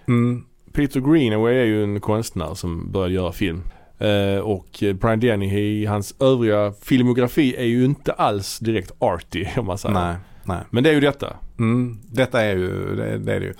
Mm, 0.09 0.45
Peter 0.73 1.01
Greenaway 1.01 1.55
är 1.55 1.65
ju 1.65 1.83
en 1.85 2.01
konstnär 2.01 2.55
som 2.55 2.93
började 2.93 3.15
göra 3.15 3.33
film. 3.33 3.63
Eh, 4.03 4.39
och 4.41 4.67
Brian 5.01 5.21
Dennehy, 5.21 5.87
hans 5.87 6.15
övriga 6.21 6.73
filmografi 6.83 7.55
är 7.59 7.65
ju 7.65 7.85
inte 7.85 8.13
alls 8.13 8.59
direkt 8.59 8.93
arty 8.99 9.47
om 9.57 9.67
man 9.67 9.79
säger. 9.79 9.95
nej, 9.95 10.17
nej. 10.45 10.59
Men 10.71 10.85
det 10.85 10.91
är 10.91 10.95
ju 10.95 11.01
detta. 11.01 11.37
Mm, 11.59 11.99
detta 12.13 12.43
är 12.43 12.57
ju, 12.57 12.97
det, 12.97 13.19
det 13.19 13.35
är 13.35 13.41
det 13.41 13.47
ju. 13.47 13.55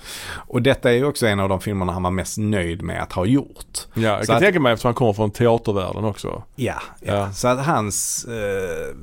Och 0.47 0.61
detta 0.61 0.89
är 0.91 0.93
ju 0.95 1.05
också 1.05 1.27
en 1.27 1.39
av 1.39 1.49
de 1.49 1.61
filmerna 1.61 1.93
han 1.93 2.03
var 2.03 2.11
mest 2.11 2.37
nöjd 2.37 2.81
med 2.81 3.01
att 3.03 3.13
ha 3.13 3.25
gjort. 3.25 3.77
Ja, 3.93 4.01
jag 4.01 4.19
Så 4.19 4.25
kan 4.25 4.35
att- 4.35 4.41
tänka 4.43 4.59
mig 4.59 4.73
eftersom 4.73 4.87
han 4.87 4.95
kommer 4.95 5.13
från 5.13 5.31
teatervärlden 5.31 6.05
också. 6.05 6.43
Ja, 6.55 6.73
ja. 6.99 7.13
Ja. 7.13 7.31
så 7.31 7.47
att 7.47 7.65
hans, 7.65 8.25
eh, 8.25 8.95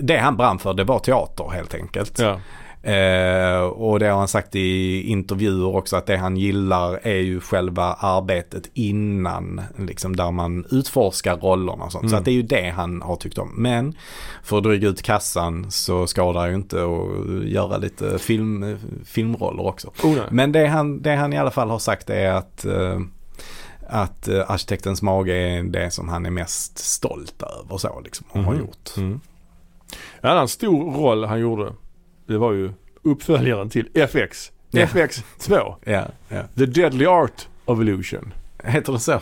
det 0.00 0.16
han 0.18 0.36
brann 0.36 0.58
för 0.58 0.74
det 0.74 0.84
var 0.84 0.98
teater 0.98 1.50
helt 1.54 1.74
enkelt. 1.74 2.18
Ja. 2.18 2.40
Eh, 2.86 3.60
och 3.60 3.98
det 3.98 4.06
har 4.06 4.18
han 4.18 4.28
sagt 4.28 4.56
i 4.56 5.00
intervjuer 5.10 5.76
också 5.76 5.96
att 5.96 6.06
det 6.06 6.16
han 6.16 6.36
gillar 6.36 7.00
är 7.02 7.16
ju 7.20 7.40
själva 7.40 7.84
arbetet 7.94 8.70
innan, 8.74 9.60
liksom 9.78 10.16
där 10.16 10.30
man 10.30 10.66
utforskar 10.70 11.36
rollerna 11.36 11.84
och 11.84 11.92
sånt. 11.92 12.02
Så 12.04 12.08
Mm. 12.08 12.18
att 12.18 12.24
det 12.24 12.30
är 12.30 12.32
ju 12.34 12.42
det 12.42 12.70
han 12.76 13.02
har 13.02 13.16
tyckt 13.16 13.38
om. 13.38 13.52
Men 13.56 13.94
för 14.42 14.58
att 14.58 14.64
dryga 14.64 14.88
ut 14.88 15.02
kassan 15.02 15.70
så 15.70 16.06
skadar 16.06 16.46
ju 16.48 16.54
inte 16.54 16.76
att 16.84 17.44
göra 17.48 17.76
lite 17.76 18.18
film, 18.18 18.76
filmroller 19.04 19.66
också. 19.66 19.88
Oh. 20.02 20.18
Men 20.30 20.52
det 20.52 20.66
han, 20.66 21.02
det 21.02 21.14
han 21.16 21.32
i 21.32 21.38
alla 21.38 21.50
fall 21.50 21.70
har 21.70 21.78
sagt 21.78 22.10
är 22.10 22.30
att 22.32 22.64
eh, 22.64 23.00
att 23.88 24.28
eh, 24.28 24.50
arkitektens 24.50 25.02
mage 25.02 25.32
är 25.34 25.62
det 25.62 25.90
som 25.90 26.08
han 26.08 26.26
är 26.26 26.30
mest 26.30 26.78
stolt 26.78 27.42
över 27.42 27.78
så 27.78 28.00
liksom, 28.04 28.26
och 28.30 28.40
har 28.40 28.52
Mhm. 28.52 28.60
gjort. 28.60 28.96
Mm. 28.96 29.20
En 30.20 30.30
annan 30.30 30.48
stor 30.48 30.92
roll 30.92 31.24
han 31.24 31.40
gjorde, 31.40 31.72
det 32.26 32.38
var 32.38 32.52
ju 32.52 32.70
uppföljaren 33.02 33.70
till 33.70 33.88
FX. 33.94 34.52
Ja. 34.70 34.80
FX 34.82 35.24
2. 35.38 35.76
Ja, 35.84 36.04
ja. 36.28 36.42
The 36.58 36.66
Deadly 36.66 37.06
Art 37.06 37.48
of 37.64 37.80
Illusion. 37.80 38.32
Heter 38.64 38.92
det 38.92 38.98
så? 38.98 39.10
Ja. 39.12 39.20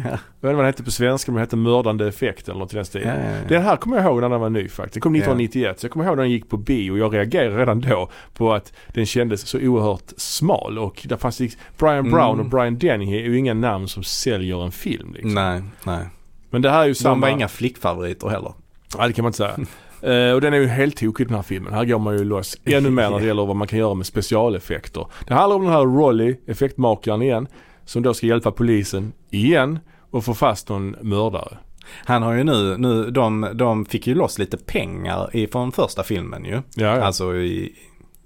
Ja. 0.04 0.18
Jag 0.40 0.48
vet 0.48 0.52
inte 0.52 0.56
vad 0.56 0.56
den 0.56 0.64
hette 0.64 0.82
på 0.82 0.90
svenska 0.90 1.32
men 1.32 1.36
den 1.36 1.42
hette 1.42 1.56
Mördande 1.56 2.08
Effekt 2.08 2.48
eller 2.48 2.58
något 2.58 2.72
i 2.72 2.76
den 2.76 2.80
Ja, 2.80 2.84
stilen. 2.84 3.24
ja, 3.24 3.30
ja. 3.30 3.36
Den 3.48 3.62
här 3.62 3.76
kommer 3.76 3.96
jag 3.96 4.06
ihåg 4.06 4.20
när 4.20 4.28
den 4.28 4.40
var 4.40 4.50
ny 4.50 4.68
faktiskt. 4.68 4.94
Den 4.94 5.00
kom 5.00 5.14
1991 5.14 5.80
så 5.80 5.84
jag 5.86 5.92
kommer 5.92 6.04
ihåg 6.06 6.16
när 6.16 6.22
den 6.22 6.32
gick 6.32 6.48
på 6.48 6.56
bio 6.56 6.90
och 6.92 6.98
jag 6.98 7.14
reagerade 7.14 7.56
redan 7.58 7.80
då 7.80 8.10
på 8.34 8.52
att 8.52 8.72
den 8.88 9.06
kändes 9.06 9.40
så 9.48 9.58
oerhört 9.58 10.12
smal 10.16 10.78
och 10.78 11.02
där 11.08 11.16
fanns 11.16 11.38
det, 11.38 11.56
Brian 11.78 12.10
Brown 12.10 12.34
Mm. 12.34 12.40
och 12.40 12.50
Brian 12.50 12.78
Dennehy 12.78 13.16
är 13.20 13.24
ju 13.24 13.38
inga 13.38 13.54
namn 13.54 13.88
som 13.88 14.02
säljer 14.02 14.64
en 14.64 14.72
film 14.72 15.12
liksom. 15.12 15.34
Nej, 15.34 15.62
nej. 15.84 16.06
Men 16.50 16.62
det 16.62 16.70
här 16.70 16.80
är 16.80 16.84
ju 16.86 16.90
De 16.92 16.94
samma... 16.94 17.26
var 17.26 17.32
inga 17.34 17.48
flickfavoriter 17.48 18.28
heller. 18.28 18.52
Ja 18.98 19.06
det 19.06 19.12
kan 19.12 19.22
man 19.22 19.28
inte 19.28 19.36
säga. 19.38 19.56
Eh, 20.02 20.32
och 20.32 20.40
den 20.40 20.54
är 20.54 20.58
ju 20.58 20.66
helt 20.66 20.96
tokig 20.96 21.26
den 21.26 21.36
här 21.36 21.42
filmen. 21.42 21.72
Här 21.72 21.84
går 21.84 21.98
man 21.98 22.18
ju 22.18 22.24
loss 22.24 22.56
ännu 22.64 22.90
mer 22.90 23.10
när 23.10 23.20
det 23.20 23.26
gäller 23.26 23.46
vad 23.46 23.56
man 23.56 23.68
kan 23.68 23.78
göra 23.78 23.94
med 23.94 24.06
specialeffekter. 24.06 25.06
Det 25.26 25.34
handlar 25.34 25.56
om 25.56 25.62
den 25.64 25.72
här 25.72 25.84
Rolly, 25.84 26.36
effektmakaren 26.46 27.22
igen, 27.22 27.46
som 27.84 28.02
då 28.02 28.14
ska 28.14 28.26
hjälpa 28.26 28.50
polisen 28.50 29.12
igen 29.30 29.78
och 30.10 30.24
få 30.24 30.34
fast 30.34 30.68
någon 30.68 30.96
mördare. 31.00 31.58
Han 32.04 32.22
har 32.22 32.34
ju 32.34 32.44
nu, 32.44 32.76
nu 32.78 33.10
de, 33.10 33.48
de 33.54 33.84
fick 33.84 34.06
ju 34.06 34.14
loss 34.14 34.38
lite 34.38 34.56
pengar 34.56 35.36
i, 35.36 35.46
från 35.46 35.72
första 35.72 36.02
filmen 36.02 36.44
ju. 36.44 36.52
Ja, 36.52 36.62
ja. 36.74 37.02
Alltså 37.02 37.34
i, 37.34 37.74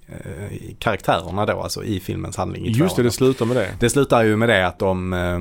eh, 0.06 0.52
i 0.52 0.76
karaktärerna 0.78 1.46
då, 1.46 1.60
alltså 1.60 1.84
i 1.84 2.00
filmens 2.00 2.36
handling 2.36 2.66
i 2.66 2.70
Just 2.70 2.96
det, 2.96 3.02
det 3.02 3.10
slutar 3.10 3.46
med 3.46 3.56
det. 3.56 3.70
Det 3.80 3.90
slutar 3.90 4.22
ju 4.22 4.36
med 4.36 4.48
det 4.48 4.66
att 4.66 4.78
de, 4.78 5.12
eh, 5.12 5.38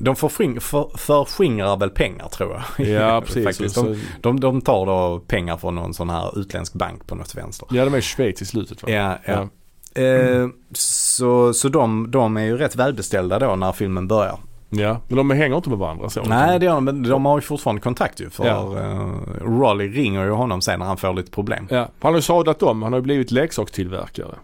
de 0.00 0.16
försking, 0.16 0.60
för, 0.60 0.90
förskingrar 0.96 1.76
väl 1.76 1.90
pengar 1.90 2.28
tror 2.28 2.62
jag. 2.76 2.86
Ja 2.88 3.20
precis. 3.26 3.44
Faktiskt. 3.44 3.74
De, 3.74 3.96
de, 4.20 4.40
de 4.40 4.60
tar 4.60 4.86
då 4.86 5.18
pengar 5.26 5.56
från 5.56 5.74
någon 5.74 5.94
sån 5.94 6.10
här 6.10 6.38
utländsk 6.38 6.72
bank 6.74 7.06
på 7.06 7.14
något 7.14 7.34
vänster. 7.34 7.68
ja 7.70 7.84
de 7.84 7.94
är 7.94 7.98
i 7.98 8.02
Schweiz 8.02 8.42
i 8.42 8.44
slutet 8.44 8.82
va? 8.82 8.90
Ja, 8.90 9.18
ja. 9.24 9.48
Eh, 10.02 10.48
så 10.72 11.52
så 11.54 11.68
de, 11.68 12.10
de 12.10 12.36
är 12.36 12.44
ju 12.44 12.56
rätt 12.56 12.76
välbeställda 12.76 13.38
då 13.38 13.56
när 13.56 13.72
filmen 13.72 14.08
börjar. 14.08 14.38
Ja, 14.70 15.00
men 15.08 15.16
de 15.16 15.30
hänger 15.30 15.56
inte 15.56 15.68
med 15.70 15.78
varandra 15.78 16.10
så. 16.10 16.22
Nej 16.22 16.58
det 16.58 16.66
gör 16.66 16.74
de, 16.74 16.84
men 16.84 17.02
de 17.02 17.24
har 17.24 17.38
ju 17.38 17.42
fortfarande 17.42 17.82
kontakt 17.82 18.20
ju. 18.20 18.30
För 18.30 18.46
Ja. 18.46 18.78
eh, 18.78 19.44
Rolly 19.44 19.88
ringer 19.88 20.24
ju 20.24 20.30
honom 20.30 20.60
sen 20.60 20.78
när 20.78 20.86
han 20.86 20.96
får 20.96 21.12
lite 21.14 21.30
problem. 21.30 21.66
Ja, 21.70 21.88
han 22.00 22.12
har 22.12 22.18
ju 22.18 22.22
sadlat 22.22 22.62
om. 22.62 22.82
Han 22.82 22.92
har 22.92 22.98
ju 23.00 23.02
blivit 23.02 23.30
leksakstillverkare 23.30 24.34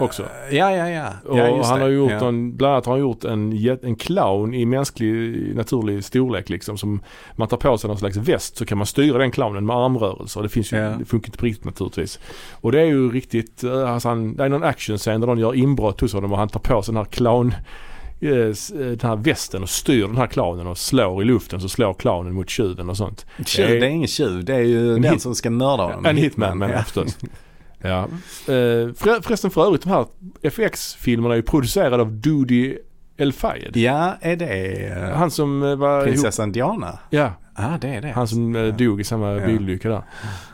också. 0.00 0.22
Ja, 0.50 0.76
ja, 0.76 0.88
ja. 0.90 1.12
Och 1.28 1.38
ja 1.38 1.62
han 1.64 1.80
har 1.80 1.88
gjort 1.88 2.10
ja. 2.12 2.28
en, 2.28 2.56
bland 2.56 2.72
annat 2.72 2.86
har 2.86 2.92
han 2.92 3.00
gjort 3.00 3.24
en, 3.24 3.52
en 3.82 3.96
clown 3.96 4.54
i 4.54 4.66
mänsklig 4.66 5.56
naturlig 5.56 6.04
storlek 6.04 6.48
liksom. 6.48 6.78
Som 6.78 7.02
man 7.36 7.48
tar 7.48 7.56
på 7.56 7.78
sig 7.78 7.88
någon 7.88 7.98
slags 7.98 8.16
väst 8.16 8.56
så 8.56 8.66
kan 8.66 8.78
man 8.78 8.86
styra 8.86 9.18
den 9.18 9.30
clownen 9.30 9.66
med 9.66 9.76
armrörelser. 9.76 10.42
Det 10.42 10.48
finns 10.48 10.72
ju, 10.72 10.76
Ja. 10.76 10.88
det 10.98 11.04
funkar 11.04 11.28
inte 11.28 11.38
på 11.38 11.46
riktigt 11.46 11.64
naturligtvis. 11.64 12.18
Och 12.52 12.72
det 12.72 12.80
är 12.80 12.84
ju 12.86 13.10
riktigt, 13.12 13.64
eh, 13.64 13.90
alltså 13.92 14.08
han, 14.08 14.36
det 14.36 14.44
är 14.44 14.48
någon 14.48 14.62
actionscen 14.64 15.20
där 15.20 15.26
de 15.26 15.38
gör 15.38 15.54
inbrott 15.54 16.00
hos 16.00 16.12
honom 16.12 16.32
och 16.32 16.38
han 16.38 16.48
tar 16.48 16.60
på 16.60 16.82
sig 16.82 16.92
den 16.94 17.04
här 17.04 17.10
clown 17.10 17.54
eh, 18.20 18.30
den 18.76 18.98
här 19.02 19.16
västen 19.16 19.62
och 19.62 19.70
styr 19.70 20.06
den 20.06 20.16
här 20.16 20.26
clownen 20.26 20.66
och 20.66 20.78
slår 20.78 21.22
i 21.22 21.24
luften 21.24 21.60
så 21.60 21.68
slår 21.68 21.94
clownen 21.94 22.34
mot 22.34 22.50
tjuven 22.50 22.90
och 22.90 22.96
sånt. 22.96 23.26
Tjuv, 23.46 23.66
det 23.80 23.86
är 23.86 23.90
ingen 23.90 24.08
tjuv. 24.08 24.44
Det 24.44 24.54
är 24.54 24.60
ju 24.60 24.94
En 24.94 25.02
den 25.02 25.12
hit- 25.12 25.22
som 25.22 25.34
ska 25.34 25.50
mörda 25.50 25.82
honom. 25.82 26.06
En 26.06 26.16
hitman 26.16 26.58
men 26.58 26.70
ja. 26.70 26.76
ja. 26.76 26.82
förstås. 26.82 27.18
Ja. 27.82 27.98
Eh, 28.02 28.92
för, 28.94 29.22
förresten 29.22 29.50
för 29.50 29.66
övrigt 29.66 29.82
de 29.82 29.90
här 29.90 30.06
FX-filmerna 30.42 31.34
är 31.34 31.36
ju 31.36 31.42
producerade 31.42 32.02
av 32.02 32.12
Doody 32.12 32.76
El 33.16 33.32
Fayed. 33.32 33.76
Ja, 33.76 34.14
är 34.20 34.36
det 34.36 34.86
eh, 34.86 35.16
Han 35.16 35.30
som 35.30 35.62
eh, 35.62 35.76
var 35.76 35.94
ihop, 35.96 36.04
prinsessan 36.04 36.52
Diana? 36.52 36.98
Ja, 37.10 37.32
Ja, 37.56 37.78
det 37.80 37.88
är 37.88 38.00
det. 38.02 38.08
han 38.08 38.28
som 38.28 38.54
Ja. 38.54 38.70
dog 38.70 39.00
i 39.00 39.04
samma 39.04 39.32
Ja. 39.32 39.46
bilolycka 39.46 39.88
där. 39.88 40.02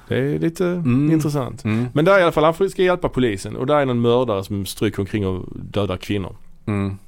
Det 0.09 0.19
är 0.19 0.39
lite 0.39 0.67
Mm. 0.67 1.11
intressant. 1.13 1.65
Mm. 1.65 1.87
Men 1.93 2.05
där 2.05 2.15
är 2.15 2.19
i 2.19 2.23
alla 2.23 2.33
fall, 2.33 2.45
han 2.59 2.71
ska 2.71 2.83
hjälpa 2.83 3.09
polisen 3.09 3.57
och 3.57 3.67
där 3.67 3.77
är 3.77 3.85
någon 3.87 4.01
mördare 4.01 4.45
som 4.45 4.67
stryker 4.67 5.01
omkring 5.01 5.27
och 5.27 5.45
dödar 5.55 5.97
kvinnor. 5.97 6.37
Mm. 6.67 6.99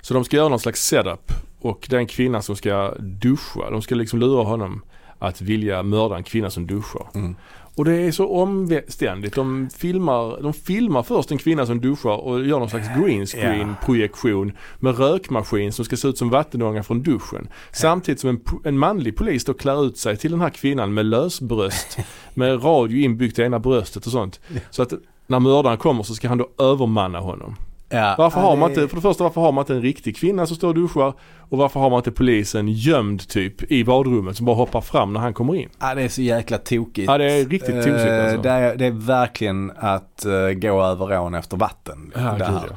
Så 0.00 0.14
de 0.14 0.24
ska 0.24 0.36
göra 0.36 0.48
någon 0.48 0.60
slags 0.60 0.80
setup 0.86 1.32
och 1.60 1.86
det 1.90 1.96
är 1.96 2.00
en 2.00 2.06
kvinna 2.06 2.42
som 2.42 2.56
ska 2.56 2.94
duscha. 2.98 3.70
De 3.70 3.82
ska 3.82 3.94
liksom 3.94 4.18
lura 4.20 4.42
honom 4.44 4.82
att 5.18 5.40
vilja 5.40 5.82
mörda 5.82 6.16
en 6.16 6.22
kvinna 6.22 6.50
som 6.50 6.66
duschar. 6.66 7.06
Mm. 7.14 7.36
Och 7.76 7.84
det 7.84 7.92
är 7.96 8.12
så 8.12 8.28
omständigt. 8.28 9.34
De 9.34 9.68
filmar, 9.76 10.42
de 10.42 10.52
filmar 10.52 11.02
först 11.02 11.30
en 11.30 11.38
kvinna 11.38 11.66
som 11.66 11.80
duschar 11.80 12.24
och 12.24 12.46
gör 12.46 12.58
någon 12.58 12.70
slags 12.70 12.88
green 12.98 13.26
screen 13.26 13.74
projektion 13.84 14.52
med 14.78 14.98
rökmaskin 14.98 15.72
som 15.72 15.84
ska 15.84 15.96
se 15.96 16.08
ut 16.08 16.18
som 16.18 16.30
vattenånga 16.30 16.82
från 16.82 17.02
duschen. 17.02 17.48
Samtidigt 17.72 18.20
som 18.20 18.30
en, 18.30 18.40
en 18.64 18.78
manlig 18.78 19.16
polis 19.16 19.44
då 19.44 19.54
klär 19.54 19.86
ut 19.86 19.98
sig 19.98 20.16
till 20.16 20.30
den 20.30 20.40
här 20.40 20.50
kvinnan 20.50 20.94
med 20.94 21.06
lösbröst 21.06 21.98
med 22.34 22.64
radio 22.64 22.98
inbyggt 22.98 23.38
i 23.38 23.42
ena 23.42 23.58
bröstet 23.58 24.06
och 24.06 24.12
sånt. 24.12 24.40
Så 24.70 24.82
att 24.82 24.92
när 25.26 25.40
mördaren 25.40 25.78
kommer 25.78 26.02
så 26.02 26.14
ska 26.14 26.28
han 26.28 26.38
då 26.38 26.48
övermanna 26.58 27.18
honom. 27.20 27.56
Ja. 27.88 28.14
Varför 28.18 28.40
Ja, 28.40 28.46
har 28.46 28.56
man 28.56 28.68
det- 28.74 28.74
inte, 28.80 28.88
för 28.88 28.96
det 28.96 29.02
första 29.02 29.24
varför 29.24 29.40
har 29.40 29.52
man 29.52 29.62
inte 29.62 29.74
en 29.74 29.82
riktig 29.82 30.16
kvinna 30.16 30.46
som 30.46 30.56
står 30.56 30.68
och 30.68 30.74
duschar? 30.74 31.14
Och 31.48 31.58
varför 31.58 31.80
har 31.80 31.90
man 31.90 31.96
inte 31.98 32.10
polisen 32.12 32.68
gömd 32.68 33.28
typ 33.28 33.72
i 33.72 33.84
badrummet 33.84 34.36
som 34.36 34.46
bara 34.46 34.56
hoppar 34.56 34.80
fram 34.80 35.12
när 35.12 35.20
han 35.20 35.34
kommer 35.34 35.54
in? 35.56 35.68
Ja, 35.80 35.94
det 35.94 36.02
är 36.02 36.08
så 36.08 36.22
jäkla 36.22 36.58
tokigt. 36.58 37.06
Ja, 37.10 37.18
det 37.18 37.32
är 37.32 37.44
riktigt 37.44 37.74
tokigt, 37.84 37.96
Eh, 38.06 38.24
alltså. 38.24 38.42
det, 38.42 38.50
är, 38.50 38.76
det 38.76 38.86
är 38.86 38.90
verkligen 38.90 39.72
att 39.76 40.24
eh, 40.24 40.48
gå 40.50 40.82
över 40.82 41.18
ån 41.20 41.34
efter 41.34 41.56
vatten. 41.56 42.12
Ja, 42.14 42.20
det, 42.20 42.44
här. 42.44 42.60
ja. 42.70 42.76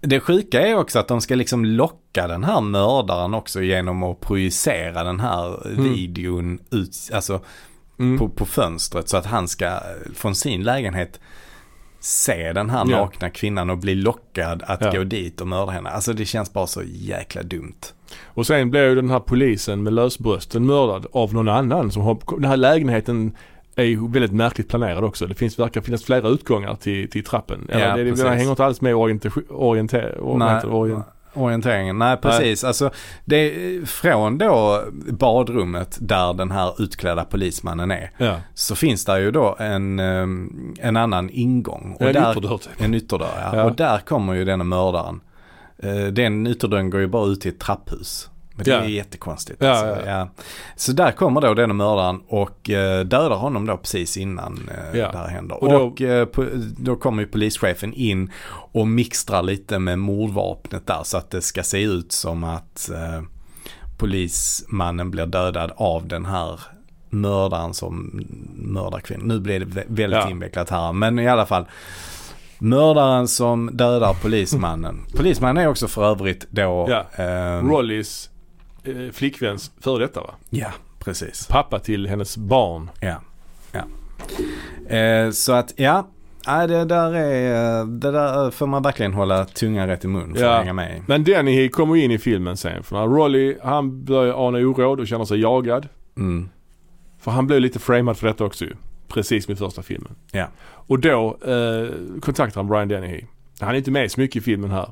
det 0.00 0.20
sjuka 0.20 0.60
är 0.68 0.74
också 0.78 0.98
att 0.98 1.08
de 1.08 1.20
ska 1.20 1.34
liksom 1.34 1.64
locka 1.64 2.26
den 2.28 2.44
här 2.44 2.60
mördaren 2.60 3.34
också 3.34 3.62
genom 3.62 4.02
att 4.02 4.20
projicera 4.20 5.04
den 5.04 5.20
här 5.20 5.66
Mm. 5.66 5.92
videon 5.94 6.58
ut, 6.70 6.90
alltså 7.14 7.40
Mm. 7.98 8.18
på, 8.18 8.28
på 8.28 8.46
fönstret 8.46 9.08
så 9.08 9.16
att 9.16 9.26
han 9.26 9.48
ska 9.48 9.78
från 10.14 10.34
sin 10.34 10.62
lägenhet 10.62 11.20
se 12.04 12.52
den 12.52 12.70
här 12.70 12.86
Ja. 12.88 13.00
nakna 13.00 13.30
kvinnan 13.30 13.70
och 13.70 13.78
bli 13.78 13.94
lockad 13.94 14.62
att 14.66 14.80
Ja. 14.80 14.90
gå 14.92 15.04
dit 15.04 15.40
och 15.40 15.46
mörda 15.48 15.72
henne. 15.72 15.90
Alltså 15.90 16.12
det 16.12 16.24
känns 16.24 16.52
bara 16.52 16.66
så 16.66 16.82
jäkla 16.86 17.42
dumt. 17.42 17.80
Och 18.24 18.46
sen 18.46 18.70
blev 18.70 18.84
ju 18.88 18.94
den 18.94 19.10
här 19.10 19.20
polisen 19.20 19.82
med 19.82 19.92
lösbrösten 19.92 20.66
mördad 20.66 21.06
av 21.12 21.34
någon 21.34 21.48
annan 21.48 21.90
som 21.90 22.02
har, 22.02 22.18
den 22.40 22.44
här 22.50 22.56
lägenheten 22.56 23.36
är 23.76 23.84
ju 23.84 24.08
väldigt 24.08 24.32
märkligt 24.32 24.68
planerad 24.68 25.04
också. 25.04 25.26
Det 25.26 25.34
finns, 25.34 25.58
verkar 25.58 25.80
finnas 25.80 26.04
flera 26.04 26.28
utgångar 26.28 26.74
till, 26.74 27.10
till 27.10 27.24
trappen. 27.24 27.66
Eller 27.68 27.88
Ja, 27.88 27.96
det, 27.96 28.04
det 28.04 28.10
precis. 28.10 28.26
hänger 28.26 28.50
inte 28.50 28.64
alls 28.64 28.80
med 28.80 28.94
orienter, 28.94 29.32
orienter, 29.48 30.18
orienter, 30.20 30.68
orient, 30.74 31.04
Orienteringen, 31.34 31.98
nej 31.98 32.16
precis. 32.16 32.64
Alltså 32.64 32.90
det 33.24 33.52
från 33.88 34.38
då 34.38 34.82
badrummet 35.10 35.98
där 36.00 36.34
den 36.34 36.50
här 36.50 36.82
utklädda 36.82 37.24
polismannen 37.24 37.90
är. 37.90 38.10
ja. 38.18 38.36
Så 38.54 38.74
finns 38.76 39.04
där 39.04 39.18
ju 39.18 39.30
då 39.30 39.56
en, 39.58 39.98
ehm, 39.98 40.74
en 40.80 40.96
annan 40.96 41.30
ingång. 41.30 41.96
En 42.00 42.12
där, 42.12 42.30
ytterdörr 42.30 42.58
typ. 42.58 42.72
En 42.80 42.94
ytterdörr 42.94 43.38
ja. 43.42 43.56
Ja. 43.56 43.64
Och 43.64 43.74
där 43.76 43.98
kommer 43.98 44.34
ju 44.34 44.44
denna 44.44 44.64
mördaren. 44.64 45.20
Eh, 45.78 46.06
Den 46.06 46.46
ytterdörren 46.46 46.90
går 46.90 47.00
ju 47.00 47.06
bara 47.06 47.26
ut 47.26 47.40
till 47.40 47.50
ett 47.50 47.60
trapphus. 47.60 48.30
Men 48.56 48.64
det 48.64 48.70
Ja. 48.70 48.78
är 48.80 48.88
jättekonstigt. 48.88 49.62
Ja, 49.62 49.70
alltså, 49.70 50.06
ja, 50.06 50.28
Så 50.76 50.92
där 50.92 51.10
kommer 51.12 51.40
då 51.40 51.54
denna 51.54 51.74
mördaren 51.74 52.20
och 52.28 52.70
eh, 52.70 53.04
dödar 53.04 53.36
honom 53.36 53.66
då 53.66 53.76
precis 53.76 54.16
innan 54.16 54.68
eh, 54.70 54.92
det 54.92 55.18
här 55.18 55.28
händer. 55.28 55.56
Och 55.64 55.72
Och, 55.82 55.94
då- 56.00 56.06
eh, 56.06 56.26
po- 56.26 56.74
då 56.78 56.96
kommer 56.96 57.22
ju 57.22 57.28
polischefen 57.28 57.92
in 57.94 58.30
och 58.72 58.86
mixtrar 58.88 59.42
lite 59.42 59.78
med 59.78 59.98
mordvapnet 59.98 60.86
där 60.86 61.00
så 61.04 61.16
att 61.16 61.30
det 61.30 61.42
ska 61.42 61.62
se 61.62 61.82
ut 61.82 62.12
som 62.12 62.44
att 62.44 62.90
eh, 62.90 63.22
polismannen 63.98 65.10
blir 65.10 65.26
dödad 65.26 65.72
av 65.76 66.08
den 66.08 66.24
här 66.24 66.60
mördaren 67.10 67.74
som 67.74 68.24
mördar 68.56 69.00
kvinnan. 69.00 69.28
Nu 69.28 69.40
blir 69.40 69.60
det 69.60 69.66
vä- 69.66 69.84
väldigt 69.88 70.30
invecklat 70.30 70.70
här 70.70 70.92
men 70.92 71.18
i 71.18 71.28
alla 71.28 71.46
fall. 71.46 71.64
Mördaren 72.58 73.28
som 73.28 73.70
dödar 73.72 74.14
polismannen. 74.22 75.00
Polismannen 75.16 75.64
är 75.64 75.68
också 75.68 75.88
för 75.88 76.04
övrigt 76.10 76.46
då... 76.50 76.86
Ja. 76.90 77.22
ehm, 77.24 77.70
Rollys 77.70 78.30
eh, 78.84 79.12
flickväns 79.12 79.70
före 79.80 80.02
detta 80.02 80.20
va? 80.20 80.34
Ja, 80.50 80.72
precis. 80.98 81.46
Pappa 81.46 81.78
till 81.78 82.06
hennes 82.06 82.36
barn. 82.36 82.90
Ja. 83.00 83.20
ja. 83.72 83.84
Eh, 84.96 85.30
så 85.30 85.52
att 85.52 85.72
ja, 85.76 86.08
Nej, 86.46 86.68
det 86.68 86.84
där 86.84 87.12
är, 87.14 87.84
det 87.84 88.10
där 88.12 88.50
får 88.50 88.66
man 88.66 88.82
verkligen 88.82 89.12
hålla 89.12 89.44
tungan 89.44 89.88
rätt 89.88 90.04
i 90.04 90.08
mun 90.08 90.34
för 90.34 90.42
Ja. 90.42 90.50
att 90.52 90.58
hänga 90.58 90.72
med. 90.72 91.02
Men 91.06 91.24
Denny 91.24 91.68
kommer 91.68 91.96
in 91.96 92.10
i 92.10 92.18
filmen 92.18 92.56
sen. 92.56 92.82
För 92.82 92.96
när 92.96 93.06
Rolly, 93.06 93.56
han 93.62 94.04
börjar 94.04 94.46
ana 94.48 94.58
oråd 94.58 95.00
och 95.00 95.06
känner 95.06 95.24
sig 95.24 95.40
jagad. 95.40 95.88
Mm. 96.16 96.48
För 97.20 97.30
han 97.30 97.46
blev 97.46 97.60
lite 97.60 97.78
framad 97.78 98.16
för 98.16 98.26
detta 98.26 98.44
också 98.44 98.64
ju. 98.64 98.72
Precis 99.08 99.48
med 99.48 99.58
första 99.58 99.82
filmen. 99.82 100.12
Ja. 100.32 100.46
Och 100.64 100.98
då 101.00 101.38
eh, 101.46 101.88
kontaktar 102.20 102.60
han 102.60 102.68
Brian 102.68 102.88
Dennehy. 102.88 103.24
Han 103.60 103.68
är 103.70 103.74
inte 103.74 103.90
med 103.90 104.10
så 104.12 104.20
mycket 104.20 104.36
i 104.36 104.40
filmen 104.40 104.70
här. 104.70 104.88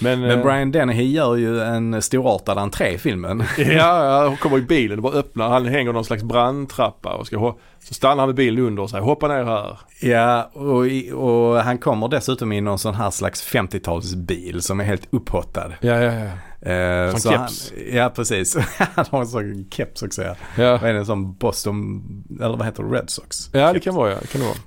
Men, 0.00 0.20
Men 0.20 0.30
eh, 0.30 0.42
Brian 0.42 0.72
Dennehy 0.72 1.12
gör 1.12 1.36
ju 1.36 1.60
en 1.60 2.02
storartad 2.02 2.58
entré 2.58 2.94
i 2.94 2.98
filmen. 2.98 3.44
Ja, 3.58 4.22
han 4.28 4.36
kommer 4.36 4.58
i 4.58 4.62
bilen 4.62 4.98
och 4.98 5.02
bara 5.02 5.12
öppnar. 5.12 5.48
Han 5.48 5.66
hänger 5.66 5.92
någon 5.92 6.04
slags 6.04 6.22
brandtrappa 6.22 7.14
och 7.14 7.26
ska 7.26 7.54
så 7.84 7.94
stannar 7.94 8.16
han 8.16 8.28
med 8.28 8.36
bilen 8.36 8.64
under 8.64 8.82
och 8.82 8.90
säger 8.90 9.04
hoppa 9.04 9.28
ner 9.28 9.44
här. 9.44 9.78
Ja, 10.00 10.50
och, 10.52 10.84
och 11.22 11.62
han 11.62 11.78
kommer 11.78 12.08
dessutom 12.08 12.52
i 12.52 12.60
någon 12.60 12.78
sån 12.78 12.94
här 12.94 13.10
slags 13.10 13.52
50-talsbil 13.52 14.60
som 14.60 14.80
är 14.80 14.84
helt 14.84 15.08
upphottad. 15.10 15.72
Ja, 15.80 16.00
ja, 16.00 16.12
ja. 16.12 16.30
Eh, 16.70 17.10
Som 17.10 17.20
så 17.20 17.30
keps. 17.30 17.72
Han, 17.76 17.96
ja, 17.96 18.12
precis. 18.14 18.56
han 18.78 19.04
har 19.10 19.20
en 19.20 19.26
sån 19.26 19.70
keps 19.70 20.02
också 20.02 20.22
ja. 20.22 20.34
Ja, 20.56 20.70
Vad 20.76 20.90
är 20.90 20.92
det, 20.92 20.98
en 20.98 21.06
sån 21.06 21.34
Boston, 21.34 22.02
eller 22.40 22.56
vad 22.56 22.66
heter 22.66 22.82
det, 22.82 22.98
Red 22.98 23.10
Sox? 23.10 23.50
ja 23.52 23.72
det 23.72 23.80
kan 23.80 23.94
vara 23.94 24.10
ja. 24.10 24.16
Det 24.20 24.26
kan 24.26 24.40
det 24.40 24.46
vara. 24.46 24.58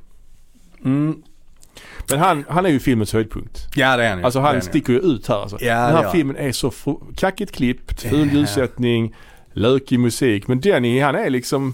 Mm. 0.86 1.22
Men 2.10 2.20
han, 2.20 2.46
han 2.50 2.66
är 2.66 2.70
ju 2.70 2.80
filmens 2.80 3.14
höjdpunkt. 3.14 3.68
Ja, 3.76 3.98
det 3.98 4.04
är 4.06 4.10
han 4.10 4.18
ju. 4.20 4.26
Alltså 4.26 4.40
han 4.40 4.62
sticker 4.62 4.94
ju 4.94 5.00
ut 5.00 5.28
här 5.28 5.36
alltså. 5.42 5.58
Ja, 5.62 5.74
Den 5.88 5.96
här 5.96 6.04
gör 6.04 6.12
filmen 6.12 6.36
är 6.38 6.52
så 6.52 6.72
kackigt 7.18 7.52
klippt, 7.52 8.02
ful 8.02 8.30
Ja. 8.34 8.40
ljussättning, 8.40 9.16
lökig 9.54 10.00
musik. 10.00 10.48
Men 10.48 10.60
Denny 10.60 11.00
han 11.00 11.16
är 11.16 11.30
liksom, 11.30 11.74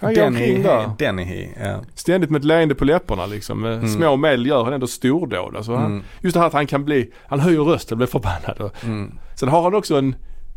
han 0.00 0.20
omkring 0.20 0.62
där. 0.62 0.90
Dennehy, 0.98 1.48
ja. 1.62 1.80
Ständigt 1.94 2.30
med 2.30 2.38
ett 2.38 2.44
leende 2.44 2.74
på 2.74 2.84
läpparna 2.84 3.26
liksom. 3.26 3.60
Med 3.60 3.72
Mm. 3.74 3.88
små 3.88 4.16
medel 4.16 4.46
gör 4.46 4.64
han 4.64 4.72
ändå 4.72 4.86
stordåd. 4.86 5.56
Alltså 5.56 5.74
han, 5.74 5.86
Mm. 5.86 6.04
Just 6.20 6.34
det 6.34 6.40
här 6.40 6.46
att 6.46 6.52
han 6.52 6.66
kan 6.66 6.84
bli, 6.84 7.10
han 7.26 7.40
höjer 7.40 7.60
rösten 7.60 7.94
och 7.94 7.96
blir 7.98 8.06
förbannad. 8.06 8.60
Och, 8.60 8.84
Mm. 8.84 9.18
sen 9.34 9.48
har 9.48 9.62
han 9.62 9.74
också 9.74 9.96
en, 9.98 10.14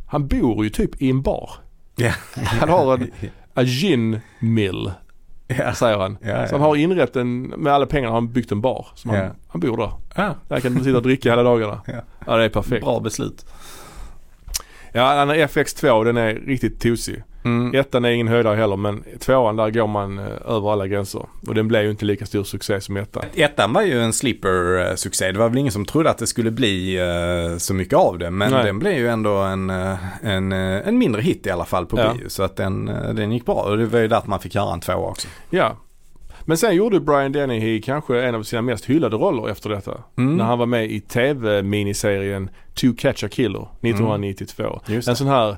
han 0.08 0.28
bor 0.28 0.64
ju 0.64 0.70
typ 0.70 1.02
i 1.02 1.10
en 1.10 1.22
bar. 1.22 1.52
Ja. 1.96 2.12
Han 2.36 2.70
har 2.70 2.94
en, 2.94 3.12
a 3.54 3.62
gin 3.66 4.20
mill, 4.40 4.92
ja. 5.58 5.74
säger 5.74 5.98
han. 5.98 6.18
Ja, 6.22 6.28
ja. 6.30 6.48
Så 6.48 6.56
han 6.56 6.62
har 6.62 6.76
inrett 6.76 7.16
en, 7.16 7.42
med 7.42 7.74
alla 7.74 7.86
pengarna 7.86 8.10
har 8.10 8.22
han 8.22 8.32
byggt 8.32 8.52
en 8.52 8.62
bar. 8.62 8.88
Som 8.96 9.12
han, 9.12 9.30
han 9.48 9.62
bor 9.62 9.78
där. 9.78 9.92
Ja, 10.16 10.36
Där 10.48 10.60
kan 10.60 10.74
han 10.74 10.84
sitta 10.84 10.98
och 10.98 11.04
dricka 11.04 11.30
hela 11.30 11.44
dagarna. 11.44 11.82
Ja. 11.88 12.02
Ja 12.26 12.38
det 12.38 12.44
är 12.44 12.50
perfekt. 12.50 12.84
bra 12.86 13.00
beslut. 13.00 13.46
Ja 14.92 15.16
den 15.16 15.30
här 15.30 15.48
FX2 15.48 16.06
den 16.06 16.18
är 16.18 16.34
riktigt 16.34 16.82
tosig. 16.82 17.24
Mm. 17.44 17.76
Ettan 17.76 18.06
är 18.06 18.10
ingen 18.10 18.28
höjdare 18.28 18.56
heller 18.56 18.76
men 18.78 19.04
tvåan 19.20 19.56
där 19.56 19.70
går 19.70 19.88
man 19.88 20.20
eh, 20.20 20.26
över 20.46 20.72
alla 20.72 20.88
gränser. 20.88 21.26
Och 21.48 21.56
den 21.56 21.68
blev 21.68 21.84
ju 21.84 21.90
inte 21.92 22.06
lika 22.06 22.26
stor 22.26 22.44
succé 22.44 22.82
som 22.82 22.98
ettan. 22.98 23.24
Ettan 23.36 23.74
var 23.74 23.82
ju 23.82 24.02
en 24.02 24.14
sleeper-succé. 24.14 25.32
Det 25.32 25.40
var 25.40 25.50
väl 25.50 25.58
ingen 25.58 25.72
som 25.72 25.86
trodde 25.86 26.10
att 26.10 26.18
det 26.18 26.28
skulle 26.28 26.52
bli 26.52 26.98
eh, 26.98 27.58
så 27.58 27.74
mycket 27.74 27.94
av 27.94 28.18
det. 28.18 28.32
Men 28.32 28.52
Nej. 28.52 28.66
den 28.66 28.80
blev 28.80 28.94
ju 28.98 29.08
ändå 29.08 29.36
en, 29.38 29.70
eh, 29.70 29.96
en, 30.24 30.52
eh, 30.52 30.88
en 30.88 30.98
mindre 30.98 31.22
hit 31.22 31.46
i 31.46 31.50
alla 31.50 31.66
fall 31.66 31.86
på 31.86 32.00
Ja. 32.00 32.14
bio. 32.14 32.30
Så 32.30 32.44
att 32.44 32.56
den, 32.56 32.88
eh, 32.88 33.14
den 33.14 33.32
gick 33.32 33.46
bra. 33.46 33.56
Och 33.56 33.78
det 33.78 33.86
var 33.86 34.00
ju 34.00 34.08
därför 34.08 34.30
man 34.30 34.40
fick 34.40 34.56
göra 34.56 34.74
en 34.74 34.80
tvåa 34.80 34.96
också. 35.10 35.28
Ja. 35.50 35.78
Men 36.46 36.58
sen 36.58 36.76
gjorde 36.76 37.00
Brian 37.00 37.32
Dennehy 37.32 37.82
kanske 37.82 38.22
en 38.22 38.36
av 38.36 38.44
sina 38.44 38.62
mest 38.62 38.86
hyllade 38.86 39.16
roller 39.16 39.50
efter 39.50 39.70
detta. 39.70 39.98
Mm. 40.18 40.38
När 40.38 40.46
han 40.46 40.60
var 40.60 40.66
med 40.66 40.92
i 40.92 41.00
tv-miniserien 41.00 42.50
To 42.74 42.88
Catch 42.98 43.24
a 43.24 43.28
Killer 43.32 43.68
1992. 43.82 44.82
Just 44.88 45.08
En 45.08 45.16
sån 45.16 45.28
här 45.28 45.58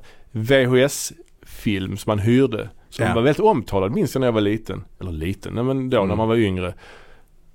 VHS-film 1.60 1.98
som 1.98 2.10
man 2.12 2.20
hyrde. 2.20 2.70
Som 2.90 3.06
Ja. 3.06 3.14
var 3.14 3.22
väldigt 3.22 3.46
omtalad 3.46 3.92
minns 3.92 4.16
jag 4.16 4.20
när 4.20 4.28
jag 4.28 4.32
var 4.34 4.42
liten. 4.42 4.84
Eller 5.02 5.12
liten, 5.12 5.54
nej, 5.54 5.64
men 5.64 5.90
då 5.90 5.98
Mm. 5.98 6.08
när 6.10 6.16
man 6.16 6.28
var 6.28 6.36
yngre. 6.36 6.74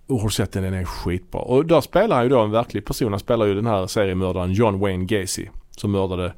Och 0.07 0.21
har 0.21 0.29
sett 0.29 0.53
den? 0.53 0.63
Den 0.63 0.75
är 0.75 0.85
skitbra. 0.85 1.41
Och 1.41 1.67
där 1.67 1.81
spelar 1.81 2.17
han 2.17 2.25
ju 2.25 2.29
då 2.29 2.41
en 2.41 2.51
verklig 2.51 2.85
person. 2.85 3.13
Han 3.13 3.21
spelar 3.21 3.47
ju 3.47 3.55
den 3.55 3.67
här 3.67 3.87
seriemördaren 3.87 4.53
John 4.53 4.79
Wayne 4.81 5.05
Gacy. 5.05 5.47
Som 5.71 5.91
mördade 5.93 6.33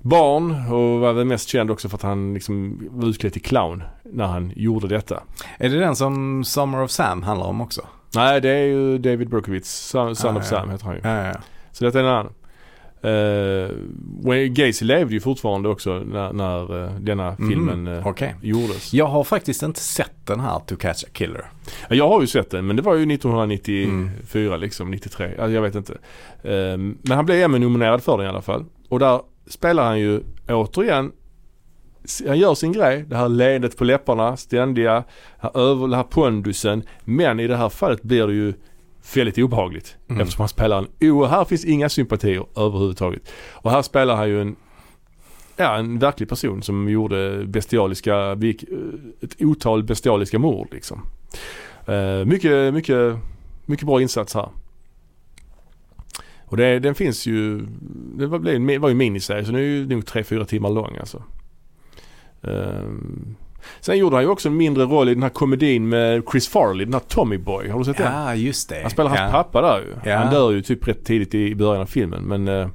barn 0.00 0.50
och 0.72 1.00
var 1.00 1.12
väl 1.12 1.24
mest 1.24 1.48
känd 1.48 1.70
också 1.70 1.88
för 1.88 1.96
att 1.96 2.02
han 2.02 2.34
liksom 2.34 2.82
var 2.90 3.08
utklädd 3.08 3.32
till 3.32 3.42
clown 3.42 3.82
när 4.04 4.26
han 4.26 4.52
gjorde 4.56 4.88
detta. 4.88 5.22
Är 5.58 5.68
det 5.68 5.78
den 5.78 5.96
som 5.96 6.44
Summer 6.44 6.82
of 6.82 6.90
Sam 6.90 7.22
handlar 7.22 7.46
om 7.46 7.60
också? 7.60 7.82
Nej 8.14 8.40
det 8.40 8.50
är 8.50 8.64
ju 8.66 8.98
David 8.98 9.28
Berkowitz, 9.28 9.70
Son, 9.88 10.06
Ah, 10.08 10.10
of 10.10 10.18
ja. 10.24 10.42
Sam 10.42 10.70
heter 10.70 10.84
han 10.84 10.94
ju. 10.94 11.00
Ja, 11.04 11.26
ja. 11.26 11.34
Så 11.72 11.84
detta 11.84 11.98
är 12.00 12.02
en 12.04 12.08
annan. 12.10 12.32
Uh, 13.06 14.48
Gacy 14.48 14.84
levde 14.84 15.14
ju 15.14 15.20
fortfarande 15.20 15.68
också 15.68 15.98
när, 15.98 16.32
när 16.32 16.84
eh, 16.84 16.90
denna 17.00 17.36
Mhm, 17.38 17.48
filmen 17.48 17.86
eh, 17.86 18.06
Okej. 18.06 18.34
gjordes. 18.42 18.94
Jag 18.94 19.06
har 19.06 19.24
faktiskt 19.24 19.62
inte 19.62 19.80
sett 19.80 20.26
den 20.26 20.40
här 20.40 20.58
To 20.66 20.76
Catch 20.76 21.04
a 21.04 21.08
Killer. 21.12 21.44
Ja, 21.88 21.94
Jag 21.96 22.08
har 22.08 22.20
ju 22.20 22.26
sett 22.26 22.50
den 22.50 22.66
men 22.66 22.76
det 22.76 22.82
var 22.82 22.94
ju 22.94 23.14
1994 23.14 24.54
Mm. 24.54 24.60
liksom, 24.60 24.90
93. 24.90 25.26
Alltså, 25.26 25.50
jag 25.50 25.62
vet 25.62 25.74
inte. 25.74 25.98
Ehm, 26.44 26.98
men 27.02 27.16
han 27.16 27.26
blev 27.26 27.42
Emmy-nominerad 27.44 28.02
för 28.02 28.16
den 28.16 28.26
i 28.26 28.28
alla 28.28 28.42
fall. 28.42 28.64
Och 28.88 28.98
där 28.98 29.20
spelar 29.46 29.84
han 29.84 30.00
ju 30.00 30.20
återigen 30.48 31.12
han 32.26 32.38
gör 32.38 32.54
sin 32.54 32.72
grej, 32.72 33.04
det 33.08 33.16
här 33.16 33.28
leendet 33.28 33.76
på 33.76 33.84
läpparna, 33.84 34.36
ständiga, 34.36 35.04
här 35.38 35.56
över, 35.58 35.80
den 35.86 35.92
här 35.94 36.02
pondusen. 36.02 36.82
Men 37.04 37.40
i 37.40 37.46
det 37.46 37.56
här 37.56 37.68
fallet 37.68 38.02
blir 38.02 38.26
det 38.26 38.32
ju 38.34 38.54
väldigt 39.14 39.38
obehagligt. 39.38 39.96
Mm. 40.08 40.20
Eftersom 40.20 40.42
han 40.42 40.48
spelar 40.48 40.78
en, 40.78 41.10
oh, 41.10 41.26
här 41.26 41.44
finns 41.44 41.64
inga 41.64 41.88
sympatier 41.88 42.46
överhuvudtaget. 42.56 43.22
Och 43.52 43.70
här 43.70 43.82
spelar 43.82 44.16
han 44.16 44.28
ju 44.28 44.40
en, 44.40 44.56
ja 45.56 45.76
en 45.76 45.98
verklig 45.98 46.28
person 46.28 46.62
som 46.62 46.88
gjorde 46.88 47.44
bestialiska, 47.46 48.16
eh, 48.32 48.48
ett 49.20 49.36
otal 49.42 49.82
bestialiska 49.82 50.38
mord 50.38 50.68
liksom. 50.72 51.02
Eh, 51.86 52.24
mycket, 52.24 52.74
mycket, 52.74 53.16
mycket 53.66 53.86
bra 53.86 54.02
insats 54.02 54.34
här. 54.34 54.48
Och 56.48 56.56
det, 56.56 56.78
den 56.78 56.94
finns 56.94 57.26
ju, 57.26 57.66
det 58.16 58.26
var, 58.26 58.38
blev, 58.38 58.54
en- 58.54 58.80
var 58.80 58.88
ju 58.88 58.92
en 58.92 58.98
miniserie 58.98 59.44
så 59.44 59.52
den 59.52 59.60
är 59.60 59.64
ju 59.64 59.86
nog 59.86 60.02
3-4 60.04 60.44
timmar 60.44 60.70
lång 60.70 60.96
alltså. 60.96 61.22
Ehm, 62.42 63.36
sen 63.80 63.98
gjorde 63.98 64.16
han 64.16 64.22
ju 64.24 64.28
också 64.30 64.48
en 64.48 64.56
mindre 64.56 64.84
roll 64.84 65.08
i 65.08 65.14
den 65.14 65.22
här 65.22 65.30
komedin 65.30 65.88
med 65.88 66.22
Chris 66.30 66.48
Farley, 66.48 66.84
den 66.84 66.94
här 66.94 67.00
Tommy 67.00 67.38
Boy. 67.38 67.68
Har 67.68 67.78
du 67.78 67.84
sett 67.84 67.96
den? 67.96 68.12
Ja, 68.12 68.34
just 68.34 68.68
det. 68.68 68.80
Han 68.82 68.90
spelar 68.90 69.10
hans 69.10 69.20
ja. 69.20 69.28
pappa 69.42 69.60
där 69.62 69.78
ju. 69.78 70.10
Ja. 70.10 70.16
Han 70.18 70.32
dör 70.34 70.50
ju 70.50 70.62
typ 70.62 70.88
rätt 70.88 71.04
tidigt 71.04 71.34
i 71.34 71.54
början 71.54 71.82
av 71.82 71.86
filmen 71.86 72.22
men 72.22 72.48
eh, 72.48 72.68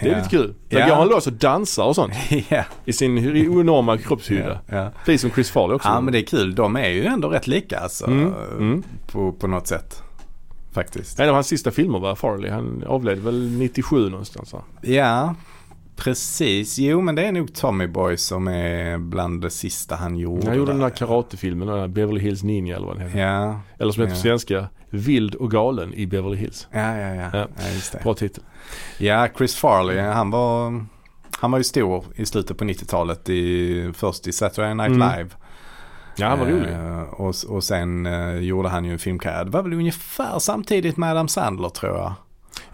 det 0.00 0.06
är 0.06 0.10
Ja. 0.12 0.16
lite 0.16 0.28
kul. 0.28 0.54
Där 0.68 0.78
Ja. 0.80 0.88
går 0.88 0.94
han 0.94 1.08
loss 1.08 1.26
och 1.26 1.32
dansar 1.32 1.84
och 1.84 1.94
sånt 1.94 2.12
ja. 2.48 2.64
i 2.84 2.92
sin 2.92 3.18
enorma 3.18 3.98
kroppshydda. 3.98 4.58
Ja, 4.66 4.76
ja. 4.76 4.90
Precis 5.04 5.20
som 5.20 5.30
Chris 5.30 5.50
Farley 5.50 5.74
också. 5.76 5.88
ja, 5.88 6.00
men 6.00 6.12
det 6.12 6.18
är 6.18 6.26
kul. 6.26 6.54
De 6.54 6.76
är 6.76 6.88
ju 6.88 7.04
ändå 7.04 7.28
rätt 7.28 7.46
lika 7.46 7.78
alltså. 7.78 8.06
Mm, 8.06 8.34
mm. 8.58 8.82
På, 9.06 9.32
på 9.32 9.46
något 9.46 9.66
sätt. 9.66 10.02
Faktiskt. 10.72 11.20
En 11.20 11.28
av 11.28 11.34
hans 11.34 11.46
sista 11.46 11.70
filmer 11.70 11.98
var 11.98 12.14
Farley. 12.14 12.50
Han 12.50 12.84
avled 12.86 13.18
väl 13.18 13.48
97 13.50 14.10
någonstans 14.10 14.52
va? 14.52 14.62
Ja, 14.82 15.34
precis. 15.96 16.78
Jo, 16.78 17.00
men 17.00 17.14
det 17.14 17.22
är 17.26 17.32
nog 17.32 17.54
Tommy 17.54 17.86
Boy 17.86 18.16
som 18.16 18.48
är 18.48 18.98
bland 18.98 19.40
det 19.42 19.50
sista 19.50 19.96
han 19.96 20.16
gjorde. 20.16 20.46
Han 20.46 20.56
gjorde 20.56 20.72
den 20.72 20.80
där. 20.80 20.90
karatefilmen, 20.90 21.68
den 21.68 21.78
där 21.78 21.88
Beverly 21.88 22.20
Hills 22.20 22.42
Ninja 22.42 22.76
eller 22.76 22.86
vad 22.86 22.96
den 22.98 23.06
heter. 23.08 23.20
Ja, 23.20 23.60
Eller 23.78 23.92
som 23.92 24.02
heter 24.02 24.14
på 24.14 24.18
Ja. 24.18 24.22
svenska, 24.22 24.68
Vild 24.90 25.34
och 25.34 25.50
galen 25.50 25.94
i 25.94 26.06
Beverly 26.06 26.36
Hills. 26.36 26.68
ja, 26.70 26.96
ja, 26.98 27.14
ja. 27.14 27.30
Ja. 27.32 27.46
ja. 27.92 27.98
Bra 28.02 28.14
titel. 28.14 28.42
Ja, 28.98 29.28
Chris 29.38 29.56
Farley, 29.56 29.98
han 30.00 30.30
var, 30.30 30.84
han 31.38 31.50
var 31.50 31.58
ju 31.58 31.64
stor 31.64 32.04
i 32.16 32.26
slutet 32.26 32.58
på 32.58 32.64
90-talet. 32.64 33.28
I, 33.28 33.90
först 33.94 34.26
i 34.26 34.32
Saturday 34.32 34.74
Night 34.74 34.90
Mm. 34.92 35.16
Live. 35.18 35.30
Ja, 36.18 36.28
han 36.28 36.38
var 36.38 36.46
rolig. 36.46 36.72
Eh, 36.72 37.00
och, 37.00 37.34
och 37.48 37.64
sen 37.64 38.06
eh, 38.06 38.34
gjorde 38.38 38.68
han 38.68 38.84
ju 38.84 38.92
en 38.92 38.98
filmkarriär. 38.98 39.44
Det 39.44 39.50
var 39.50 39.62
väl 39.62 39.72
ungefär 39.72 40.38
samtidigt 40.38 40.96
med 40.96 41.10
Adam 41.10 41.28
Sandler 41.28 41.68
tror 41.68 41.96
jag. 41.96 42.12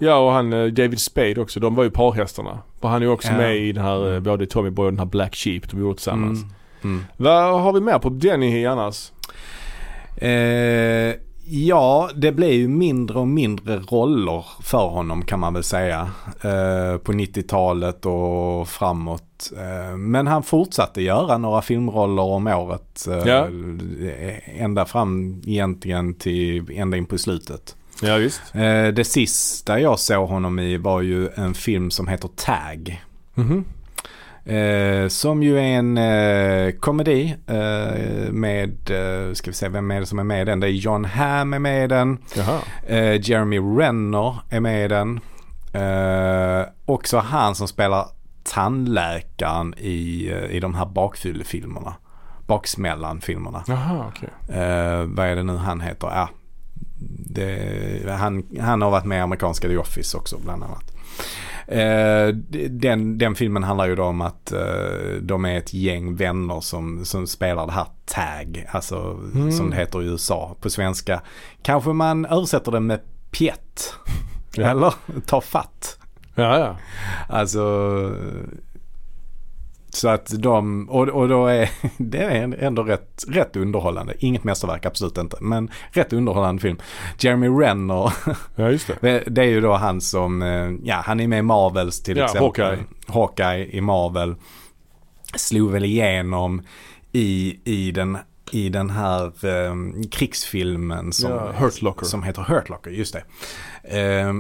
Ja 0.05 0.17
och 0.27 0.33
han 0.33 0.53
eh, 0.53 0.67
David 0.67 1.01
Spade 1.01 1.41
också, 1.41 1.61
de 1.61 1.75
var 1.75 1.85
ju 1.85 1.91
parhästarna. 1.91 2.59
Och 2.81 2.89
han 2.89 3.03
är 3.03 3.07
ju 3.07 3.13
också 3.13 3.29
Ja. 3.29 3.37
med 3.37 3.57
i 3.57 3.73
den 3.73 3.85
här, 3.85 4.05
eh, 4.05 4.11
Mm. 4.11 4.23
både 4.23 4.47
Tommy 4.47 4.71
Boy 4.71 4.87
och 4.87 4.93
den 4.93 4.99
här 4.99 5.07
Black 5.07 5.35
Sheep 5.37 5.61
de 5.71 5.81
gjorde 5.81 5.95
tillsammans. 5.95 6.43
Mm. 6.43 6.55
Mm. 6.97 7.05
Vad 7.17 7.61
har 7.63 7.73
vi 7.73 7.81
mer 7.81 7.99
på 7.99 8.09
Denny 8.09 8.67
annars? 8.67 9.13
Eh, 10.17 11.15
ja, 11.47 12.11
det 12.15 12.33
blev 12.33 12.51
ju 12.53 12.69
mindre 12.69 13.19
och 13.19 13.29
mindre 13.29 13.77
roller 13.79 14.45
för 14.63 14.89
honom 14.89 15.23
kan 15.25 15.41
man 15.41 15.55
väl 15.55 15.63
säga. 15.63 16.11
Eh, 16.43 16.97
på 16.99 17.13
90-talet 17.13 18.07
och 18.07 18.69
framåt. 18.69 19.53
Eh, 19.59 19.97
men 19.97 20.27
han 20.27 20.43
fortsatte 20.43 21.03
göra 21.03 21.39
några 21.39 21.63
filmroller 21.63 22.23
om 22.23 22.47
året. 22.47 23.07
Eh, 23.11 23.29
Ja. 23.29 23.47
Ända 24.59 24.85
fram 24.85 25.43
egentligen 25.47 26.15
till 26.15 26.71
ända 26.75 26.97
in 26.97 27.07
på 27.07 27.19
slutet. 27.19 27.77
Ja 28.05 28.17
visst. 28.17 28.55
Eh, 28.55 28.87
det 28.87 29.05
sista 29.05 29.81
jag 29.81 29.99
såg 29.99 30.29
honom 30.29 30.59
i 30.59 30.77
var 30.77 31.01
ju 31.01 31.29
en 31.35 31.55
film 31.55 31.91
som 31.91 32.09
heter 32.09 32.29
Tag. 32.29 33.05
Mhm. 33.35 33.65
Eh, 34.45 35.09
som 35.09 35.43
ju 35.43 35.59
är 35.59 35.63
en 35.63 35.99
eh, 35.99 36.73
komedi 36.73 37.37
med, 38.31 38.77
ska 39.33 39.51
vi 39.51 39.55
se 39.55 39.69
vem 39.69 39.91
är 39.91 40.01
det 40.01 40.07
som 40.07 40.19
är 40.19 40.25
med 40.25 40.43
i 40.43 40.45
den? 40.45 40.61
Det 40.61 40.67
är 40.67 40.71
John 40.71 41.05
Hamm 41.05 41.55
är 41.55 41.59
med 41.59 41.85
i 41.85 41.87
den. 41.87 42.19
Jaha. 42.37 42.61
Jeremy 43.17 43.59
Renner 43.59 44.39
är 44.51 44.61
med 44.61 44.85
i 44.85 44.89
den. 44.89 45.21
Också 46.85 47.19
han 47.19 47.55
som 47.55 47.69
spelar 47.69 48.07
tandläkaren 48.45 49.75
i, 49.79 50.33
i 50.51 50.61
de 50.61 50.75
här 50.75 50.87
bakfyllefilmerna. 50.87 51.95
Baksmällan-filmerna. 52.47 53.65
Jaha 53.67 54.05
okej. 54.09 54.29
Vad 55.07 55.27
är 55.27 55.37
det 55.37 55.43
nu 55.43 55.57
han 55.57 55.81
heter? 55.81 56.09
Ja, 56.09 56.29
det, 57.09 58.17
han, 58.19 58.43
han 58.61 58.83
har 58.83 58.91
varit 58.91 59.05
med 59.05 59.19
i 59.19 59.21
amerikanska 59.21 59.69
The 59.69 59.77
Office 59.77 60.17
också 60.17 60.39
bland 60.45 60.63
annat. 60.65 60.85
Eh, 61.67 62.35
den, 62.71 63.19
den 63.19 63.35
filmen 63.35 63.63
handlar 63.63 63.87
ju 63.87 63.95
då 63.97 64.05
om 64.05 64.21
att 64.21 64.53
eh, 64.53 64.61
de 65.23 65.45
är 65.45 65.59
ett 65.59 65.75
gäng 65.75 66.17
vänner 66.17 66.61
som, 66.61 67.05
som 67.05 67.27
spelar 67.27 67.67
det 67.67 67.73
här 67.73 67.87
tag, 68.05 68.67
alltså 68.71 68.97
Mm. 69.35 69.53
som 69.53 69.71
det 69.71 69.77
heter 69.77 70.03
i 70.03 70.07
USA 70.07 70.57
på 70.61 70.71
svenska. 70.71 71.23
Kanske 71.63 71.91
man 71.91 72.27
översätter 72.27 72.73
det 72.73 72.81
med 72.81 73.01
pjätt. 73.31 73.95
Ja. 74.55 74.71
Eller 74.71 74.95
ta 75.27 75.41
fatt. 75.41 75.99
Ja 76.35 76.59
ja. 76.59 76.77
Alltså 77.29 77.61
så 79.95 80.09
att 80.09 80.33
de, 80.39 80.89
och, 80.89 81.09
och 81.09 81.29
då 81.29 81.47
är 81.47 81.71
det 81.99 82.19
är 82.25 82.55
ändå 82.65 82.83
rätt, 82.83 83.25
rätt 83.29 83.57
underhållande. 83.57 84.15
Inget 84.19 84.45
mästerverk, 84.45 84.87
absolut 84.87 85.19
inte. 85.19 85.37
Men 85.41 85.71
rätt 85.91 86.13
underhållande 86.13 86.63
film. 86.63 86.79
Jeremy 87.19 87.49
Renner, 87.49 88.13
Ja 88.57 88.71
just 88.71 88.87
det. 88.87 88.97
det 89.01 89.23
det 89.27 89.41
är 89.41 89.47
ju 89.47 89.61
då 89.61 89.73
han 89.73 90.01
som, 90.01 90.43
eh, 90.43 90.71
ja 90.83 91.03
han 91.05 91.21
är 91.21 91.29
med 91.29 91.39
i 91.39 91.43
Marvels 91.43 92.03
till 92.03 92.17
Ja, 92.17 92.25
exempel. 92.25 92.65
Hawkeye. 92.65 92.85
Hawkeye 93.07 93.67
i 93.77 93.81
Marvel. 93.81 94.35
Slog 95.35 95.71
väl 95.71 95.85
igenom 95.85 96.63
i, 97.13 97.59
i 97.65 97.91
den 97.91 98.19
i 98.51 98.69
den 98.69 98.91
här 98.91 99.25
eh, 99.27 99.75
krigsfilmen 100.11 101.13
som, 101.13 101.31
Ja, 101.31 101.71
som 102.03 102.23
heter 102.23 102.43
Hurt 102.43 102.69
Locker, 102.69 102.91
just 102.91 103.15
det. 103.15 103.25
Eh, 104.01 104.33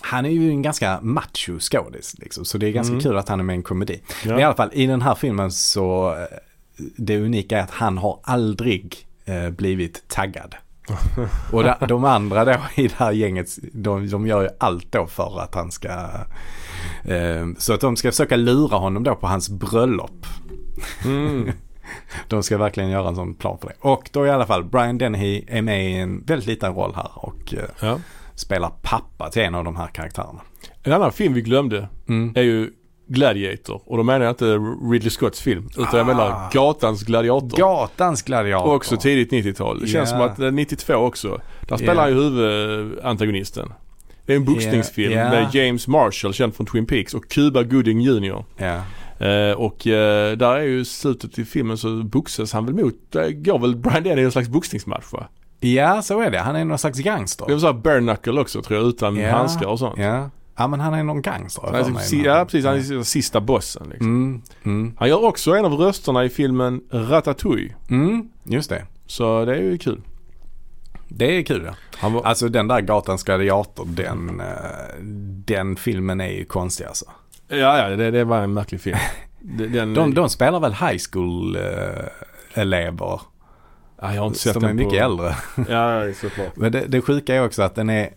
han 0.00 0.26
är 0.26 0.30
ju 0.30 0.50
en 0.50 0.62
ganska 0.62 0.98
macho 1.02 1.58
skådis 1.60 2.14
liksom, 2.18 2.44
så 2.44 2.58
det 2.58 2.66
är 2.66 2.70
ganska 2.72 2.92
Mm. 2.92 3.02
kul 3.02 3.16
att 3.18 3.28
han 3.28 3.40
är 3.40 3.44
med 3.44 3.54
i 3.54 3.56
en 3.56 3.62
komedi. 3.62 4.00
Ja. 4.24 4.30
Men 4.30 4.38
i 4.38 4.42
alla 4.42 4.54
fall 4.54 4.70
i 4.72 4.86
den 4.86 5.02
här 5.02 5.14
filmen 5.14 5.52
så 5.52 6.10
eh, 6.18 6.38
det 6.96 7.18
unika 7.20 7.58
är 7.58 7.62
att 7.62 7.70
han 7.70 7.98
har 7.98 8.20
aldrig 8.22 9.06
eh, 9.24 9.50
blivit 9.50 10.08
taggad. 10.08 10.54
Och 11.52 11.64
da, 11.64 11.78
de 11.88 12.04
andra 12.04 12.44
då 12.44 12.56
i 12.76 12.82
det 12.88 12.94
här 12.96 13.12
gänget, 13.12 13.48
de, 13.72 14.10
de 14.10 14.26
gör 14.26 14.42
ju 14.42 14.48
allt 14.60 14.92
då 14.92 15.06
för 15.06 15.40
att 15.40 15.54
han 15.54 15.70
ska... 15.70 15.88
Eh, 17.04 17.46
så 17.58 17.72
att 17.74 17.80
de 17.80 17.96
ska 17.96 18.10
försöka 18.10 18.36
lura 18.36 18.76
honom 18.76 19.02
då 19.04 19.14
på 19.14 19.26
hans 19.26 19.48
bröllop. 19.50 20.26
Mm. 21.04 21.50
De 22.28 22.42
ska 22.42 22.58
verkligen 22.58 22.90
göra 22.90 23.08
en 23.08 23.16
sån 23.16 23.34
plan 23.34 23.58
för 23.58 23.68
det. 23.68 23.74
Och 23.80 24.08
då 24.12 24.26
i 24.26 24.30
alla 24.30 24.46
fall, 24.46 24.64
Brian 24.64 24.98
Dennehy 24.98 25.44
är 25.46 25.62
med 25.62 25.90
i 25.90 25.94
en 25.94 26.24
väldigt 26.26 26.46
liten 26.48 26.74
roll 26.74 26.92
här 26.96 27.10
och 27.14 27.54
eh, 27.54 27.64
Ja. 27.88 27.98
Spelar 28.38 28.70
pappa 28.82 29.30
till 29.30 29.42
en 29.42 29.54
av 29.54 29.64
de 29.64 29.76
här 29.76 29.86
karaktärerna. 29.86 30.40
En 30.82 30.92
annan 30.92 31.12
film 31.12 31.34
vi 31.34 31.42
glömde 31.42 31.88
Mm. 32.08 32.32
är 32.36 32.42
ju 32.42 32.70
Gladiator. 33.10 33.82
Och 33.86 33.96
då 33.96 34.02
menar 34.02 34.24
jag 34.24 34.32
inte 34.32 34.44
Ridley 34.92 35.10
Scotts 35.10 35.40
film. 35.40 35.68
Utan 35.78 35.88
jag 35.92 36.00
Ah. 36.00 36.04
menar 36.04 36.50
Gatans 36.52 37.02
Gladiator. 37.02 37.56
Gatans 37.58 38.22
gladiator. 38.22 38.66
Och 38.68 38.74
också 38.74 38.96
tidigt 38.96 39.32
90-tal. 39.32 39.80
Det 39.80 39.86
känns 39.86 40.10
Ja. 40.10 40.16
som 40.18 40.26
att 40.26 40.38
eh, 40.38 40.52
92 40.52 40.94
också. 40.94 41.40
Där 41.68 41.76
spelar 41.76 42.02
han 42.02 42.10
ju 42.10 42.14
huvudantagonisten. 42.22 43.72
Det 44.26 44.32
är 44.32 44.36
en 44.36 44.44
boxningsfilm 44.44 45.12
Ja. 45.12 45.30
med 45.30 45.54
James 45.54 45.88
Marshall, 45.88 46.32
känd 46.34 46.54
från 46.54 46.66
Twin 46.66 46.86
Peaks, 46.86 47.14
och 47.14 47.28
Cuba 47.28 47.62
Gooding 47.62 48.00
Jr. 48.00 48.44
Ja. 48.56 48.82
Eh, 49.26 49.52
och 49.52 49.86
eh, 49.86 50.36
där 50.36 50.56
är 50.56 50.62
ju 50.62 50.84
slutet 50.84 51.38
i 51.38 51.44
filmen 51.44 51.78
så 51.78 52.02
boxas 52.02 52.52
han 52.52 52.66
väl 52.66 52.74
mot, 52.74 52.94
där 53.12 53.30
går 53.30 53.58
väl 53.58 53.76
Brian 53.76 54.02
Denny 54.02 54.20
i 54.22 54.24
en 54.24 54.32
slags 54.32 54.48
boxningsmatch 54.48 55.12
va? 55.12 55.26
Ja, 55.60 56.02
så 56.02 56.20
är 56.20 56.30
det. 56.30 56.38
Han 56.38 56.56
är 56.56 56.64
någon 56.64 56.78
slags 56.78 56.98
gangster. 56.98 57.46
Det 57.46 57.52
var 57.52 57.60
såhär 57.60 57.72
bare 57.72 58.00
knuckle 58.00 58.40
också 58.40 58.62
tror 58.62 58.78
jag, 58.80 58.88
utan 58.88 59.16
Ja. 59.16 59.30
handskar 59.36 59.66
och 59.66 59.78
sånt. 59.78 59.98
Ja. 59.98 60.30
ja, 60.56 60.66
men 60.66 60.80
han 60.80 60.94
är 60.94 61.02
någon 61.02 61.22
gangster. 61.22 61.90
mig. 61.92 62.02
si- 62.04 62.24
ja 62.24 62.44
precis, 62.44 62.64
han 62.64 62.74
är 62.76 63.02
sista 63.02 63.40
bossen 63.40 63.86
liksom. 63.90 64.06
Mm, 64.06 64.42
mm, 64.64 64.94
Han 64.98 65.08
gör 65.08 65.24
också 65.24 65.52
en 65.56 65.64
av 65.64 65.72
rösterna 65.72 66.24
i 66.24 66.28
filmen 66.28 66.80
Ratatouille. 66.90 67.74
mm, 67.90 68.28
just 68.44 68.70
det. 68.70 68.84
Så 69.06 69.44
det 69.44 69.52
är 69.56 69.60
ju 69.62 69.78
kul. 69.78 70.00
Det 71.08 71.38
är 71.38 71.42
kul 71.42 71.62
ja. 71.66 71.74
Han 71.96 72.12
var, 72.12 72.22
Alltså 72.22 72.48
den 72.48 72.68
där 72.68 72.80
Gatans 72.80 73.22
gladiator, 73.24 73.84
den, 73.86 74.40
eh, 74.40 74.46
den 75.44 75.76
filmen 75.76 76.20
är 76.20 76.30
ju 76.30 76.44
konstig 76.44 76.84
alltså. 76.84 77.04
ja, 77.48 77.56
ja 77.78 77.88
det, 77.96 78.10
det 78.10 78.24
var 78.24 78.38
en 78.42 78.52
märklig 78.52 78.80
film. 78.80 78.96
Den, 79.40 79.94
De, 79.94 80.14
de 80.14 80.28
spelar 80.28 80.60
väl 80.60 80.72
high 80.72 80.98
school 81.12 81.56
eh, 81.56 82.62
elever 82.62 83.20
ja, 84.00 84.14
jag 84.14 84.20
har 84.20 84.26
inte 84.26 84.38
sett 84.38 84.52
som 84.52 84.62
den 84.62 84.70
är 84.70 84.74
mycket 84.74 85.00
på, 85.00 85.04
äldre. 85.04 85.34
Ja, 85.68 86.12
såklart. 86.14 86.56
Men 86.56 86.72
det, 86.72 86.86
det 86.86 87.00
sjuka 87.00 87.34
är 87.34 87.44
också 87.44 87.62
att 87.62 87.74
den 87.74 87.90
är 87.90 88.10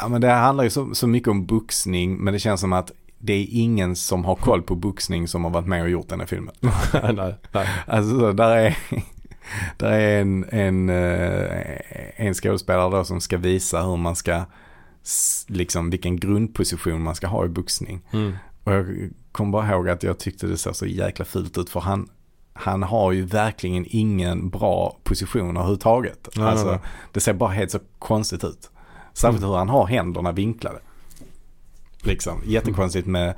Ja 0.00 0.08
men 0.08 0.20
det 0.20 0.30
handlar 0.30 0.64
ju 0.64 0.70
så, 0.70 0.94
så 0.94 1.06
mycket 1.06 1.28
om 1.28 1.46
boxning 1.46 2.16
men 2.16 2.32
det 2.32 2.38
känns 2.38 2.60
som 2.60 2.72
att 2.72 2.92
det 3.18 3.32
är 3.32 3.46
ingen 3.50 3.96
som 3.96 4.24
har 4.24 4.34
koll 4.34 4.62
på 4.62 4.74
boxning 4.74 5.28
som 5.28 5.44
har 5.44 5.50
varit 5.50 5.66
med 5.66 5.82
och 5.82 5.90
gjort 5.90 6.08
den 6.08 6.20
här 6.20 6.26
filmen. 6.26 6.54
nej, 7.14 7.34
nej. 7.52 7.68
Alltså 7.86 8.18
så, 8.18 8.32
där 8.32 8.56
är, 8.56 8.78
där 9.76 9.92
är 9.92 10.20
en, 10.20 10.44
en, 10.50 10.88
eh, 10.88 11.80
en 12.16 12.34
skådespelare 12.34 12.90
då 12.90 13.04
som 13.04 13.20
ska 13.20 13.36
visa 13.36 13.82
hur 13.82 13.96
man 13.96 14.16
ska, 14.16 14.44
liksom 15.46 15.90
vilken 15.90 16.16
grundposition 16.16 17.02
man 17.02 17.14
ska 17.14 17.26
ha 17.26 17.44
i 17.44 17.48
boxning. 17.48 18.00
Mm. 18.12 18.32
Och 18.64 18.72
jag 18.72 19.10
kommer 19.32 19.52
bara 19.52 19.70
ihåg 19.70 19.88
att 19.88 20.02
jag 20.02 20.18
tyckte 20.18 20.46
det 20.46 20.56
såg 20.56 20.76
så 20.76 20.86
jäkla 20.86 21.24
fult 21.24 21.58
ut 21.58 21.70
för 21.70 21.80
han, 21.80 22.08
han 22.58 22.82
har 22.82 23.12
ju 23.12 23.22
verkligen 23.24 23.84
ingen 23.88 24.48
bra 24.50 24.96
position 25.04 25.56
överhuvudtaget. 25.56 26.28
Nej, 26.36 26.46
alltså. 26.46 26.78
Det 27.12 27.20
ser 27.20 27.32
bara 27.34 27.50
helt 27.50 27.70
så 27.70 27.78
konstigt 27.98 28.44
ut. 28.44 28.70
Särskilt 29.12 29.44
hur 29.44 29.56
han 29.56 29.68
har 29.68 29.86
händerna 29.86 30.32
vinklade. 30.32 30.78
Liksom, 32.02 32.40
jättekonstigt 32.46 33.06
med 33.06 33.34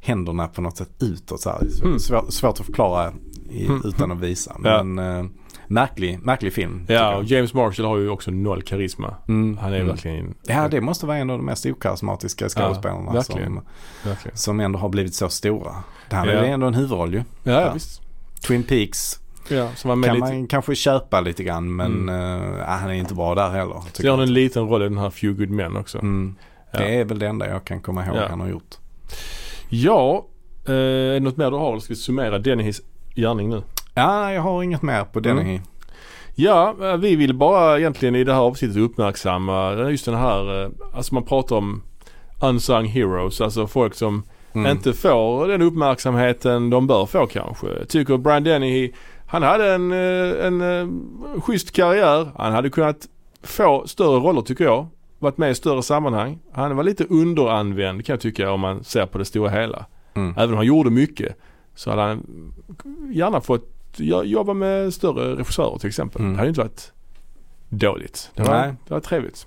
händerna 0.00 0.48
på 0.48 0.60
något 0.62 0.76
sätt 0.76 0.90
utåt 1.00 1.40
så 1.40 1.50
här. 1.50 1.60
Mm. 1.84 1.98
Svår, 1.98 2.24
svårt 2.30 2.60
att 2.60 2.66
förklara 2.66 3.12
i, 3.50 3.66
Mm. 3.66 3.82
utan 3.84 4.12
att 4.12 4.20
visa. 4.20 4.56
Ja. 4.64 4.82
Men 4.82 5.18
eh, 5.18 5.30
märklig, 5.66 6.18
märklig 6.22 6.52
film. 6.52 6.84
Ja, 6.88 7.16
och 7.16 7.24
James 7.24 7.54
Marshall 7.54 7.86
har 7.86 7.96
ju 7.98 8.08
också 8.08 8.30
noll 8.30 8.62
karisma. 8.62 9.14
Mm, 9.28 9.58
Han 9.58 9.72
är 9.72 9.76
mm. 9.76 9.88
verkligen... 9.88 10.34
Ja, 10.46 10.68
det 10.68 10.80
måste 10.80 11.06
vara 11.06 11.16
en 11.16 11.30
av 11.30 11.38
de 11.38 11.46
mest 11.46 11.66
okarismatiska 11.66 12.48
skådespelarna 12.48 13.12
verkligen. 13.12 13.54
som, 13.54 13.62
verkligen. 14.10 14.36
som 14.36 14.60
ändå 14.60 14.78
har 14.78 14.88
blivit 14.88 15.14
så 15.14 15.28
stora. 15.28 15.74
Det 16.10 16.16
här 16.16 16.26
Ja. 16.26 16.32
är 16.32 16.44
ändå 16.44 16.66
en 16.66 16.74
huvudroll 16.74 17.14
ju. 17.14 17.18
Ja, 17.42 17.52
ja, 17.52 17.60
Ja. 17.60 17.72
visst. 17.72 18.02
Twin 18.46 18.62
Peaks 18.62 19.16
Ja, 19.48 19.68
kan 19.82 20.00
lite... 20.00 20.18
man 20.18 20.46
kanske 20.46 20.74
köpa 20.74 21.20
lite 21.20 21.44
grann 21.44 21.76
men 21.76 22.08
Mm. 22.08 22.42
eh, 22.42 22.58
ja, 22.58 22.64
han 22.64 22.90
är 22.90 22.94
inte 22.94 23.14
bra 23.14 23.34
där 23.34 23.50
heller. 23.50 23.82
Så 23.92 24.02
gör 24.02 24.10
han 24.10 24.20
en 24.20 24.32
liten 24.32 24.68
roll 24.68 24.82
i 24.82 24.88
den 24.88 24.98
här 24.98 25.10
Few 25.10 25.38
Good 25.38 25.50
Men 25.56 25.76
också. 25.76 25.98
Mm. 25.98 26.34
Ja. 26.72 26.78
Det 26.78 26.94
är 27.00 27.04
väl 27.04 27.18
det 27.18 27.26
enda 27.28 27.48
jag 27.48 27.64
kan 27.64 27.80
komma 27.80 28.06
ihåg 28.06 28.16
Ja. 28.16 28.26
han 28.30 28.40
har 28.40 28.48
gjort. 28.48 28.74
Ja, 29.68 30.26
eh, 30.66 30.74
är 30.74 31.12
det 31.12 31.20
något 31.20 31.36
mer 31.36 31.50
du 31.50 31.56
har? 31.56 31.70
Eller 31.70 31.80
ska 31.80 31.92
vi 31.92 31.96
summera 31.96 32.38
Dennys 32.38 32.80
gärning 33.16 33.48
nu? 33.48 33.62
Ja, 33.94 34.32
jag 34.32 34.42
har 34.42 34.62
inget 34.62 34.82
mer 34.82 35.04
på 35.04 35.20
Dennehy. 35.20 35.50
Mm. 35.54 35.62
Ja, 36.34 36.74
eh, 36.82 36.96
vi 36.96 37.16
vill 37.16 37.34
bara 37.34 37.78
egentligen 37.78 38.14
i 38.14 38.24
det 38.24 38.32
här 38.34 38.40
avsnittet 38.40 38.76
uppmärksamma 38.76 39.72
just 39.90 40.04
den 40.04 40.14
här, 40.14 40.70
alltså 40.94 41.14
man 41.14 41.24
pratar 41.24 41.56
om 41.56 41.82
unsung 42.42 42.86
heroes, 42.86 43.40
alltså 43.40 43.66
folk 43.66 43.94
som 43.94 44.22
Mm. 44.52 44.70
inte 44.70 44.92
får 44.92 45.48
den 45.48 45.62
uppmärksamheten 45.62 46.70
de 46.70 46.86
bör 46.86 47.06
få 47.06 47.26
kanske. 47.26 47.84
Tycker 47.88 48.16
Brian 48.16 48.44
Dennehy, 48.44 48.92
han 49.26 49.42
hade 49.42 49.74
en, 49.74 49.92
eh, 49.92 50.46
en, 50.46 50.60
en 50.60 51.40
schysst 51.40 51.72
karriär. 51.72 52.30
Han 52.36 52.52
hade 52.52 52.70
kunnat 52.70 52.96
få 53.42 53.86
större 53.86 54.20
roller 54.20 54.42
tycker 54.42 54.64
jag. 54.64 54.86
Varit 55.18 55.38
med 55.38 55.50
i 55.50 55.54
större 55.54 55.82
sammanhang. 55.82 56.38
Han 56.52 56.76
var 56.76 56.84
lite 56.84 57.04
underanvänd 57.04 58.04
kan 58.06 58.12
jag 58.12 58.20
tycka 58.20 58.50
om 58.52 58.60
man 58.60 58.84
ser 58.84 59.06
på 59.06 59.18
det 59.18 59.24
stora 59.24 59.50
hela. 59.50 59.86
Mm. 60.14 60.34
Även 60.36 60.50
om 60.50 60.56
han 60.56 60.66
gjorde 60.66 60.90
mycket 60.90 61.36
så 61.74 61.90
hade 61.90 62.02
han 62.02 62.22
gärna 63.12 63.40
fått 63.40 63.68
jo- 63.96 64.22
jobba 64.24 64.54
med 64.54 64.94
större 64.94 65.36
regissörer 65.36 65.78
till 65.78 65.88
exempel. 65.88 66.20
Mm. 66.20 66.32
Det 66.32 66.38
hade 66.38 66.48
inte 66.48 66.60
varit 66.60 66.92
dåligt. 67.68 68.30
Det 68.34 68.42
var, 68.42 68.54
Nej. 68.54 68.74
det 68.88 68.94
var 68.94 69.00
trevligt. 69.00 69.46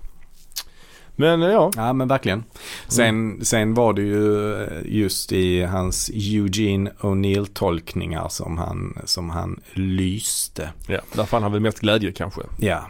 Men 1.15 1.43
eh, 1.43 1.49
ja. 1.49 1.71
Ja 1.75 1.93
men 1.93 2.07
verkligen. 2.07 2.43
Sen, 2.87 3.45
sen 3.45 3.73
var 3.73 3.93
det 3.93 4.01
ju 4.01 4.53
eh, 4.63 4.67
just 4.85 5.31
i 5.31 5.61
hans 5.63 6.09
Eugene 6.13 6.91
O'Neill 6.99 7.45
tolkningar 7.53 8.27
som 8.29 8.57
han, 8.57 8.97
som 9.05 9.29
han 9.29 9.59
lyste. 9.73 10.69
ja. 10.87 10.99
Där 11.13 11.23
fann 11.25 11.43
han 11.43 11.51
väl 11.51 11.61
mest 11.61 11.79
glädje 11.79 12.11
kanske. 12.11 12.41
Ja. 12.57 12.87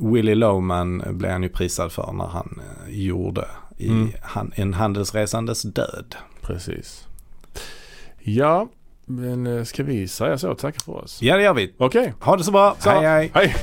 Willy 0.00 0.34
Loman 0.34 1.02
blev 1.10 1.30
han 1.32 1.42
ju 1.42 1.48
prisad 1.48 1.92
för 1.92 2.12
när 2.12 2.26
han 2.26 2.60
eh, 2.86 2.94
gjorde 3.00 3.44
i 3.78 3.88
Mm. 3.88 4.10
han, 4.22 4.52
En 4.54 4.74
handelsresandes 4.74 5.62
död. 5.62 6.14
Precis. 6.40 7.06
Ja, 8.18 8.68
men 9.06 9.66
ska 9.66 9.82
vi 9.82 10.08
säga 10.08 10.38
så? 10.38 10.54
Tacka 10.54 10.80
för 10.84 10.92
oss. 10.92 11.22
Ja 11.22 11.36
det 11.36 11.42
gör 11.42 11.54
vi. 11.54 11.74
Okej. 11.78 12.14
Ha 12.20 12.36
det 12.36 12.44
så 12.44 12.50
bra. 12.50 12.76
Så. 12.78 12.90
Hej 12.90 13.00
hej. 13.06 13.30
Hej. 13.34 13.54